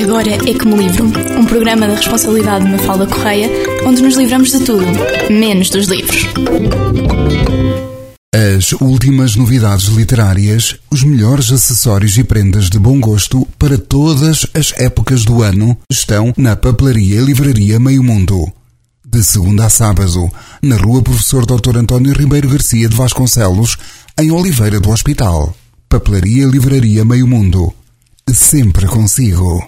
Agora 0.00 0.30
é 0.30 0.54
que 0.54 0.66
me 0.66 0.76
livro, 0.76 1.04
um 1.38 1.44
programa 1.44 1.86
da 1.86 1.94
responsabilidade 1.94 2.64
de 2.64 2.70
Mafalda 2.70 3.06
Correia, 3.06 3.50
onde 3.84 4.02
nos 4.02 4.16
livramos 4.16 4.50
de 4.50 4.60
tudo, 4.60 4.86
menos 5.30 5.68
dos 5.68 5.88
livros. 5.88 6.26
As 8.34 8.72
últimas 8.72 9.36
novidades 9.36 9.86
literárias, 9.86 10.76
os 10.90 11.04
melhores 11.04 11.52
acessórios 11.52 12.18
e 12.18 12.24
prendas 12.24 12.68
de 12.68 12.80
bom 12.80 12.98
gosto 12.98 13.46
para 13.56 13.78
todas 13.78 14.44
as 14.52 14.72
épocas 14.72 15.24
do 15.24 15.40
ano 15.40 15.78
estão 15.88 16.34
na 16.36 16.56
Papelaria 16.56 17.20
e 17.20 17.24
Livraria 17.24 17.78
Meio 17.78 18.02
Mundo. 18.02 18.52
De 19.06 19.22
segunda 19.22 19.66
a 19.66 19.70
sábado, 19.70 20.28
na 20.60 20.76
Rua 20.76 21.00
Professor 21.00 21.46
Dr. 21.46 21.76
António 21.76 22.12
Ribeiro 22.12 22.48
Garcia 22.48 22.88
de 22.88 22.96
Vasconcelos, 22.96 23.76
em 24.18 24.32
Oliveira 24.32 24.80
do 24.80 24.90
Hospital. 24.90 25.56
Papelaria 25.88 26.42
e 26.42 26.50
Livraria 26.50 27.04
Meio 27.04 27.28
Mundo. 27.28 27.72
Sempre 28.32 28.88
consigo. 28.88 29.64